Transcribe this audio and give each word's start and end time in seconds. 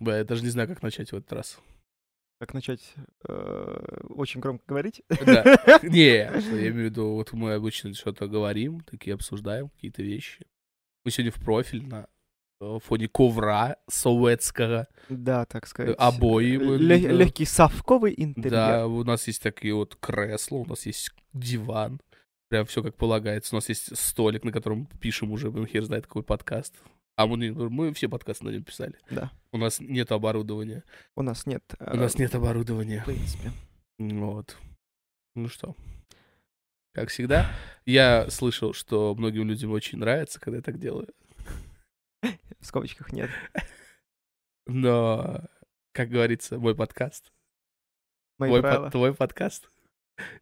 Бля, 0.00 0.18
я 0.18 0.24
даже 0.24 0.42
не 0.42 0.50
знаю, 0.50 0.68
как 0.68 0.82
начать 0.82 1.12
в 1.12 1.16
этот 1.16 1.32
раз. 1.32 1.58
Как 2.40 2.54
начать 2.54 2.94
э, 3.28 4.04
очень 4.10 4.40
громко 4.40 4.62
говорить? 4.68 5.02
Да. 5.26 5.42
Не, 5.82 6.40
что 6.40 6.54
я 6.54 6.68
имею 6.68 6.74
в 6.74 6.90
виду, 6.90 7.14
вот 7.14 7.32
мы 7.32 7.54
обычно 7.54 7.92
что-то 7.94 8.28
говорим, 8.28 8.80
такие 8.82 9.14
обсуждаем 9.14 9.70
какие-то 9.70 10.02
вещи. 10.02 10.46
Мы 11.04 11.10
сегодня 11.10 11.32
в 11.32 11.42
профиль 11.44 11.84
на 11.84 12.06
э, 12.60 12.78
фоне 12.84 13.08
ковра 13.08 13.76
советского. 13.88 14.86
Да, 15.08 15.46
так 15.46 15.66
сказать. 15.66 15.96
Обои. 15.98 16.52
Легкий 16.52 17.44
совковый 17.44 18.14
интерьер. 18.16 18.50
Да, 18.52 18.86
у 18.86 19.02
нас 19.02 19.26
есть 19.26 19.42
такие 19.42 19.74
вот 19.74 19.96
кресла, 19.96 20.58
у 20.58 20.64
нас 20.64 20.86
есть 20.86 21.10
диван. 21.32 22.00
Прям 22.50 22.66
все 22.66 22.84
как 22.84 22.94
полагается. 22.94 23.56
У 23.56 23.58
нас 23.58 23.68
есть 23.68 23.96
столик, 23.98 24.44
на 24.44 24.52
котором 24.52 24.86
пишем 25.00 25.32
уже, 25.32 25.50
блин, 25.50 25.66
хер 25.66 25.82
знает 25.82 26.06
какой 26.06 26.22
подкаст. 26.22 26.76
А 27.18 27.26
мы, 27.26 27.50
мы 27.52 27.92
все 27.94 28.08
подкасты 28.08 28.44
на 28.44 28.50
нем 28.50 28.62
писали. 28.62 28.94
Да. 29.10 29.32
У 29.50 29.58
нас 29.58 29.80
нет 29.80 30.12
оборудования. 30.12 30.84
У 31.16 31.22
нас 31.22 31.46
нет. 31.46 31.64
У 31.80 31.96
нас 31.96 32.16
нет 32.16 32.32
оборудования. 32.36 33.00
В 33.00 33.06
принципе. 33.06 33.50
Вот. 33.98 34.56
Ну 35.34 35.48
что, 35.48 35.74
как 36.94 37.08
всегда, 37.08 37.50
я 37.86 38.30
слышал, 38.30 38.72
что 38.72 39.16
многим 39.16 39.48
людям 39.48 39.72
очень 39.72 39.98
нравится, 39.98 40.38
когда 40.38 40.58
я 40.58 40.62
так 40.62 40.78
делаю. 40.78 41.08
В 42.22 42.64
скобочках 42.64 43.12
нет. 43.12 43.30
Но, 44.68 45.40
как 45.94 46.10
говорится, 46.10 46.56
мой 46.60 46.76
подкаст. 46.76 47.32
Мои 48.38 48.50
Твой, 48.50 48.62
под- 48.62 48.92
твой 48.92 49.12
подкаст. 49.12 49.70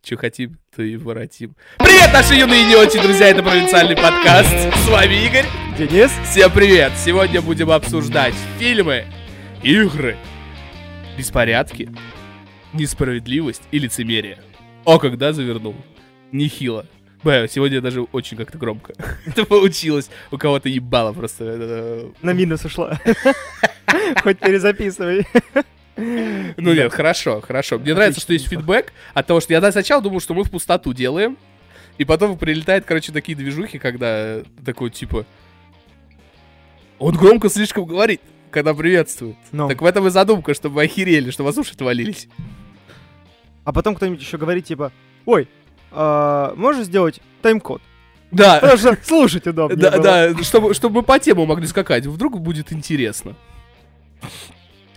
Че 0.03 0.17
хотим, 0.17 0.59
то 0.75 0.83
и 0.83 0.99
воротим. 0.99 1.57
Привет, 1.79 2.13
наши 2.13 2.35
юные 2.35 2.65
и 2.65 2.67
не 2.67 2.77
очень 2.77 3.01
друзья, 3.01 3.29
это 3.29 3.43
провинциальный 3.43 3.97
подкаст. 3.97 4.77
С 4.77 4.89
вами 4.89 5.27
Игорь. 5.27 5.66
Денис? 5.79 6.11
Всем 6.25 6.51
привет! 6.51 6.93
Сегодня 6.97 7.43
будем 7.43 7.71
обсуждать 7.71 8.33
фильмы, 8.59 9.05
игры, 9.63 10.17
беспорядки, 11.19 11.91
несправедливость 12.73 13.61
и 13.73 13.79
лицемерие. 13.79 14.39
О, 14.87 14.99
когда 14.99 15.35
завернул. 15.35 15.75
Нехило. 16.33 16.87
Бля, 17.23 17.47
сегодня 17.47 17.83
даже 17.83 18.01
очень 18.01 18.39
как-то 18.39 18.57
громко. 18.57 18.95
Это 19.27 19.45
получилось. 19.45 20.09
У 20.31 20.39
кого-то 20.39 20.71
ебало 20.71 21.13
просто. 21.13 22.09
На 22.23 22.33
минус 22.33 22.65
ушла. 22.65 22.99
Хоть 24.23 24.39
перезаписывай. 24.39 25.27
Ну 25.99 26.73
нет, 26.73 26.91
хорошо, 26.91 27.43
хорошо. 27.43 27.79
Мне 27.79 27.93
нравится, 27.93 28.23
что 28.23 28.33
есть 28.33 28.49
фидбэк 28.49 28.95
от 29.13 29.27
того, 29.27 29.41
что 29.41 29.53
я 29.53 29.73
сначала 29.73 30.01
думал, 30.01 30.21
что 30.21 30.33
мы 30.33 30.43
в 30.43 30.51
пустоту 30.51 30.95
делаем, 30.95 31.37
и 31.99 32.07
потом 32.07 32.39
прилетает, 32.39 32.87
короче, 32.87 33.13
такие 33.13 33.37
движухи, 33.37 33.79
когда 33.79 34.39
такой, 34.65 34.89
типа, 34.89 35.27
он 36.99 37.15
громко 37.17 37.49
слишком 37.49 37.85
говорит, 37.85 38.21
когда 38.51 38.75
приветствует. 38.75 39.37
Ну. 39.53 39.69
Так 39.69 39.83
в 39.83 39.85
этом 39.85 40.07
и 40.07 40.11
задумка, 40.11 40.55
чтобы 40.55 40.77
вы 40.77 40.85
охерели, 40.85 41.31
что 41.31 41.45
вас 41.45 41.57
уши 41.59 41.75
отвалились. 41.75 42.29
А 43.65 43.73
потом 43.73 43.95
кто-нибудь 43.95 44.21
еще 44.21 44.39
говорит, 44.39 44.65
типа, 44.65 44.93
ой, 45.25 45.49
а, 45.91 46.55
можешь 46.57 46.87
сделать 46.87 47.21
тайм-код? 47.43 47.83
Да, 48.31 48.59
Потому 48.61 48.79
что 48.79 48.99
слушать 49.03 49.47
удобнее 49.47 49.79
да, 49.79 49.99
да, 49.99 50.43
чтобы, 50.43 50.75
чтобы 50.75 50.97
мы 50.97 51.03
по 51.03 51.19
тему 51.19 51.47
могли 51.47 51.67
скакать. 51.67 52.07
Вдруг 52.07 52.41
будет 52.41 52.73
интересно. 52.73 53.37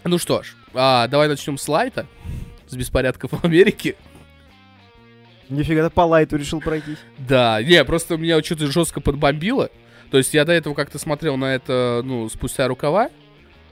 Ну 0.04 0.18
что 0.18 0.44
ж, 0.44 0.56
а, 0.74 1.08
давай 1.08 1.28
начнем 1.28 1.58
с 1.58 1.68
лайта, 1.68 2.08
с 2.68 2.76
беспорядков 2.76 3.32
в 3.32 3.46
Америке. 3.46 3.96
Нифига, 5.50 5.84
ты 5.84 5.90
по 5.90 6.02
лайту 6.02 6.38
решил 6.38 6.62
пройтись. 6.62 6.98
Да, 7.18 7.62
не, 7.64 7.84
просто 7.84 8.18
меня 8.18 8.42
что-то 8.44 8.68
жестко 8.68 9.02
подбомбило. 9.02 9.70
То 10.12 10.18
есть 10.18 10.34
я 10.34 10.46
до 10.46 10.54
этого 10.54 10.74
как-то 10.74 10.98
смотрел 10.98 11.38
на 11.38 11.54
это, 11.54 12.02
ну, 12.04 12.30
спустя 12.30 12.68
рукава, 12.68 13.10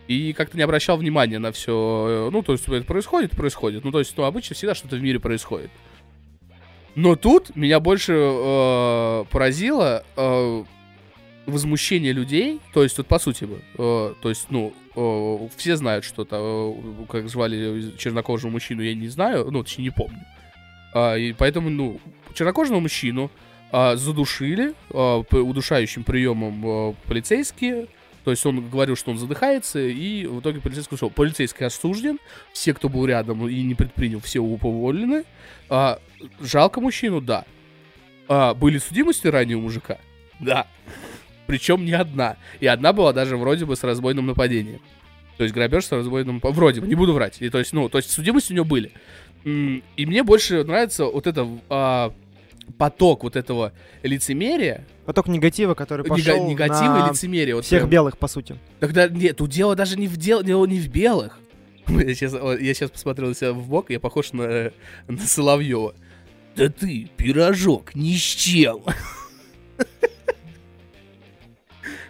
и 0.07 0.33
как-то 0.33 0.57
не 0.57 0.63
обращал 0.63 0.97
внимания 0.97 1.39
на 1.39 1.51
все. 1.51 2.29
Ну, 2.31 2.41
то 2.41 2.53
есть 2.53 2.67
это 2.67 2.85
происходит, 2.85 3.31
происходит. 3.31 3.83
Ну, 3.83 3.91
то 3.91 3.99
есть, 3.99 4.15
ну, 4.15 4.23
обычно 4.23 4.55
всегда 4.55 4.73
что-то 4.73 4.95
в 4.95 5.01
мире 5.01 5.19
происходит. 5.19 5.69
Но 6.95 7.15
тут 7.15 7.55
меня 7.55 7.79
больше 7.79 8.13
э, 8.13 9.25
поразило 9.29 10.03
э, 10.15 10.63
возмущение 11.45 12.11
людей. 12.11 12.59
То 12.73 12.83
есть, 12.83 12.97
вот 12.97 13.07
по 13.07 13.19
сути 13.19 13.45
бы, 13.45 13.61
э, 13.77 14.13
то 14.21 14.29
есть, 14.29 14.47
ну, 14.49 14.73
э, 14.95 15.49
все 15.57 15.75
знают, 15.75 16.05
что 16.05 16.25
то 16.25 16.75
э, 16.75 17.05
как 17.07 17.29
звали 17.29 17.95
чернокожего 17.97 18.49
мужчину, 18.49 18.81
я 18.81 18.95
не 18.95 19.09
знаю, 19.09 19.51
ну, 19.51 19.63
точнее, 19.63 19.85
не 19.85 19.89
помню. 19.91 20.25
А, 20.93 21.15
и 21.15 21.33
поэтому, 21.33 21.69
ну, 21.69 21.99
чернокожего 22.33 22.79
мужчину 22.79 23.29
задушили 23.71 24.73
а, 24.91 25.17
удушающим 25.17 26.03
приемом 26.03 26.63
а, 26.65 26.93
полицейские. 27.07 27.87
То 28.23 28.31
есть 28.31 28.45
он 28.45 28.69
говорил, 28.69 28.97
что 28.97 29.11
он 29.11 29.17
задыхается, 29.17 29.79
и 29.79 30.25
в 30.25 30.41
итоге 30.41 30.59
полицейский 30.59 30.95
ушел. 30.95 31.09
Полицейский 31.09 31.65
осужден, 31.65 32.19
все, 32.51 32.73
кто 32.73 32.89
был 32.89 33.05
рядом 33.05 33.47
и 33.47 33.61
не 33.63 33.73
предпринял, 33.73 34.19
все 34.19 34.41
уволены. 34.41 35.23
А, 35.69 35.99
жалко 36.41 36.81
мужчину, 36.81 37.21
да. 37.21 37.45
А, 38.27 38.53
были 38.53 38.79
судимости 38.79 39.27
ранее 39.27 39.57
у 39.57 39.61
мужика? 39.61 39.97
Да. 40.39 40.67
Причем 41.45 41.85
не 41.85 41.93
одна. 41.93 42.35
И 42.59 42.67
одна 42.67 42.91
была 42.91 43.13
даже 43.13 43.37
вроде 43.37 43.65
бы 43.65 43.75
с 43.75 43.83
разбойным 43.83 44.25
нападением. 44.25 44.81
То 45.37 45.43
есть 45.43 45.55
грабеж 45.55 45.85
с 45.85 45.91
разбойным... 45.91 46.41
Вроде 46.43 46.81
бы, 46.81 46.87
не 46.87 46.95
буду 46.95 47.13
врать. 47.13 47.37
И, 47.39 47.49
то 47.49 47.59
есть, 47.59 47.71
ну, 47.71 47.87
то 47.89 47.97
есть 47.97 48.11
судимости 48.11 48.51
у 48.51 48.55
него 48.55 48.65
были. 48.65 48.91
И 49.45 50.05
мне 50.05 50.23
больше 50.23 50.63
нравится 50.63 51.05
вот 51.05 51.27
это 51.27 51.47
а, 51.69 52.13
поток 52.77 53.23
вот 53.23 53.35
этого 53.35 53.73
лицемерия, 54.03 54.85
Поток 55.05 55.27
негатива, 55.27 55.73
который 55.73 56.05
нега- 56.05 56.09
пошел 56.09 56.49
негатива 56.49 56.97
и 56.97 57.01
на 57.01 57.09
лицемерия. 57.11 57.55
Вот 57.55 57.65
всех 57.65 57.81
прям. 57.81 57.89
белых, 57.89 58.17
по 58.17 58.27
сути. 58.27 58.57
Тогда 58.79 59.07
нет, 59.07 59.37
тут 59.37 59.49
дело 59.49 59.75
даже 59.75 59.97
не 59.97 60.07
в 60.07 60.17
дел, 60.17 60.43
дело 60.43 60.65
не 60.65 60.79
в 60.79 60.89
белых. 60.89 61.39
Я 61.87 62.13
сейчас, 62.13 62.33
я 62.33 62.73
сейчас 62.73 62.91
посмотрел 62.91 63.29
на 63.29 63.35
себя 63.35 63.53
в 63.53 63.65
бок, 63.69 63.89
я 63.89 63.99
похож 64.01 64.33
на, 64.33 64.73
на 65.07 65.17
Соловьева. 65.19 65.95
Да 66.57 66.69
ты, 66.69 67.09
пирожок, 67.15 67.91
с 67.93 68.35
чем. 68.35 68.83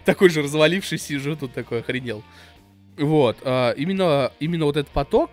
Такой 0.04 0.30
же 0.30 0.42
разваливший 0.42 0.98
сижу, 0.98 1.36
тут 1.36 1.52
такой 1.52 1.80
охренел. 1.80 2.24
Вот, 2.96 3.36
а, 3.44 3.72
именно, 3.72 4.32
именно 4.40 4.64
вот 4.64 4.76
этот 4.76 4.90
поток, 4.90 5.30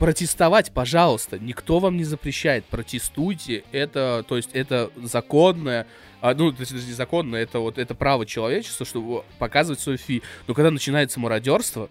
протестовать, 0.00 0.72
пожалуйста, 0.72 1.38
никто 1.38 1.78
вам 1.78 1.98
не 1.98 2.04
запрещает, 2.04 2.64
протестуйте, 2.64 3.64
это, 3.70 4.24
то 4.26 4.36
есть, 4.38 4.48
это 4.54 4.90
законное, 4.96 5.86
а, 6.22 6.34
ну, 6.34 6.50
то 6.52 6.60
есть, 6.60 6.72
это 6.72 6.82
не 6.82 6.94
законное, 6.94 7.42
это 7.42 7.58
вот, 7.58 7.76
это 7.76 7.94
право 7.94 8.24
человечества, 8.24 8.86
чтобы 8.86 9.24
показывать 9.38 9.78
свою 9.78 9.98
фи. 9.98 10.22
Но 10.48 10.54
когда 10.54 10.70
начинается 10.70 11.20
мародерство, 11.20 11.90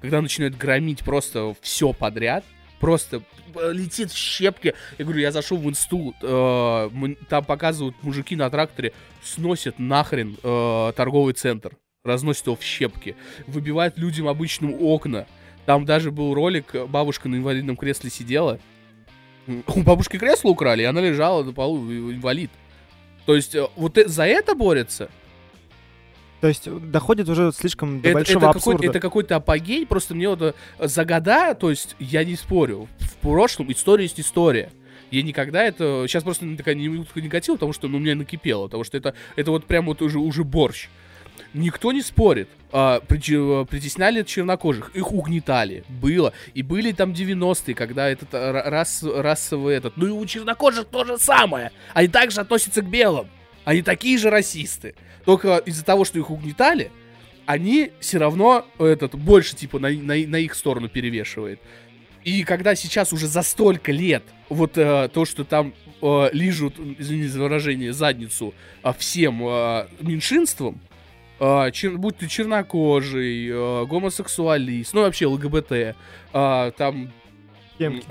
когда 0.00 0.22
начинают 0.22 0.56
громить 0.56 1.00
просто 1.04 1.54
все 1.60 1.92
подряд, 1.92 2.42
просто 2.80 3.22
э, 3.54 3.72
летит 3.72 4.10
в 4.10 4.16
щепки. 4.16 4.74
Я 4.96 5.04
говорю, 5.04 5.20
я 5.20 5.30
зашел 5.30 5.58
в 5.58 5.68
инсту, 5.68 6.14
э, 6.22 7.14
там 7.28 7.44
показывают 7.44 7.94
мужики 8.02 8.34
на 8.34 8.48
тракторе, 8.48 8.94
сносят 9.22 9.78
нахрен 9.78 10.38
э, 10.42 10.92
торговый 10.96 11.34
центр, 11.34 11.76
разносят 12.02 12.46
его 12.46 12.56
в 12.56 12.62
щепки, 12.62 13.14
выбивают 13.46 13.98
людям 13.98 14.26
обычным 14.26 14.74
окна. 14.82 15.26
Там 15.66 15.84
даже 15.84 16.10
был 16.10 16.34
ролик, 16.34 16.74
э, 16.74 16.86
бабушка 16.86 17.28
на 17.28 17.36
инвалидном 17.36 17.76
кресле 17.76 18.10
сидела, 18.10 18.58
у 19.46 19.82
бабушки 19.82 20.18
кресло 20.18 20.50
украли, 20.50 20.82
и 20.82 20.86
она 20.86 21.00
лежала 21.00 21.42
на 21.42 21.52
полу, 21.52 21.80
инвалид. 21.90 22.50
То 23.26 23.34
есть 23.34 23.54
э, 23.54 23.66
вот 23.76 23.98
э- 23.98 24.08
за 24.08 24.24
это 24.24 24.54
борются. 24.54 25.08
То 26.40 26.48
есть 26.48 26.68
доходит 26.90 27.28
уже 27.28 27.52
слишком 27.52 28.00
до 28.00 28.08
Это, 28.08 28.18
большого 28.18 28.38
это, 28.38 28.46
какой, 28.46 28.74
абсурда. 28.74 28.86
это 28.88 29.00
какой-то 29.00 29.36
апогей, 29.36 29.86
просто 29.86 30.16
мне 30.16 30.28
вот 30.28 30.56
за 30.80 31.04
года, 31.04 31.54
то 31.54 31.70
есть 31.70 31.94
я 32.00 32.24
не 32.24 32.34
спорю, 32.34 32.88
в 32.98 33.14
прошлом 33.18 33.70
история 33.70 34.04
есть 34.04 34.18
история. 34.18 34.70
Я 35.12 35.22
никогда 35.22 35.62
это... 35.62 36.06
Сейчас 36.08 36.24
просто 36.24 36.56
такая 36.56 36.74
минутка 36.74 37.20
негатива, 37.20 37.54
потому 37.54 37.72
что 37.72 37.86
ну, 37.86 37.98
у 37.98 38.00
меня 38.00 38.16
накипело, 38.16 38.64
потому 38.64 38.82
что 38.82 38.96
это, 38.96 39.14
это 39.36 39.52
вот 39.52 39.66
прям 39.66 39.86
вот 39.86 40.02
уже, 40.02 40.18
уже 40.18 40.42
борщ. 40.42 40.88
Никто 41.54 41.92
не 41.92 42.02
спорит. 42.02 42.48
А, 42.74 43.00
притесняли 43.00 44.22
чернокожих, 44.22 44.90
их 44.94 45.12
угнетали. 45.12 45.84
Было. 45.88 46.32
И 46.54 46.62
были 46.62 46.92
там 46.92 47.12
90-е, 47.12 47.74
когда 47.74 48.08
этот 48.08 48.32
а, 48.32 48.52
ра- 48.52 48.70
рас, 48.70 49.02
расовый 49.02 49.76
этот... 49.76 49.96
Ну 49.96 50.06
и 50.06 50.10
у 50.10 50.24
чернокожих 50.24 50.86
то 50.86 51.04
же 51.04 51.18
самое. 51.18 51.70
Они 51.92 52.08
также 52.08 52.40
относятся 52.40 52.80
к 52.80 52.88
белым. 52.88 53.28
Они 53.64 53.82
такие 53.82 54.16
же 54.16 54.30
расисты. 54.30 54.94
Только 55.24 55.58
из-за 55.58 55.84
того, 55.84 56.04
что 56.04 56.18
их 56.18 56.30
угнетали, 56.30 56.90
они 57.44 57.92
все 58.00 58.18
равно 58.18 58.66
этот 58.78 59.14
больше 59.14 59.54
типа 59.54 59.78
на, 59.78 59.90
на, 59.90 60.14
на 60.14 60.36
их 60.36 60.54
сторону 60.54 60.88
перевешивает. 60.88 61.60
И 62.24 62.44
когда 62.44 62.74
сейчас 62.74 63.12
уже 63.12 63.26
за 63.26 63.42
столько 63.42 63.92
лет 63.92 64.22
вот 64.48 64.78
э, 64.78 65.08
то, 65.12 65.24
что 65.24 65.44
там 65.44 65.74
э, 66.00 66.30
лижут, 66.32 66.74
извините 66.98 67.28
за 67.28 67.40
выражение, 67.40 67.92
задницу 67.92 68.54
а, 68.82 68.92
всем 68.92 69.42
э, 69.46 69.88
меньшинствам, 70.00 70.80
э, 71.42 71.70
чер- 71.72 71.96
будь 71.96 72.16
ты 72.18 72.28
чернокожий, 72.28 73.48
э, 73.50 73.84
гомосексуалист, 73.86 74.94
ну 74.94 75.02
вообще 75.02 75.26
ЛГБТ, 75.26 75.72
э, 75.72 76.72
там 76.76 77.10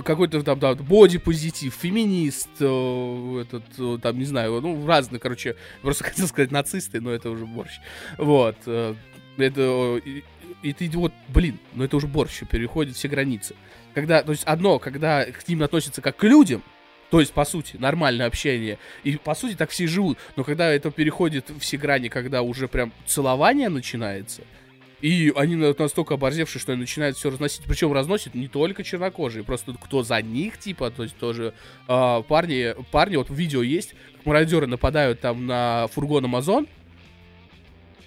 какой-то 0.04 0.44
там, 0.44 0.60
да, 0.60 0.74
бодипозитив, 0.76 1.74
феминист, 1.74 2.50
э, 2.60 3.44
этот, 3.44 3.64
э, 3.78 3.98
там, 4.02 4.18
не 4.20 4.26
знаю, 4.26 4.60
ну, 4.62 4.86
разные, 4.86 5.20
короче, 5.20 5.56
просто 5.82 6.04
хотел 6.10 6.28
сказать 6.28 6.52
нацисты, 6.52 7.00
но 7.00 7.10
это 7.12 7.30
уже 7.30 7.46
борщ. 7.46 7.80
Вот. 8.18 8.58
э, 8.66 8.96
Это, 9.38 9.98
и- 10.06 10.24
и 10.62 10.74
ты 10.74 10.90
вот, 10.90 11.14
блин, 11.30 11.58
ну 11.74 11.84
это 11.86 11.96
уже 11.96 12.08
борщ, 12.08 12.44
переходит 12.52 12.96
все 12.96 13.08
границы. 13.08 13.56
Когда, 13.96 14.22
то 14.24 14.32
есть 14.32 14.44
одно, 14.44 14.78
когда 14.78 15.24
к 15.26 15.48
ним 15.48 15.64
относятся 15.64 16.02
как 16.02 16.18
к 16.18 16.24
людям, 16.24 16.62
то 17.12 17.20
есть, 17.20 17.34
по 17.34 17.44
сути, 17.44 17.76
нормальное 17.76 18.26
общение. 18.26 18.80
И, 19.04 19.18
по 19.18 19.36
сути, 19.36 19.54
так 19.56 19.70
все 19.70 19.86
живут. 19.86 20.18
Но 20.38 20.46
когда 20.46 20.72
это 20.72 20.92
переходит 20.92 21.52
все 21.60 21.76
грани, 21.76 22.08
когда 22.08 22.42
уже 22.42 22.70
прям 22.70 22.94
целование 23.06 23.68
начинается, 23.68 24.44
и 25.02 25.34
они 25.36 25.58
настолько 25.58 26.14
оборзевшие, 26.14 26.62
что 26.62 26.72
они 26.72 26.82
начинают 26.82 27.18
все 27.18 27.30
разносить. 27.30 27.64
Причем 27.68 27.92
разносят 27.92 28.34
не 28.34 28.48
только 28.48 28.86
чернокожие, 28.86 29.44
просто 29.44 29.74
кто 29.74 30.04
за 30.04 30.22
них, 30.22 30.58
типа, 30.58 30.90
то 30.90 31.04
есть 31.04 31.18
тоже 31.18 31.54
э, 31.90 32.24
парни, 32.26 32.76
парни, 32.92 33.18
вот 33.18 33.30
видео 33.30 33.62
есть, 33.62 33.94
мародеры 34.24 34.68
нападают 34.68 35.20
там 35.20 35.48
на 35.48 35.88
фургон 35.92 36.24
Амазон, 36.24 36.66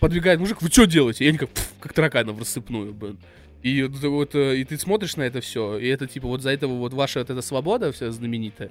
подвигает 0.01 0.41
мужик, 0.41 0.63
вы 0.63 0.69
что 0.69 0.87
делаете? 0.87 1.27
И 1.27 1.29
они 1.29 1.37
как, 1.37 1.51
как 1.79 1.93
тараканы 1.93 2.33
в 2.33 2.39
рассыпную, 2.39 2.95
блин. 2.95 3.19
И 3.63 3.83
вот, 3.83 4.03
вот, 4.03 4.35
э, 4.35 4.59
и 4.59 4.65
ты 4.65 4.79
смотришь 4.79 5.17
на 5.17 5.23
это 5.23 5.43
все, 5.43 5.77
и 5.77 5.89
это 5.89 6.07
типа 6.07 6.27
вот 6.27 6.41
за 6.41 6.51
этого 6.51 6.73
вот 6.75 6.95
ваша 6.95 7.19
вот 7.19 7.29
эта 7.29 7.43
свобода 7.43 7.93
вся 7.93 8.11
знаменитая. 8.11 8.71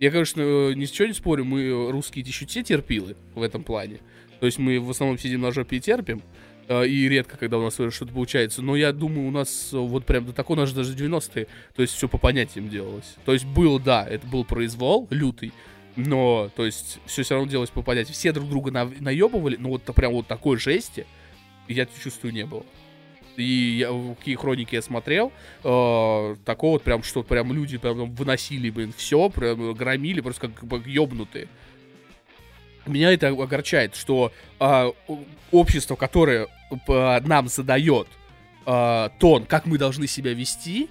Я, 0.00 0.10
конечно, 0.10 0.40
э, 0.40 0.74
ничего 0.74 1.08
не 1.08 1.14
спорю, 1.14 1.44
мы 1.44 1.62
э, 1.62 1.90
русские 1.90 2.24
еще 2.24 2.46
те 2.46 2.62
терпилы 2.62 3.16
в 3.34 3.42
этом 3.42 3.64
плане. 3.64 3.98
То 4.40 4.46
есть 4.46 4.58
мы 4.58 4.78
в 4.78 4.88
основном 4.90 5.18
сидим 5.18 5.40
на 5.40 5.50
жопе 5.50 5.76
и 5.76 5.80
терпим. 5.80 6.22
И 6.70 7.08
редко, 7.08 7.38
когда 7.38 7.56
у 7.56 7.62
нас 7.62 7.74
что-то 7.74 8.12
получается. 8.12 8.60
Но 8.60 8.76
я 8.76 8.92
думаю, 8.92 9.26
у 9.26 9.30
нас 9.30 9.70
вот 9.72 10.04
прям 10.04 10.26
до 10.26 10.34
такого, 10.34 10.58
даже 10.58 10.74
даже 10.74 10.94
90-е, 10.94 11.46
то 11.74 11.80
есть 11.80 11.94
все 11.94 12.08
по 12.08 12.18
понятиям 12.18 12.68
делалось. 12.68 13.16
То 13.24 13.32
есть 13.32 13.46
был, 13.46 13.78
да, 13.78 14.06
это 14.06 14.26
был 14.26 14.44
произвол 14.44 15.08
лютый, 15.08 15.54
но, 15.96 16.50
то 16.54 16.66
есть, 16.66 17.00
все 17.06 17.22
все 17.22 17.36
равно 17.36 17.50
делалось 17.50 17.70
по 17.70 17.80
понятиям. 17.80 18.12
Все 18.12 18.32
друг 18.32 18.50
друга 18.50 18.70
на, 18.70 18.84
наебывали, 18.84 19.56
но 19.56 19.70
вот 19.70 19.82
прям 19.82 20.12
вот 20.12 20.26
такой 20.26 20.58
жести 20.58 21.06
я 21.68 21.86
чувствую 21.86 22.34
не 22.34 22.44
было 22.44 22.66
и 23.38 23.78
я, 23.78 24.14
какие 24.18 24.36
хроники 24.36 24.74
я 24.74 24.82
смотрел, 24.82 25.32
э, 25.64 26.36
такого 26.44 26.72
вот 26.72 26.82
прям, 26.82 27.02
что 27.02 27.22
прям 27.22 27.52
люди 27.52 27.78
прям 27.78 28.10
выносили, 28.10 28.70
блин, 28.70 28.92
все, 28.96 29.28
прям 29.30 29.74
громили, 29.74 30.20
просто 30.20 30.48
как, 30.48 30.68
как 30.68 30.86
ёбнутые. 30.86 31.48
Меня 32.86 33.12
это 33.12 33.28
огорчает, 33.28 33.94
что 33.96 34.32
э, 34.60 34.92
общество, 35.52 35.96
которое 35.96 36.46
э, 36.70 37.20
нам 37.20 37.48
задает 37.48 38.08
э, 38.66 39.08
тон, 39.18 39.44
как 39.44 39.66
мы 39.66 39.78
должны 39.78 40.06
себя 40.06 40.32
вести, 40.32 40.88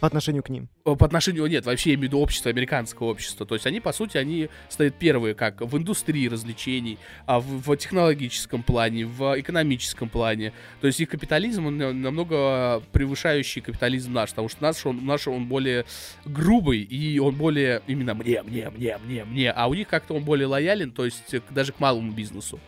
по 0.00 0.06
отношению 0.06 0.42
к 0.42 0.50
ним? 0.50 0.68
По 0.84 0.92
отношению, 0.92 1.46
нет, 1.46 1.64
вообще 1.64 1.90
я 1.90 1.94
имею 1.94 2.08
в 2.08 2.12
виду 2.12 2.20
общество, 2.20 2.50
американского 2.50 3.08
общества. 3.08 3.46
То 3.46 3.54
есть 3.54 3.66
они, 3.66 3.80
по 3.80 3.92
сути, 3.92 4.18
они 4.18 4.48
стоят 4.68 4.94
первые 4.96 5.34
как 5.34 5.60
в 5.60 5.76
индустрии 5.76 6.28
развлечений, 6.28 6.98
а 7.24 7.40
в, 7.40 7.44
в 7.44 7.76
технологическом 7.76 8.62
плане, 8.62 9.06
в 9.06 9.40
экономическом 9.40 10.08
плане. 10.08 10.52
То 10.80 10.86
есть 10.86 11.00
их 11.00 11.08
капитализм, 11.08 11.66
он 11.66 11.78
намного 11.78 12.82
превышающий 12.92 13.62
капитализм 13.62 14.12
наш, 14.12 14.30
потому 14.30 14.48
что 14.48 14.62
наш 14.62 14.84
он, 14.84 15.04
наш 15.06 15.26
он 15.28 15.46
более 15.46 15.86
грубый, 16.24 16.80
и 16.80 17.18
он 17.18 17.34
более 17.34 17.82
именно 17.86 18.14
мне, 18.14 18.42
мне, 18.42 18.70
мне, 18.70 18.98
мне, 18.98 19.24
мне. 19.24 19.50
А 19.50 19.66
у 19.66 19.74
них 19.74 19.88
как-то 19.88 20.14
он 20.14 20.24
более 20.24 20.46
лоялен, 20.46 20.92
то 20.92 21.04
есть 21.04 21.34
даже 21.50 21.72
к 21.72 21.80
малому 21.80 22.12
бизнесу. 22.12 22.60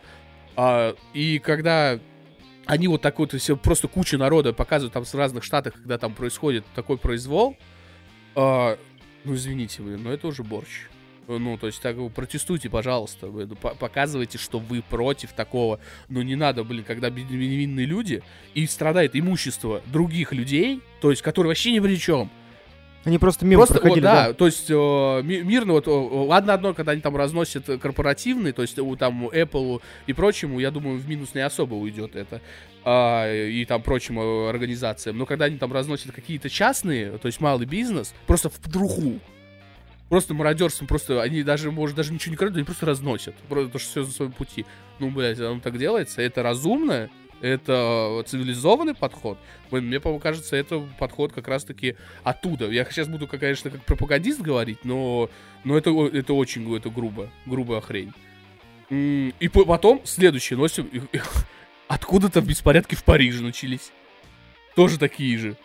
А, 0.55 0.95
и 1.13 1.39
когда 1.39 1.99
они 2.69 2.87
вот 2.87 3.01
такой 3.01 3.25
вот, 3.25 3.41
все 3.41 3.57
просто 3.57 3.87
куча 3.87 4.19
народа 4.19 4.53
показывают 4.53 4.93
там 4.93 5.03
с 5.03 5.15
разных 5.15 5.43
штатах, 5.43 5.73
когда 5.73 5.97
там 5.97 6.13
происходит 6.13 6.63
такой 6.75 6.99
произвол, 6.99 7.57
э, 8.35 8.77
ну, 9.23 9.33
извините, 9.33 9.81
вы, 9.81 9.97
но 9.97 10.13
это 10.13 10.27
уже 10.27 10.43
борщ. 10.43 10.85
Ну, 11.27 11.57
то 11.57 11.65
есть, 11.65 11.81
так, 11.81 11.95
протестуйте, 12.13 12.69
пожалуйста, 12.69 13.27
вы, 13.27 13.47
показывайте, 13.47 14.37
что 14.37 14.59
вы 14.59 14.83
против 14.83 15.33
такого. 15.33 15.79
Ну, 16.09 16.21
не 16.21 16.35
надо, 16.35 16.63
блин, 16.63 16.83
когда 16.83 17.09
невинные 17.09 17.87
люди, 17.87 18.21
и 18.53 18.65
страдает 18.67 19.15
имущество 19.15 19.81
других 19.87 20.31
людей, 20.31 20.81
то 21.01 21.09
есть, 21.09 21.23
которые 21.23 21.49
вообще 21.49 21.71
ни 21.71 21.79
при 21.79 21.95
чем. 21.97 22.29
Они 23.05 23.17
просто 23.17 23.45
мимо 23.45 23.61
просто, 23.61 23.75
проходили, 23.75 24.05
о, 24.05 24.09
да, 24.09 24.27
да? 24.27 24.33
то 24.33 24.45
есть 24.45 24.69
э, 24.69 25.21
мирно, 25.23 25.73
вот, 25.73 25.87
ладно 25.87 26.53
одно, 26.53 26.73
когда 26.73 26.91
они 26.91 27.01
там 27.01 27.15
разносят 27.15 27.65
корпоративные, 27.81 28.51
то 28.51 28.61
есть 28.61 28.77
у 28.77 28.95
там 28.97 29.29
Apple 29.29 29.81
и 30.05 30.11
прочему, 30.11 30.59
я 30.59 30.69
думаю, 30.69 30.99
в 30.99 31.07
минус 31.07 31.33
не 31.33 31.39
особо 31.39 31.75
уйдет 31.75 32.17
это, 32.17 32.41
а, 32.83 33.31
и 33.33 33.63
там 33.63 33.81
прочим 33.83 34.19
э, 34.19 34.49
организациям, 34.49 35.17
но 35.17 35.25
когда 35.25 35.45
они 35.45 35.57
там 35.57 35.71
разносят 35.71 36.11
какие-то 36.11 36.49
частные, 36.49 37.17
то 37.19 37.27
есть 37.27 37.39
малый 37.39 37.65
бизнес, 37.65 38.13
просто 38.27 38.49
в 38.49 38.59
друху, 38.69 39.21
просто 40.09 40.33
мародерством, 40.33 40.87
просто 40.87 41.21
они 41.21 41.41
даже, 41.43 41.71
может, 41.71 41.95
даже 41.95 42.11
ничего 42.11 42.31
не 42.31 42.37
крадут, 42.37 42.57
они 42.57 42.65
просто 42.65 42.85
разносят, 42.85 43.35
просто 43.47 43.71
то, 43.71 43.79
что 43.79 43.89
все 43.89 44.03
за 44.03 44.11
своем 44.11 44.33
пути. 44.33 44.65
Ну, 44.99 45.09
блядь, 45.09 45.39
оно 45.39 45.61
так 45.61 45.77
делается, 45.77 46.21
это 46.21 46.43
разумно, 46.43 47.09
это 47.41 48.23
цивилизованный 48.27 48.95
подход. 48.95 49.37
Мне 49.71 49.99
кажется, 49.99 50.55
это 50.55 50.79
подход 50.97 51.33
как 51.33 51.47
раз-таки 51.47 51.95
оттуда. 52.23 52.69
Я 52.69 52.85
сейчас 52.85 53.07
буду, 53.07 53.27
конечно, 53.27 53.69
как 53.69 53.83
пропагандист 53.85 54.41
говорить, 54.41 54.83
но, 54.83 55.29
но 55.63 55.77
это, 55.77 55.91
это 56.07 56.33
очень 56.33 56.75
это 56.75 56.89
грубо, 56.89 57.29
грубая 57.45 57.81
хрень. 57.81 58.13
И 58.89 59.49
потом 59.49 60.01
следующие 60.05 60.57
носим... 60.57 60.89
Откуда-то 61.87 62.41
беспорядки 62.41 62.95
в 62.95 63.03
Париже 63.03 63.41
начались. 63.41 63.91
Тоже 64.75 64.99
такие 64.99 65.37
же. 65.37 65.55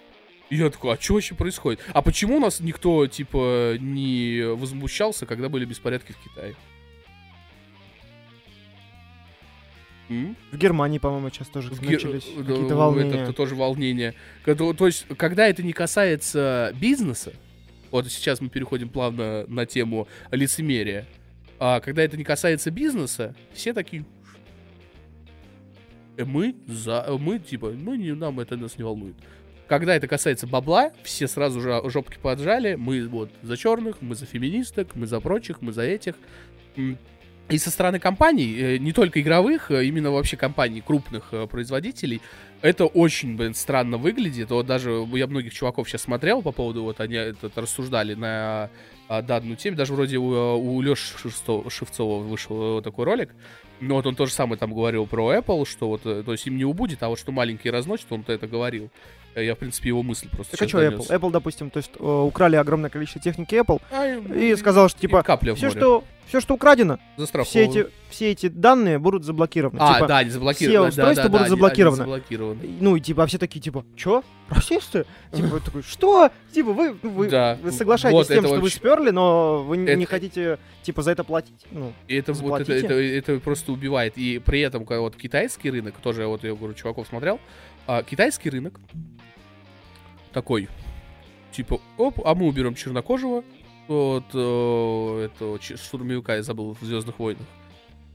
И 0.51 0.57
я 0.57 0.71
такой, 0.71 0.95
а 0.95 1.01
что 1.01 1.15
вообще 1.15 1.35
происходит? 1.35 1.81
А 1.93 2.01
почему 2.01 2.37
у 2.37 2.41
нас 2.41 2.61
никто, 2.61 3.07
типа, 3.07 3.77
не 3.79 4.43
возмущался, 4.55 5.27
когда 5.27 5.49
были 5.49 5.65
беспорядки 5.65 6.13
в 6.13 6.17
Китае? 6.17 6.55
В 10.09 10.57
Германии, 10.57 10.99
по-моему, 10.99 11.31
сейчас 11.31 11.49
тоже 11.49 11.71
в 11.71 11.81
начались 11.83 12.27
Гер... 12.27 12.45
какие-то 12.45 12.77
волнения. 12.77 13.11
Это, 13.11 13.19
это 13.19 13.33
тоже 13.33 13.55
волнение. 13.55 14.15
То, 14.45 14.73
то 14.75 14.87
есть, 14.87 15.07
когда 15.17 15.47
это 15.49 15.63
не 15.63 15.73
касается 15.73 16.73
бизнеса, 16.79 17.33
вот 17.91 18.07
сейчас 18.09 18.41
мы 18.41 18.49
переходим 18.49 18.89
плавно 18.89 19.47
на 19.47 19.67
тему 19.67 20.09
лицемерия, 20.31 21.07
а 21.59 21.81
когда 21.81 22.03
это 22.03 22.17
не 22.17 22.25
касается 22.25 22.71
бизнеса, 22.71 23.35
все 23.53 23.73
такие, 23.73 24.05
«Э, 26.17 26.25
мы 26.25 26.55
за, 26.67 27.07
мы 27.19 27.39
типа, 27.39 27.71
мы 27.71 27.97
не, 27.97 28.13
нам 28.13 28.41
это 28.41 28.57
нас 28.57 28.77
не 28.77 28.85
волнует. 28.85 29.15
Когда 29.69 29.97
это 29.97 30.07
касается 30.07 30.47
бабла, 30.47 30.93
все 31.03 31.27
сразу 31.27 31.61
же 31.61 31.81
жопки 31.87 32.19
поджали, 32.21 32.75
мы 32.75 33.07
вот 33.09 33.31
за 33.43 33.57
черных, 33.57 34.03
мы 34.03 34.15
за 34.15 34.27
феминисток, 34.27 34.95
мы 34.95 35.07
за 35.07 35.21
прочих, 35.21 35.63
мы 35.63 35.73
за 35.73 35.83
этих. 35.83 36.15
И 37.51 37.59
со 37.59 37.71
стороны 37.71 37.99
компаний, 37.99 38.57
э, 38.59 38.77
не 38.79 38.93
только 38.93 39.21
игровых, 39.21 39.71
а 39.71 39.83
именно 39.83 40.11
вообще 40.11 40.37
компаний, 40.37 40.81
крупных 40.81 41.29
э, 41.33 41.47
производителей, 41.47 42.23
это 42.63 42.87
очень, 42.87 43.37
блин, 43.37 43.55
странно 43.55 43.99
выглядит. 43.99 44.51
Вот 44.51 44.65
даже 44.67 45.07
я 45.13 45.27
многих 45.27 45.53
чуваков 45.53 45.87
сейчас 45.87 46.03
смотрел 46.03 46.41
по 46.41 46.53
поводу, 46.53 46.85
вот 46.85 47.01
они 47.01 47.17
этот 47.17 47.59
рассуждали 47.59 48.15
на 48.15 48.71
а, 49.09 49.21
данную 49.21 49.57
тему. 49.57 49.77
Даже 49.77 49.93
вроде 49.93 50.17
у, 50.17 50.57
у 50.57 50.81
Леши 50.81 51.19
Шевцова 51.69 52.23
вышел 52.23 52.81
такой 52.81 53.05
ролик. 53.05 53.35
Но 53.81 53.97
вот 53.97 54.07
он 54.07 54.15
тоже 54.15 54.33
самое 54.33 54.59
там 54.59 54.73
говорил 54.73 55.07
про 55.07 55.35
Apple, 55.35 55.67
что 55.69 55.89
вот, 55.89 56.05
то 56.05 56.33
есть 56.33 56.47
им 56.47 56.57
не 56.57 56.65
убудет, 56.65 57.03
а 57.03 57.11
вот 57.11 57.19
что 57.19 57.33
маленькие 57.33 57.73
разносят, 57.73 58.07
он-то 58.11 58.33
это 58.33 58.47
говорил. 58.47 58.91
Я, 59.35 59.55
в 59.55 59.59
принципе, 59.59 59.89
его 59.89 60.03
мысль 60.03 60.29
просто 60.31 60.57
Так 60.57 60.67
а 60.67 60.69
что 60.69 60.83
Apple? 60.83 61.09
Apple, 61.09 61.31
допустим, 61.33 61.71
то 61.71 61.79
есть 61.79 61.91
э, 61.99 62.03
украли 62.03 62.57
огромное 62.57 62.89
количество 62.89 63.21
техники 63.21 63.57
Apple 63.57 63.83
а, 63.91 64.07
и 64.33 64.55
сказал, 64.55 64.89
что 64.89 65.01
типа 65.01 65.25
все, 65.57 65.71
что 65.71 66.05
все, 66.27 66.41
что 66.41 66.55
украдено, 66.55 66.99
все 67.45 67.65
эти, 67.65 67.87
все 68.09 68.33
эти 68.33 68.49
данные 68.49 68.99
будут 68.99 69.25
заблокированы. 69.25 69.79
А, 69.81 69.95
типа, 69.95 70.07
да, 70.07 70.25
не 70.25 70.31
заблокированы. 70.31 70.91
Все 70.91 71.01
устройства 71.01 71.15
да, 71.17 71.23
да, 71.23 71.29
будут 71.29 71.45
да, 71.45 71.49
заблокированы. 71.49 72.03
Они, 72.03 72.13
они 72.13 72.21
заблокированы. 72.23 72.77
Ну, 72.81 72.97
и 72.97 73.01
типа, 73.01 73.23
а 73.25 73.27
все 73.27 73.39
такие, 73.39 73.61
типа, 73.61 73.85
что? 73.97 74.25
Расисты? 74.49 75.07
Типа, 75.33 75.61
такой, 75.61 75.83
что? 75.83 76.31
Типа, 76.53 76.73
вы, 76.73 76.93
вы, 77.03 77.29
да. 77.29 77.59
вы 77.63 77.73
соглашаетесь 77.73 78.17
вот 78.17 78.27
с 78.27 78.29
тем, 78.29 78.45
что 78.45 78.61
вы 78.61 78.71
сперли, 78.71 79.11
но 79.11 79.63
вы 79.63 79.83
это... 79.85 79.97
не 79.97 80.07
хотите, 80.07 80.59
типа, 80.83 81.03
за 81.03 81.13
это 81.13 81.25
платить. 81.25 81.67
Ну, 81.71 81.93
и 82.09 82.17
это, 82.17 82.33
вот, 82.33 82.61
это, 82.61 82.73
это, 82.73 82.95
это 82.95 83.41
просто 83.41 83.73
убивает. 83.73 84.17
И 84.17 84.39
при 84.39 84.61
этом, 84.61 84.85
когда 84.85 85.01
вот 85.01 85.17
китайский 85.17 85.71
рынок, 85.71 85.95
тоже 86.03 86.27
вот 86.27 86.45
я 86.45 86.55
говорю, 86.55 86.75
чуваков 86.75 87.09
смотрел, 87.09 87.41
а, 87.87 88.03
китайский 88.03 88.51
рынок 88.51 88.81
такой, 90.33 90.69
типа, 91.53 91.81
оп, 91.97 92.21
а 92.25 92.35
мы 92.35 92.47
уберем 92.47 92.75
чернокожего, 92.75 93.45
вот 93.89 94.25
э, 94.33 95.25
этого 95.27 95.61
штурмовика, 95.61 96.37
я 96.37 96.43
забыл, 96.43 96.77
в 96.81 96.85
Звездных 96.85 97.19
войнах. 97.19 97.47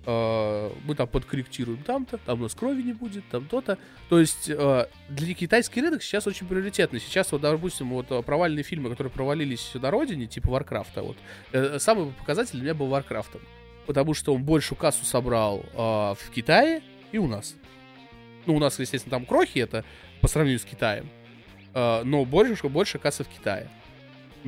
Э, 0.05 0.71
мы 0.85 0.95
там 0.95 1.07
подкорректируем 1.07 1.83
там-то, 1.83 2.17
там 2.17 2.39
у 2.39 2.43
нас 2.43 2.55
крови 2.55 2.81
не 2.81 2.93
будет, 2.93 3.23
там 3.29 3.45
то-то. 3.45 3.77
То 4.09 4.19
есть 4.19 4.49
э, 4.49 4.87
для 5.09 5.33
китайский 5.33 5.81
рынок 5.81 6.01
сейчас 6.01 6.25
очень 6.25 6.47
приоритетный. 6.47 6.99
Сейчас, 6.99 7.31
вот, 7.31 7.41
допустим, 7.41 7.89
вот 7.89 8.07
э, 8.09 8.21
провальные 8.23 8.63
фильмы, 8.63 8.89
которые 8.89 9.11
провалились 9.11 9.71
на 9.75 9.91
родине, 9.91 10.25
типа 10.25 10.49
Варкрафта, 10.49 11.03
вот, 11.03 11.17
э, 11.51 11.77
самый 11.79 12.11
показатель 12.13 12.53
для 12.53 12.61
меня 12.61 12.73
был 12.73 12.87
Варкрафтом. 12.87 13.41
Потому 13.85 14.13
что 14.13 14.33
он 14.33 14.43
большую 14.43 14.77
кассу 14.77 15.05
собрал 15.05 15.63
э, 15.73 15.75
в 15.75 16.31
Китае 16.33 16.81
и 17.11 17.17
у 17.17 17.27
нас. 17.27 17.55
Ну, 18.45 18.55
у 18.55 18.59
нас, 18.59 18.79
естественно, 18.79 19.17
там 19.17 19.25
крохи 19.25 19.59
это 19.59 19.83
по 20.21 20.27
сравнению 20.27 20.59
с 20.59 20.65
Китаем. 20.65 21.09
Э, 21.73 22.03
но 22.03 22.25
больше, 22.25 22.67
больше 22.67 22.97
кассы 22.97 23.23
в 23.23 23.27
Китае. 23.27 23.69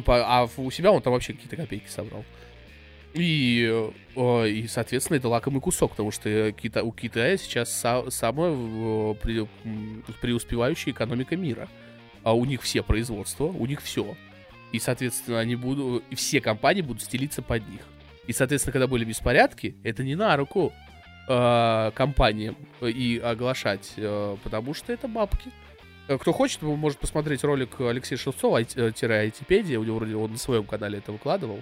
А 0.07 0.47
у 0.57 0.71
себя 0.71 0.91
он 0.91 1.01
там 1.01 1.13
вообще 1.13 1.33
какие-то 1.33 1.55
копейки 1.55 1.87
собрал. 1.87 2.23
И, 3.13 3.91
и, 4.15 4.65
соответственно, 4.69 5.17
это 5.17 5.27
лакомый 5.27 5.61
кусок, 5.61 5.91
потому 5.91 6.11
что 6.11 6.51
Кита, 6.53 6.83
у 6.83 6.91
Китая 6.91 7.37
сейчас 7.37 7.73
са, 7.73 8.05
самая 8.09 8.53
при, 9.15 9.47
преуспевающая 10.21 10.93
экономика 10.93 11.35
мира. 11.35 11.67
А 12.23 12.33
у 12.33 12.45
них 12.45 12.61
все 12.61 12.83
производства, 12.83 13.45
у 13.45 13.65
них 13.65 13.81
все. 13.81 14.15
И, 14.71 14.79
соответственно, 14.79 15.39
они 15.39 15.55
будут, 15.55 16.03
все 16.15 16.39
компании 16.39 16.81
будут 16.81 17.01
стелиться 17.01 17.41
под 17.41 17.67
них. 17.67 17.81
И, 18.27 18.33
соответственно, 18.33 18.71
когда 18.71 18.87
были 18.87 19.03
беспорядки, 19.03 19.75
это 19.83 20.03
не 20.03 20.15
на 20.15 20.37
руку 20.37 20.71
э, 21.27 21.91
компаниям 21.93 22.55
и 22.81 23.21
оглашать, 23.21 23.93
э, 23.97 24.37
потому 24.43 24.73
что 24.73 24.93
это 24.93 25.07
бабки. 25.09 25.51
Э, 26.11 26.17
кто 26.17 26.33
хочет, 26.33 26.61
может 26.61 26.99
посмотреть 26.99 27.43
ролик 27.43 27.79
Алексея 27.79 28.17
Шевцова-айтипедия, 28.17 29.77
у 29.77 29.83
него 29.83 29.97
вроде 29.97 30.15
он 30.15 30.31
на 30.31 30.37
своем 30.37 30.65
канале 30.65 30.97
это 30.97 31.11
выкладывал. 31.11 31.61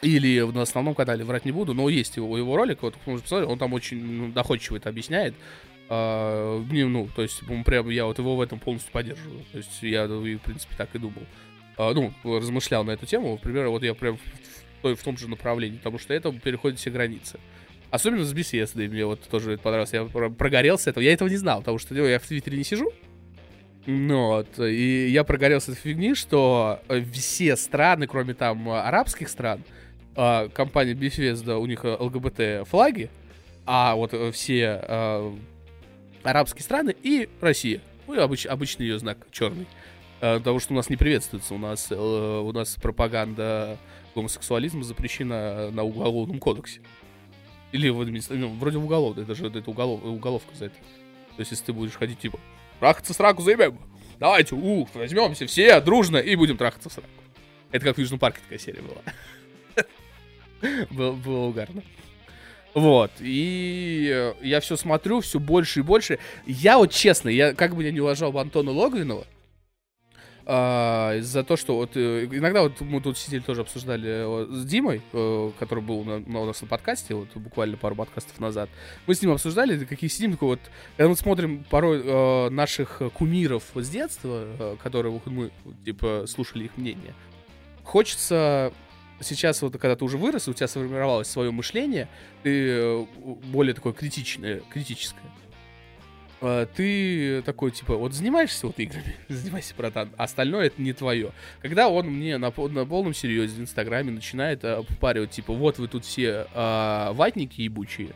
Или 0.00 0.40
на 0.40 0.62
основном 0.62 0.94
канале, 0.94 1.24
врать 1.24 1.44
не 1.44 1.52
буду, 1.52 1.74
но 1.74 1.88
есть 1.88 2.16
его, 2.16 2.38
его 2.38 2.56
ролик, 2.56 2.82
вот, 2.82 2.94
он 3.06 3.58
там 3.58 3.72
очень 3.72 4.02
ну, 4.02 4.32
доходчиво 4.32 4.76
это 4.76 4.88
объясняет. 4.88 5.34
А, 5.90 6.62
ну, 6.70 7.08
то 7.14 7.22
есть, 7.22 7.42
прям 7.64 7.88
я 7.90 8.06
вот 8.06 8.18
его 8.18 8.36
в 8.36 8.40
этом 8.40 8.60
полностью 8.60 8.92
поддерживаю. 8.92 9.44
То 9.52 9.58
есть, 9.58 9.82
я, 9.82 10.06
в 10.06 10.38
принципе, 10.38 10.74
так 10.76 10.94
и 10.94 10.98
думал. 10.98 11.22
А, 11.76 11.92
ну, 11.92 12.12
размышлял 12.24 12.84
на 12.84 12.92
эту 12.92 13.06
тему. 13.06 13.32
Например, 13.32 13.68
вот 13.68 13.82
я 13.82 13.94
прям 13.94 14.18
в, 14.82 14.94
в 14.94 15.02
том 15.02 15.18
же 15.18 15.28
направлении, 15.28 15.78
потому 15.78 15.98
что 15.98 16.14
это 16.14 16.32
переходит 16.32 16.78
все 16.78 16.90
границы. 16.90 17.40
Особенно 17.90 18.24
с 18.24 18.32
беседой 18.32 18.86
мне 18.86 19.04
вот 19.04 19.22
тоже 19.22 19.54
это 19.54 19.62
понравилось. 19.62 19.92
Я 19.92 20.04
прогорелся 20.04 20.90
этого. 20.90 21.02
Я 21.02 21.12
этого 21.12 21.28
не 21.28 21.36
знал, 21.36 21.60
потому 21.60 21.78
что 21.78 21.94
я 21.94 22.18
в 22.20 22.26
Твиттере 22.26 22.56
не 22.56 22.64
сижу. 22.64 22.92
Ну 23.86 24.26
вот, 24.26 24.58
и 24.58 25.08
я 25.08 25.24
прогорелся 25.24 25.72
этой 25.72 25.80
фигни, 25.80 26.14
что 26.14 26.80
все 27.12 27.56
страны, 27.56 28.06
кроме 28.06 28.34
там 28.34 28.68
арабских 28.68 29.28
стран, 29.28 29.62
а, 30.14 30.48
компания 30.48 30.92
Bethesda, 30.92 31.56
у 31.56 31.66
них 31.66 31.84
ЛГБТ 31.84 32.68
флаги, 32.68 33.08
а 33.64 33.94
вот 33.94 34.14
все 34.34 35.34
арабские 36.22 36.62
страны 36.62 36.94
и 37.02 37.28
Россия. 37.40 37.80
Ну, 38.06 38.20
обыч, 38.20 38.46
обычный 38.46 38.86
ее 38.86 38.98
знак 38.98 39.26
черный. 39.30 39.66
Потому 40.20 40.58
что 40.58 40.72
у 40.72 40.76
нас 40.76 40.90
не 40.90 40.96
приветствуется. 40.96 41.54
У 41.54 41.58
нас, 41.58 41.88
э, 41.90 41.94
у 41.94 42.50
нас 42.52 42.74
пропаганда 42.74 43.78
гомосексуализма 44.14 44.82
запрещена 44.82 45.70
на 45.70 45.84
уголовном 45.84 46.40
кодексе. 46.40 46.80
Или 47.70 47.88
в 47.88 48.04
ну, 48.30 48.48
вроде 48.54 48.78
в 48.78 48.84
уголовном, 48.84 49.22
это 49.22 49.34
же 49.34 49.46
это 49.46 49.70
уголов, 49.70 50.02
уголовка 50.04 50.54
за 50.56 50.66
это. 50.66 50.74
То 50.74 51.40
есть, 51.40 51.52
если 51.52 51.66
ты 51.66 51.72
будешь 51.72 51.92
ходить, 51.92 52.18
типа, 52.18 52.40
трахаться 52.80 53.14
с 53.14 53.20
раку 53.20 53.42
заебем, 53.42 53.78
давайте, 54.18 54.54
ух, 54.54 54.88
возьмемся 54.94 55.46
все 55.46 55.80
дружно 55.80 56.18
и 56.18 56.36
будем 56.36 56.56
трахаться 56.56 56.90
с 56.90 56.96
раку. 56.96 57.08
Это 57.70 57.84
как 57.84 57.96
в 57.96 58.00
Южном 58.00 58.18
парке 58.18 58.40
такая 58.42 58.58
серия 58.58 58.82
была. 58.82 59.84
было, 60.90 61.12
было 61.12 61.46
угарно. 61.46 61.82
Вот, 62.74 63.10
и 63.18 64.32
я 64.42 64.60
все 64.60 64.76
смотрю, 64.76 65.20
все 65.20 65.40
больше 65.40 65.80
и 65.80 65.82
больше. 65.82 66.18
Я 66.46 66.78
вот 66.78 66.92
честно, 66.92 67.28
я 67.28 67.54
как 67.54 67.74
бы 67.74 67.82
я 67.82 67.90
не 67.90 68.00
уважал 68.00 68.36
Антона 68.38 68.70
Логвинова, 68.70 69.26
а, 70.50 71.20
за 71.20 71.44
то, 71.44 71.58
что 71.58 71.76
вот 71.76 71.90
э, 71.94 72.24
иногда 72.24 72.62
вот 72.62 72.80
мы 72.80 73.02
тут 73.02 73.18
сидели 73.18 73.42
тоже 73.42 73.60
обсуждали 73.60 74.50
с 74.50 74.64
Димой, 74.64 75.02
э, 75.12 75.50
который 75.58 75.84
был 75.84 76.04
на, 76.04 76.40
у 76.40 76.46
нас 76.46 76.62
на 76.62 76.66
подкасте, 76.66 77.14
вот 77.14 77.28
буквально 77.34 77.76
пару 77.76 77.94
подкастов 77.94 78.40
назад. 78.40 78.70
Мы 79.06 79.14
с 79.14 79.20
ним 79.20 79.32
обсуждали, 79.32 79.84
какие 79.84 80.08
сидим, 80.08 80.32
такой 80.32 80.48
вот, 80.48 80.60
мы 80.96 81.14
смотрим 81.16 81.64
порой 81.68 82.00
э, 82.02 82.48
наших 82.48 83.02
кумиров 83.12 83.62
с 83.74 83.90
детства, 83.90 84.46
э, 84.58 84.76
которые 84.82 85.20
мы, 85.26 85.50
типа, 85.84 86.24
слушали 86.26 86.64
их 86.64 86.78
мнение, 86.78 87.12
хочется 87.84 88.72
сейчас 89.20 89.60
вот, 89.60 89.72
когда 89.72 89.96
ты 89.96 90.04
уже 90.06 90.16
вырос, 90.16 90.48
у 90.48 90.54
тебя 90.54 90.68
сформировалось 90.68 91.28
свое 91.28 91.50
мышление, 91.50 92.08
ты 92.42 92.70
э, 92.70 93.06
более 93.52 93.74
такое 93.74 93.92
критичное, 93.92 94.62
критическое. 94.70 95.30
А, 96.40 96.66
ты 96.66 97.42
такой, 97.42 97.70
типа, 97.72 97.96
вот 97.96 98.12
занимаешься 98.12 98.66
вот 98.66 98.78
играми, 98.78 99.16
занимайся, 99.28 99.74
братан, 99.76 100.10
а 100.16 100.24
остальное 100.24 100.66
это 100.66 100.80
не 100.80 100.92
твое. 100.92 101.32
Когда 101.60 101.88
он 101.88 102.06
мне 102.06 102.38
на, 102.38 102.52
на 102.56 102.86
полном 102.86 103.14
серьезе 103.14 103.56
в 103.56 103.60
Инстаграме 103.60 104.12
начинает 104.12 104.60
а, 104.64 104.82
попаривать, 104.82 105.30
типа, 105.30 105.52
вот 105.52 105.78
вы 105.78 105.88
тут 105.88 106.04
все 106.04 106.46
а, 106.54 107.12
ватники 107.12 107.60
ебучие, 107.60 108.10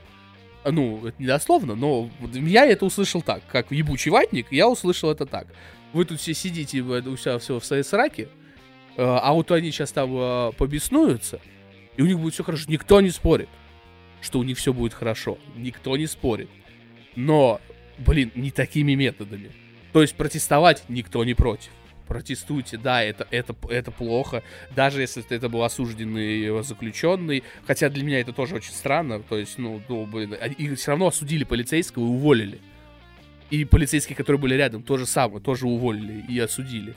ну, 0.65 1.05
это 1.05 1.17
не 1.19 1.27
дословно, 1.27 1.75
но 1.75 2.09
я 2.33 2.67
это 2.67 2.85
услышал 2.85 3.21
так, 3.21 3.43
как 3.49 3.73
ебучий 3.73 4.13
ватник, 4.13 4.53
я 4.53 4.69
услышал 4.69 5.11
это 5.11 5.27
так. 5.27 5.49
Вы 5.93 6.05
тут 6.05 6.21
все 6.21 6.35
сидите 6.35 6.81
у 6.81 7.17
себя 7.17 7.39
все 7.41 7.59
в 7.59 7.65
своей 7.65 7.83
сраке, 7.83 8.29
а 8.97 9.33
вот 9.33 9.51
они 9.51 9.73
сейчас 9.73 9.91
там 9.91 10.53
побеснуются, 10.53 11.41
и 11.97 12.03
у 12.03 12.07
них 12.07 12.21
будет 12.21 12.35
все 12.35 12.45
хорошо. 12.45 12.67
Никто 12.69 13.01
не 13.01 13.11
спорит, 13.11 13.49
что 14.21 14.39
у 14.39 14.45
них 14.45 14.57
все 14.57 14.73
будет 14.73 14.95
хорошо. 14.95 15.37
Никто 15.57 15.97
не 15.97 16.07
спорит. 16.07 16.49
Но 17.17 17.61
блин, 18.03 18.31
не 18.35 18.51
такими 18.51 18.95
методами. 18.95 19.51
То 19.93 20.03
есть 20.03 20.15
протестовать 20.15 20.85
никто 20.89 21.25
не 21.25 21.35
против. 21.35 21.71
Протестуйте, 22.09 22.77
да, 22.77 23.03
это, 23.03 23.27
это, 23.31 23.55
это 23.69 23.91
плохо. 23.91 24.43
Даже 24.75 25.01
если 25.01 25.25
это 25.31 25.49
был 25.49 25.63
осужденный 25.63 26.63
заключенный. 26.63 27.43
Хотя 27.67 27.89
для 27.89 28.03
меня 28.05 28.21
это 28.21 28.33
тоже 28.33 28.57
очень 28.57 28.73
странно. 28.73 29.21
То 29.21 29.39
есть, 29.39 29.59
ну, 29.59 29.81
ну 29.89 30.07
блин, 30.07 30.35
и 30.35 30.75
все 30.75 30.91
равно 30.91 31.07
осудили 31.07 31.45
полицейского 31.45 32.05
и 32.05 32.09
уволили. 32.09 32.61
И 33.51 33.65
полицейские, 33.65 34.17
которые 34.17 34.41
были 34.41 34.55
рядом, 34.55 34.83
то 34.83 34.97
же 34.97 35.07
самое, 35.07 35.43
тоже 35.43 35.67
уволили 35.67 36.25
и 36.29 36.39
осудили. 36.39 36.95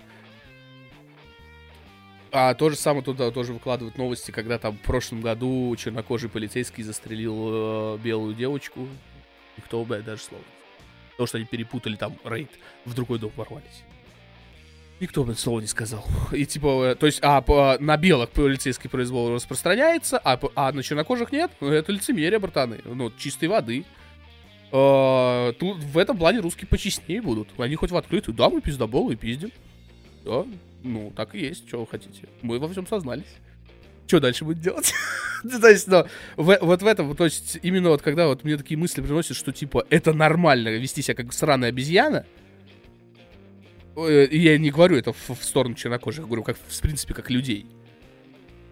А 2.31 2.53
то 2.53 2.69
же 2.69 2.75
самое 2.75 3.03
туда 3.03 3.31
тоже 3.31 3.53
выкладывают 3.53 3.97
новости, 3.97 4.31
когда 4.31 4.57
там 4.57 4.77
в 4.77 4.81
прошлом 4.81 5.21
году 5.21 5.73
чернокожий 5.77 6.29
полицейский 6.29 6.83
застрелил 6.83 7.95
э, 7.95 7.97
белую 8.03 8.35
девочку. 8.35 8.87
Никто, 9.57 9.83
блядь, 9.85 10.03
даже 10.03 10.21
слова 10.21 10.43
Потому 11.15 11.27
что 11.27 11.37
они 11.37 11.45
перепутали 11.45 11.95
там 11.95 12.17
рейд, 12.23 12.49
в 12.85 12.93
другой 12.93 13.19
дом 13.19 13.31
ворвались. 13.35 13.83
Никто 14.99 15.23
бы 15.23 15.35
слова 15.35 15.59
не 15.59 15.67
сказал. 15.67 16.05
И 16.31 16.45
типа, 16.45 16.91
э, 16.91 16.95
то 16.95 17.05
есть, 17.05 17.19
а 17.21 17.41
по, 17.41 17.77
на 17.79 17.97
белых 17.97 18.29
полицейский 18.29 18.89
произвол 18.89 19.33
распространяется, 19.33 20.17
а, 20.17 20.39
а 20.55 20.71
на 20.71 20.83
чернокожих 20.83 21.31
нет. 21.33 21.51
Ну, 21.59 21.67
это 21.67 21.91
лицемерие, 21.91 22.39
братаны. 22.39 22.79
Ну, 22.85 23.11
чистой 23.17 23.49
воды. 23.49 23.83
А, 24.71 25.51
тут 25.53 25.77
в 25.77 25.97
этом 25.97 26.17
плане 26.17 26.39
русские 26.39 26.67
почестнее 26.67 27.21
будут. 27.21 27.49
Они 27.57 27.75
хоть 27.75 27.91
в 27.91 27.97
открытую, 27.97 28.35
да, 28.35 28.49
мы 28.49 28.61
пиздоболы 28.61 29.13
и 29.13 29.17
пиздим. 29.17 29.51
Да, 30.23 30.45
ну, 30.83 31.11
так 31.15 31.35
и 31.35 31.39
есть, 31.39 31.67
что 31.67 31.81
вы 31.81 31.87
хотите. 31.87 32.29
Мы 32.41 32.59
во 32.59 32.69
всем 32.69 32.87
сознались 32.87 33.35
что 34.07 34.19
дальше 34.19 34.45
будет 34.45 34.59
делать? 34.59 34.93
то 35.61 35.67
есть, 35.67 35.87
ну, 35.87 36.05
в, 36.35 36.57
вот 36.61 36.81
в 36.81 36.87
этом, 36.87 37.15
то 37.15 37.25
есть, 37.25 37.59
именно 37.61 37.89
вот 37.89 38.01
когда 38.01 38.27
вот 38.27 38.43
мне 38.43 38.57
такие 38.57 38.77
мысли 38.77 39.01
приносят, 39.01 39.37
что, 39.37 39.51
типа, 39.51 39.85
это 39.89 40.13
нормально 40.13 40.69
вести 40.69 41.01
себя 41.01 41.15
как 41.15 41.33
сраная 41.33 41.69
обезьяна, 41.69 42.25
я 43.95 44.57
не 44.57 44.71
говорю 44.71 44.97
это 44.97 45.13
в, 45.13 45.29
в 45.29 45.43
сторону 45.43 45.75
чернокожих, 45.75 46.25
говорю, 46.25 46.43
как, 46.43 46.57
в 46.57 46.81
принципе, 46.81 47.13
как 47.13 47.29
людей. 47.29 47.65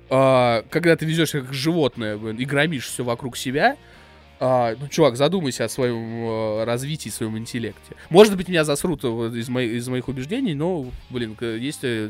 А, 0.09 0.63
когда 0.69 0.95
ты 0.95 1.05
везешь 1.05 1.31
как 1.31 1.53
животное 1.53 2.17
и 2.17 2.45
громишь 2.45 2.87
все 2.87 3.03
вокруг 3.03 3.37
себя, 3.37 3.77
а, 4.39 4.75
ну, 4.79 4.87
чувак, 4.87 5.15
задумайся 5.15 5.65
о 5.65 5.69
своем 5.69 6.27
э, 6.27 6.63
развитии, 6.65 7.09
своем 7.09 7.37
интеллекте. 7.37 7.95
Может 8.09 8.35
быть, 8.35 8.49
меня 8.49 8.63
засрут 8.63 9.03
из, 9.03 9.47
моих, 9.49 9.71
из 9.71 9.87
моих 9.87 10.07
убеждений, 10.07 10.53
но, 10.53 10.85
блин, 11.09 11.37
есть... 11.41 11.79
Э, 11.83 12.09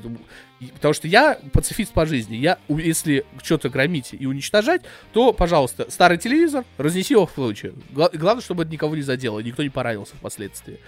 потому 0.73 0.93
что 0.93 1.07
я 1.07 1.37
пацифист 1.51 1.93
по 1.93 2.05
жизни. 2.05 2.35
Я, 2.35 2.57
если 2.69 3.25
что-то 3.43 3.69
громить 3.69 4.15
и 4.17 4.25
уничтожать, 4.25 4.81
то, 5.11 5.33
пожалуйста, 5.33 5.91
старый 5.91 6.17
телевизор, 6.17 6.65
разнеси 6.77 7.13
его 7.13 7.25
в 7.25 7.31
случае. 7.31 7.73
Главное, 7.91 8.41
чтобы 8.41 8.63
это 8.63 8.71
никого 8.71 8.95
не 8.95 9.01
задело, 9.01 9.39
никто 9.39 9.61
не 9.61 9.69
поранился 9.69 10.15
впоследствии. 10.15 10.79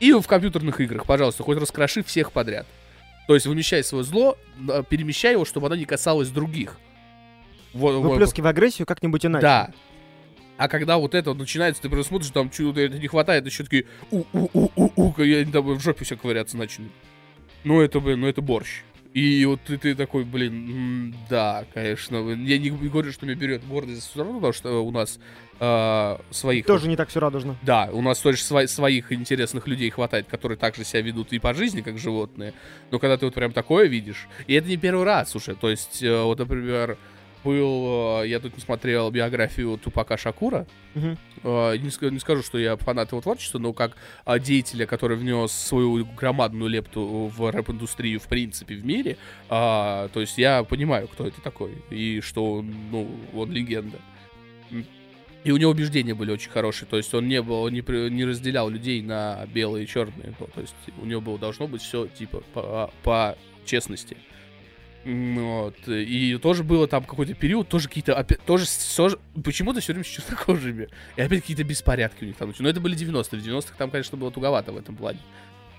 И 0.00 0.12
в 0.12 0.26
компьютерных 0.26 0.80
играх, 0.80 1.06
пожалуйста, 1.06 1.42
хоть 1.42 1.58
раскроши 1.58 2.02
всех 2.02 2.32
подряд. 2.32 2.66
То 3.28 3.34
есть 3.34 3.46
вымещай 3.46 3.84
свое 3.84 4.02
зло, 4.02 4.36
перемещай 4.88 5.32
его, 5.32 5.44
чтобы 5.44 5.66
оно 5.66 5.76
не 5.76 5.84
касалось 5.84 6.30
других. 6.30 6.78
Выплескивай 7.74 8.50
агрессию 8.50 8.86
как-нибудь 8.86 9.24
иначе. 9.24 9.42
Да, 9.42 9.70
а 10.60 10.68
когда 10.68 10.98
вот 10.98 11.14
это 11.14 11.30
вот 11.30 11.38
начинается, 11.38 11.80
ты 11.80 11.88
просто 11.88 12.10
смотришь, 12.10 12.30
там 12.32 12.50
чего-то 12.50 12.86
не 12.86 13.08
хватает, 13.08 13.46
еще 13.46 13.64
такие 13.64 13.86
у-у-у-у-у, 14.10 15.22
я 15.22 15.46
там 15.46 15.64
в 15.64 15.80
жопе 15.80 16.04
все 16.04 16.18
ковыряться 16.18 16.58
начнут. 16.58 16.92
Ну 17.64 17.80
это, 17.80 17.98
блин, 17.98 18.20
ну 18.20 18.26
это 18.26 18.42
борщ. 18.42 18.82
И 19.14 19.42
вот 19.46 19.62
ты, 19.62 19.78
ты 19.78 19.94
такой, 19.94 20.24
блин, 20.24 21.16
да, 21.30 21.64
конечно. 21.72 22.16
Я 22.16 22.58
не 22.58 22.68
говорю, 22.68 23.10
что 23.10 23.24
меня 23.24 23.36
берет 23.36 23.66
гордость 23.66 24.10
все 24.10 24.18
равно, 24.18 24.34
потому 24.34 24.52
что 24.52 24.84
у 24.84 24.90
нас 24.90 25.18
э, 25.58 26.16
своих... 26.30 26.66
Тоже 26.66 26.88
не 26.88 26.96
так 26.96 27.08
все 27.08 27.20
радужно. 27.20 27.56
Да, 27.62 27.88
у 27.90 28.02
нас 28.02 28.18
тоже 28.18 28.36
сво- 28.36 28.66
своих 28.66 29.10
интересных 29.12 29.66
людей 29.66 29.88
хватает, 29.88 30.26
которые 30.26 30.58
также 30.58 30.84
себя 30.84 31.00
ведут 31.00 31.32
и 31.32 31.38
по 31.38 31.54
жизни, 31.54 31.80
как 31.80 31.98
животные. 31.98 32.52
Но 32.90 32.98
когда 32.98 33.16
ты 33.16 33.24
вот 33.24 33.34
прям 33.34 33.52
такое 33.52 33.86
видишь, 33.86 34.28
и 34.46 34.52
это 34.52 34.68
не 34.68 34.76
первый 34.76 35.04
раз 35.04 35.34
уже, 35.34 35.54
то 35.54 35.70
есть, 35.70 36.02
э, 36.02 36.22
вот, 36.22 36.38
например, 36.38 36.98
был, 37.44 38.22
э, 38.22 38.28
я 38.28 38.40
тут 38.40 38.56
не 38.56 38.62
смотрел 38.62 39.10
биографию 39.10 39.78
Тупака 39.78 40.16
Шакура. 40.16 40.66
Угу. 40.94 41.16
Не, 41.42 42.10
не 42.10 42.18
скажу, 42.18 42.42
что 42.42 42.58
я 42.58 42.76
фанат 42.76 43.12
его 43.12 43.20
творчества, 43.20 43.58
но 43.58 43.72
как 43.72 43.96
а, 44.24 44.38
деятеля, 44.38 44.86
который 44.86 45.16
внес 45.16 45.52
свою 45.52 46.04
громадную 46.04 46.68
лепту 46.68 47.32
в 47.34 47.50
рэп-индустрию 47.50 48.20
в 48.20 48.26
принципе 48.26 48.74
в 48.74 48.84
мире, 48.84 49.16
то 49.48 50.10
есть 50.16 50.36
я 50.36 50.64
понимаю, 50.64 51.08
кто 51.08 51.26
это 51.26 51.40
такой 51.40 51.82
и 51.88 52.20
что 52.20 52.54
он, 52.54 52.74
ну, 52.90 53.08
он 53.34 53.52
легенда. 53.52 53.98
И 55.42 55.52
у 55.52 55.56
него 55.56 55.70
убеждения 55.70 56.14
были 56.14 56.30
очень 56.30 56.50
хорошие, 56.50 56.86
то 56.86 56.98
есть 56.98 57.14
он 57.14 57.26
не 57.26 57.40
был, 57.40 57.66
не, 57.68 57.80
не 58.10 58.24
разделял 58.26 58.68
людей 58.68 59.00
на 59.00 59.46
белые 59.46 59.84
и 59.84 59.88
черные, 59.88 60.34
то 60.38 60.60
есть 60.60 60.74
у 61.00 61.06
него 61.06 61.22
было 61.22 61.38
должно 61.38 61.66
быть 61.66 61.80
все 61.80 62.06
типа 62.06 62.42
по, 62.52 62.92
по 63.02 63.38
честности. 63.64 64.18
Вот. 65.04 65.76
И 65.88 66.38
тоже 66.42 66.62
было 66.62 66.86
там 66.86 67.04
какой-то 67.04 67.34
период, 67.34 67.68
тоже 67.68 67.88
какие-то, 67.88 68.22
тоже, 68.44 68.66
тоже 68.96 69.18
почему-то 69.42 69.80
все 69.80 69.92
время 69.92 70.04
с 70.04 70.08
чернокожими. 70.08 70.88
И 71.16 71.20
опять 71.22 71.40
какие-то 71.40 71.64
беспорядки 71.64 72.24
у 72.24 72.26
них 72.26 72.36
там. 72.36 72.52
Но 72.58 72.68
это 72.68 72.80
были 72.80 72.96
90-е. 72.96 73.40
В 73.40 73.46
90-х 73.46 73.74
там, 73.78 73.90
конечно, 73.90 74.18
было 74.18 74.30
туговато 74.30 74.72
в 74.72 74.76
этом 74.76 74.96
плане. 74.96 75.20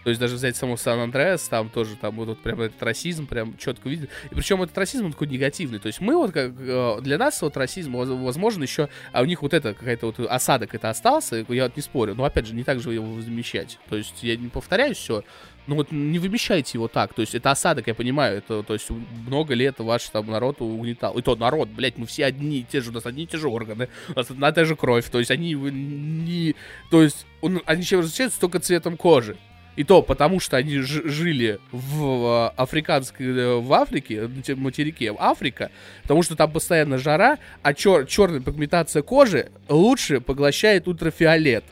То 0.03 0.09
есть 0.09 0.19
даже 0.19 0.35
взять 0.35 0.55
само 0.55 0.77
Сан-Андреас, 0.77 1.47
там 1.47 1.69
тоже 1.69 1.95
там 1.95 2.15
вот, 2.15 2.29
вот 2.29 2.39
прям 2.39 2.61
этот 2.61 2.81
расизм 2.81 3.27
прям 3.27 3.55
четко 3.57 3.87
видно. 3.87 4.07
И 4.31 4.35
причем 4.35 4.61
этот 4.63 4.77
расизм 4.77 5.05
он 5.05 5.11
такой 5.11 5.27
негативный. 5.27 5.79
То 5.79 5.87
есть 5.87 6.01
мы 6.01 6.15
вот 6.15 6.31
как 6.31 6.53
э, 6.57 6.97
для 7.01 7.17
нас 7.17 7.41
вот 7.41 7.55
расизм 7.55 7.95
возможно 7.95 8.63
еще, 8.63 8.89
а 9.11 9.21
у 9.21 9.25
них 9.25 9.43
вот 9.43 9.53
это 9.53 9.73
какая-то 9.73 10.07
вот 10.07 10.19
осадок 10.19 10.73
это 10.73 10.89
остался, 10.89 11.45
я 11.47 11.65
вот 11.65 11.75
не 11.75 11.83
спорю. 11.83 12.15
Но 12.15 12.23
опять 12.23 12.47
же 12.47 12.55
не 12.55 12.63
так 12.63 12.79
же 12.79 12.93
его 12.93 13.21
замещать. 13.21 13.77
То 13.89 13.95
есть 13.95 14.23
я 14.23 14.35
не 14.35 14.47
повторяю 14.47 14.95
все, 14.95 15.23
ну 15.67 15.75
вот 15.75 15.91
не 15.91 16.19
вымещайте 16.19 16.71
его 16.77 16.87
так. 16.87 17.13
То 17.13 17.21
есть 17.21 17.35
это 17.35 17.51
осадок, 17.51 17.87
я 17.87 17.95
понимаю. 17.95 18.37
Это, 18.39 18.63
то 18.63 18.73
есть 18.73 18.89
много 19.27 19.53
лет 19.53 19.79
ваш 19.79 20.03
там 20.09 20.27
народ 20.27 20.61
угнетал. 20.61 21.17
И 21.17 21.21
то 21.21 21.35
народ, 21.35 21.69
блядь, 21.69 21.97
мы 21.97 22.05
все 22.05 22.25
одни 22.25 22.59
и 22.59 22.63
те 22.63 22.81
же, 22.81 22.89
у 22.89 22.93
нас 22.93 23.05
одни 23.05 23.23
и 23.23 23.27
те 23.27 23.37
же 23.37 23.47
органы, 23.47 23.89
у 24.09 24.13
нас 24.17 24.29
одна 24.29 24.49
и 24.49 24.53
та 24.53 24.65
же 24.65 24.75
кровь. 24.75 25.09
То 25.09 25.19
есть 25.19 25.31
они 25.31 25.53
не... 25.53 26.55
То 26.89 27.01
есть 27.01 27.25
он, 27.41 27.61
они 27.65 27.83
чем 27.83 27.99
различаются 27.99 28.39
только 28.39 28.59
цветом 28.59 28.97
кожи. 28.97 29.37
И 29.77 29.85
то 29.85 30.01
потому, 30.01 30.39
что 30.41 30.57
они 30.57 30.79
жили 30.79 31.59
в 31.71 32.49
африканской, 32.57 33.25
э, 33.25 33.55
в 33.55 33.73
Африке, 33.73 34.29
на 34.47 34.55
материке 34.57 35.15
Африка, 35.17 35.71
потому 36.01 36.23
что 36.23 36.35
там 36.35 36.51
постоянно 36.51 36.97
жара, 36.97 37.39
а 37.61 37.73
чер, 37.73 38.05
черная 38.05 38.41
пигментация 38.41 39.01
кожи 39.01 39.49
лучше 39.69 40.19
поглощает 40.19 40.89
ультрафиолет. 40.89 41.63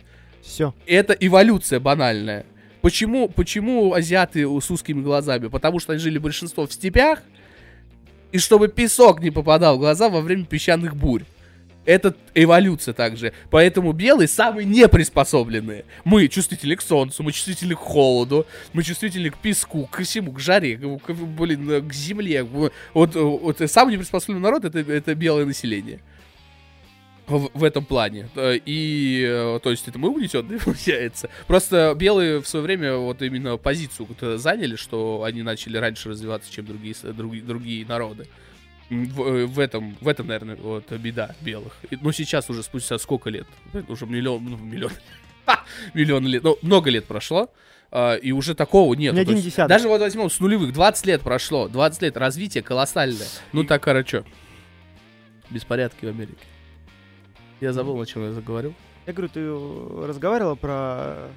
Все. 0.41 0.73
Это 0.87 1.13
эволюция 1.13 1.81
банальная. 1.81 2.45
Почему, 2.81 3.27
почему 3.29 3.93
азиаты 3.93 4.45
с 4.45 4.71
узкими 4.71 5.01
глазами? 5.01 5.47
Потому 5.47 5.79
что 5.79 5.93
они 5.93 6.01
жили 6.01 6.17
большинство 6.17 6.65
в 6.65 6.73
степях, 6.73 7.21
и 8.31 8.37
чтобы 8.37 8.67
песок 8.67 9.21
не 9.21 9.31
попадал 9.31 9.77
в 9.77 9.79
глаза 9.79 10.09
во 10.09 10.21
время 10.21 10.45
песчаных 10.45 10.95
бурь 10.95 11.23
это 11.89 12.15
эволюция 12.35 12.93
также. 12.93 13.33
Поэтому 13.49 13.93
белые 13.93 14.27
самые 14.27 14.65
неприспособленные. 14.65 15.85
Мы 16.03 16.27
чувствительны 16.27 16.75
к 16.75 16.83
солнцу, 16.83 17.23
мы 17.23 17.31
чувствительны 17.31 17.73
к 17.73 17.79
холоду, 17.79 18.45
мы 18.73 18.83
чувствительны 18.83 19.31
к 19.31 19.37
песку, 19.37 19.87
к 19.87 20.03
всему, 20.03 20.31
к 20.31 20.39
жаре, 20.39 20.77
к, 20.77 21.11
блин, 21.11 21.87
к 21.87 21.91
земле. 21.91 22.43
Вот, 22.43 22.71
вот 23.15 23.61
самый 23.65 23.93
неприспособленный 23.93 24.43
народ 24.43 24.65
это, 24.65 24.79
это 24.79 25.15
белое 25.15 25.45
население. 25.45 25.99
В, 27.29 27.51
в 27.53 27.63
этом 27.63 27.85
плане. 27.85 28.27
И, 28.35 29.23
э, 29.27 29.59
то 29.61 29.69
есть, 29.69 29.87
это 29.87 29.99
мы 29.99 30.09
угнетенные, 30.09 30.59
получается. 30.65 31.29
Просто 31.47 31.95
белые 31.95 32.41
в 32.41 32.47
свое 32.47 32.63
время 32.63 32.95
вот 32.95 33.21
именно 33.21 33.57
позицию 33.57 34.07
заняли, 34.37 34.75
что 34.75 35.23
они 35.23 35.43
начали 35.43 35.77
раньше 35.77 36.09
развиваться, 36.09 36.51
чем 36.51 36.65
другие, 36.65 36.95
другие, 37.03 37.43
другие 37.43 37.85
народы. 37.85 38.27
В, 38.89 39.21
э, 39.21 39.45
в 39.45 39.59
этом, 39.59 39.95
в 40.01 40.07
этом, 40.07 40.27
наверное, 40.27 40.55
вот 40.55 40.91
беда 40.91 41.35
белых. 41.41 41.77
Но 41.91 41.97
ну, 42.01 42.11
сейчас 42.11 42.49
уже 42.49 42.63
спустя 42.63 42.97
сколько 42.97 43.29
лет? 43.29 43.45
Уже 43.87 44.07
миллион, 44.07 44.43
ну, 44.43 44.57
миллион, 44.57 44.91
миллион 45.93 46.25
лет, 46.25 46.43
ну, 46.43 46.57
много 46.63 46.89
лет 46.89 47.05
прошло. 47.05 47.51
Uh, 47.91 48.19
и 48.19 48.31
уже 48.31 48.53
такого 48.53 48.93
нет. 48.93 49.15
Не 49.15 49.21
один 49.21 49.39
десяток. 49.41 49.67
Даже 49.67 49.87
вот 49.87 49.99
возьмем 49.99 50.29
с 50.29 50.39
нулевых, 50.39 50.73
20 50.73 51.07
лет 51.07 51.21
прошло, 51.21 51.67
20 51.67 52.03
лет, 52.03 52.17
развитие 52.17 52.61
колоссальное. 52.61 53.25
Ну 53.51 53.63
так, 53.63 53.81
короче, 53.81 54.25
беспорядки 55.49 56.05
в 56.05 56.09
Америке. 56.09 56.37
Я 57.61 57.73
забыл, 57.73 57.99
о 57.99 58.05
чем 58.05 58.23
я 58.23 58.31
заговорил. 58.31 58.73
Я 59.05 59.13
говорю, 59.13 59.29
ты 59.29 60.07
разговаривала 60.07 60.55
про 60.55 61.29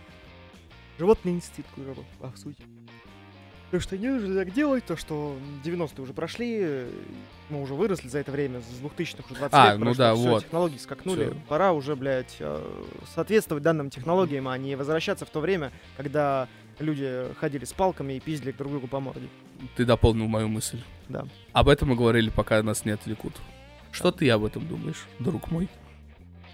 животный 0.99 1.33
инстинкт, 1.33 1.71
по 2.21 2.33
сути. 2.37 2.63
То, 3.71 3.81
что 3.81 3.97
не 3.97 4.09
нужно 4.09 4.35
так 4.35 4.53
делать, 4.53 4.85
то, 4.85 4.97
что 4.97 5.35
90-е 5.65 6.03
уже 6.03 6.13
прошли, 6.13 6.85
мы 7.49 7.63
уже 7.63 7.73
выросли 7.73 8.09
за 8.09 8.19
это 8.19 8.31
время, 8.31 8.61
с 8.61 8.83
2000-х 8.83 9.25
уже 9.31 9.39
20 9.39 9.55
а, 9.55 9.71
лет 9.71 9.79
ну 9.79 9.87
прошло, 9.87 10.05
да, 10.05 10.15
все, 10.15 10.29
вот. 10.29 10.45
технологии 10.45 10.77
скакнули, 10.77 11.31
все. 11.31 11.37
пора 11.49 11.73
уже, 11.73 11.97
блядь, 11.97 12.37
э, 12.39 12.83
соответствовать 13.15 13.65
данным 13.65 13.89
технологиям, 13.89 14.47
а 14.49 14.59
не 14.59 14.77
возвращаться 14.77 15.25
в 15.25 15.31
то 15.31 15.41
время, 15.41 15.73
когда 15.97 16.49
люди 16.79 17.25
ходили 17.41 17.65
с 17.65 17.73
палками 17.73 18.13
и 18.13 18.21
пиздили 18.21 18.53
друг 18.53 18.73
другу 18.73 18.89
по 18.89 19.01
морде. 19.01 19.29
Ты 19.77 19.87
дополнил 19.87 20.27
мою 20.27 20.49
мысль. 20.49 20.83
Да. 21.09 21.27
Об 21.55 21.71
этом 21.71 21.89
мы 21.89 21.97
говорили, 21.97 22.29
пока 22.29 22.63
нас 22.63 22.85
не 22.85 22.91
отвлекут. 22.91 23.33
Что 23.91 24.11
да. 24.11 24.19
ты 24.19 24.31
об 24.31 24.45
этом 24.45 24.67
думаешь, 24.69 25.07
друг 25.19 25.51
мой? 25.51 25.71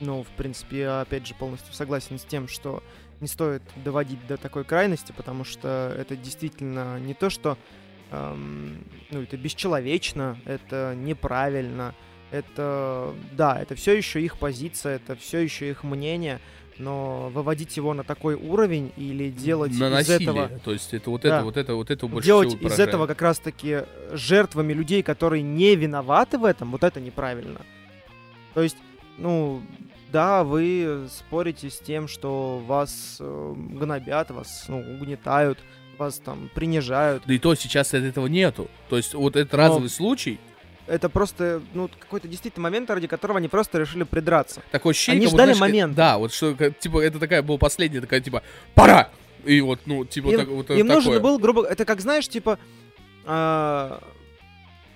Ну, 0.00 0.22
в 0.22 0.28
принципе, 0.28 0.80
я 0.80 1.00
опять 1.00 1.26
же 1.26 1.34
полностью 1.34 1.74
согласен 1.74 2.18
с 2.18 2.24
тем, 2.24 2.48
что 2.48 2.82
не 3.20 3.26
стоит 3.26 3.62
доводить 3.84 4.24
до 4.26 4.36
такой 4.36 4.64
крайности, 4.64 5.12
потому 5.16 5.44
что 5.44 5.94
это 5.98 6.16
действительно 6.16 7.00
не 7.00 7.14
то, 7.14 7.30
что 7.30 7.58
эм, 8.10 8.84
ну, 9.10 9.22
это 9.22 9.36
бесчеловечно, 9.36 10.38
это 10.44 10.94
неправильно, 10.96 11.94
это 12.30 13.14
да, 13.32 13.60
это 13.60 13.74
все 13.74 13.96
еще 13.96 14.22
их 14.22 14.38
позиция, 14.38 14.96
это 14.96 15.16
все 15.16 15.38
еще 15.38 15.70
их 15.70 15.82
мнение, 15.82 16.40
но 16.78 17.30
выводить 17.34 17.76
его 17.76 17.92
на 17.92 18.04
такой 18.04 18.34
уровень 18.34 18.92
или 18.96 19.30
делать 19.30 19.72
на 19.72 19.88
из 19.88 20.08
насилие. 20.08 20.30
этого, 20.30 20.48
то 20.60 20.72
есть 20.72 20.94
это 20.94 21.10
вот 21.10 21.22
да, 21.22 21.36
это 21.36 21.44
вот 21.44 21.56
это 21.56 21.74
вот 21.74 21.90
это 21.90 22.06
больше 22.06 22.26
делать 22.26 22.54
из 22.54 22.78
этого 22.78 23.06
как 23.06 23.20
раз 23.20 23.38
таки 23.38 23.82
жертвами 24.12 24.72
людей, 24.72 25.02
которые 25.02 25.42
не 25.42 25.74
виноваты 25.74 26.38
в 26.38 26.44
этом, 26.44 26.70
вот 26.70 26.84
это 26.84 27.00
неправильно. 27.00 27.62
То 28.54 28.62
есть, 28.62 28.76
ну 29.16 29.62
да, 30.12 30.44
вы 30.44 31.06
спорите 31.10 31.70
с 31.70 31.78
тем, 31.78 32.08
что 32.08 32.62
вас 32.66 33.18
э, 33.20 33.54
гнобят, 33.56 34.30
вас 34.30 34.64
ну, 34.68 34.78
угнетают, 34.78 35.58
вас 35.98 36.18
там 36.18 36.50
принижают. 36.54 37.22
Да 37.26 37.34
и 37.34 37.38
то 37.38 37.54
сейчас 37.54 37.94
этого 37.94 38.26
нету. 38.26 38.68
То 38.88 38.96
есть 38.96 39.14
вот 39.14 39.36
этот 39.36 39.52
Но 39.52 39.58
разовый 39.58 39.90
случай. 39.90 40.38
Это 40.86 41.10
просто, 41.10 41.60
ну, 41.74 41.90
какой-то 41.98 42.28
действительно 42.28 42.62
момент, 42.62 42.88
ради 42.88 43.06
которого 43.06 43.38
они 43.38 43.48
просто 43.48 43.78
решили 43.78 44.04
придраться. 44.04 44.62
Такое 44.70 44.92
ощущение, 44.92 45.20
Они 45.20 45.30
ждали 45.30 45.52
момент. 45.52 45.94
Да, 45.94 46.16
вот 46.16 46.32
что, 46.32 46.54
типа, 46.54 47.00
это 47.00 47.18
такая 47.18 47.42
была 47.42 47.58
последняя, 47.58 48.00
такая, 48.00 48.20
типа, 48.20 48.42
пора! 48.74 49.10
И 49.44 49.60
вот, 49.60 49.80
ну, 49.84 50.06
типа, 50.06 50.28
им, 50.28 50.38
так, 50.38 50.48
вот 50.48 50.70
Им 50.70 50.88
такое. 50.88 50.94
нужно 50.94 51.20
было, 51.20 51.38
грубо 51.38 51.66
это 51.66 51.84
как, 51.84 52.00
знаешь, 52.00 52.26
типа, 52.26 52.58
э, 53.26 53.98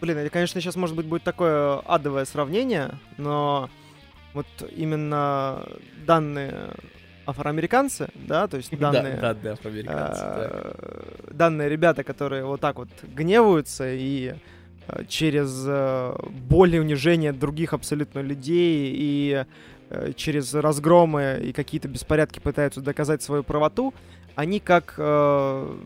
блин, 0.00 0.16
это, 0.16 0.30
конечно, 0.30 0.60
сейчас, 0.62 0.76
может 0.76 0.96
быть, 0.96 1.04
будет 1.04 1.24
такое 1.24 1.80
адовое 1.80 2.24
сравнение, 2.24 2.98
но 3.18 3.68
вот 4.34 4.46
именно 4.74 5.66
данные 6.06 6.70
афроамериканцы, 7.26 8.08
да, 8.14 8.48
то 8.48 8.56
есть 8.56 8.76
данные, 8.78 9.16
да, 9.16 9.34
данные 9.34 9.52
афроамериканцы, 9.52 10.22
э, 10.24 10.72
данные 11.30 11.68
ребята, 11.68 12.04
которые 12.04 12.44
вот 12.44 12.60
так 12.60 12.76
вот 12.76 12.88
гневаются 13.02 13.92
и 13.92 14.34
э, 14.88 15.04
через 15.08 15.64
э, 15.66 16.14
боль 16.48 16.76
и 16.76 16.80
унижение 16.80 17.32
других 17.32 17.72
абсолютно 17.72 18.20
людей 18.20 18.92
и 18.94 19.44
э, 19.90 20.12
через 20.16 20.52
разгромы 20.54 21.40
и 21.42 21.52
какие-то 21.52 21.88
беспорядки 21.88 22.40
пытаются 22.40 22.80
доказать 22.80 23.22
свою 23.22 23.44
правоту, 23.44 23.94
они 24.34 24.60
как 24.60 24.94
э, 24.98 25.76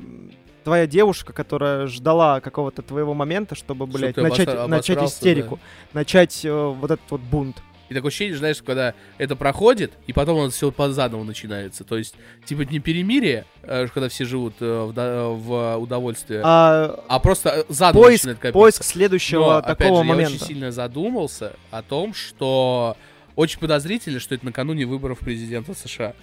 твоя 0.67 0.89
девушка, 0.89 1.33
которая 1.33 1.87
ждала 1.87 2.41
какого-то 2.41 2.83
твоего 2.83 3.15
момента, 3.15 3.55
чтобы, 3.55 3.87
блядь, 3.87 4.13
чтобы 4.13 4.29
начать, 4.29 4.69
начать 4.69 5.03
истерику, 5.05 5.61
да. 5.93 6.01
начать 6.01 6.45
э, 6.45 6.51
вот 6.53 6.91
этот 6.91 7.09
вот 7.09 7.21
бунт. 7.21 7.63
И 7.89 7.95
такое 7.95 8.09
ощущение, 8.09 8.37
знаешь, 8.37 8.63
когда 8.63 8.95
это 9.19 9.37
проходит, 9.37 9.93
и 10.07 10.13
потом 10.13 10.39
он 10.39 10.51
все 10.51 10.73
заново 10.77 11.23
начинается. 11.23 11.85
То 11.85 11.97
есть, 11.97 12.15
типа, 12.45 12.63
не 12.63 12.81
перемирие, 12.81 13.45
э, 13.63 13.87
когда 13.89 14.09
все 14.09 14.25
живут 14.25 14.55
э, 14.61 14.65
в, 14.65 15.37
в 15.39 15.77
удовольствии, 15.79 16.41
а, 16.43 17.05
а 17.09 17.19
просто 17.21 17.65
заново 17.69 18.03
поиск, 18.05 18.25
начинает 18.25 18.39
копиться. 18.39 18.59
Поиск 18.59 18.83
следующего 18.83 19.41
Но, 19.41 19.63
такого 19.63 19.73
опять 19.73 19.89
же, 19.89 20.05
момента. 20.05 20.31
я 20.33 20.37
очень 20.37 20.47
сильно 20.47 20.73
задумался 20.73 21.53
о 21.71 21.83
том, 21.83 22.13
что 22.13 22.97
очень 23.37 23.61
подозрительно, 23.61 24.19
что 24.19 24.35
это 24.35 24.45
накануне 24.45 24.85
выборов 24.87 25.21
президента 25.21 25.75
США. 25.75 26.15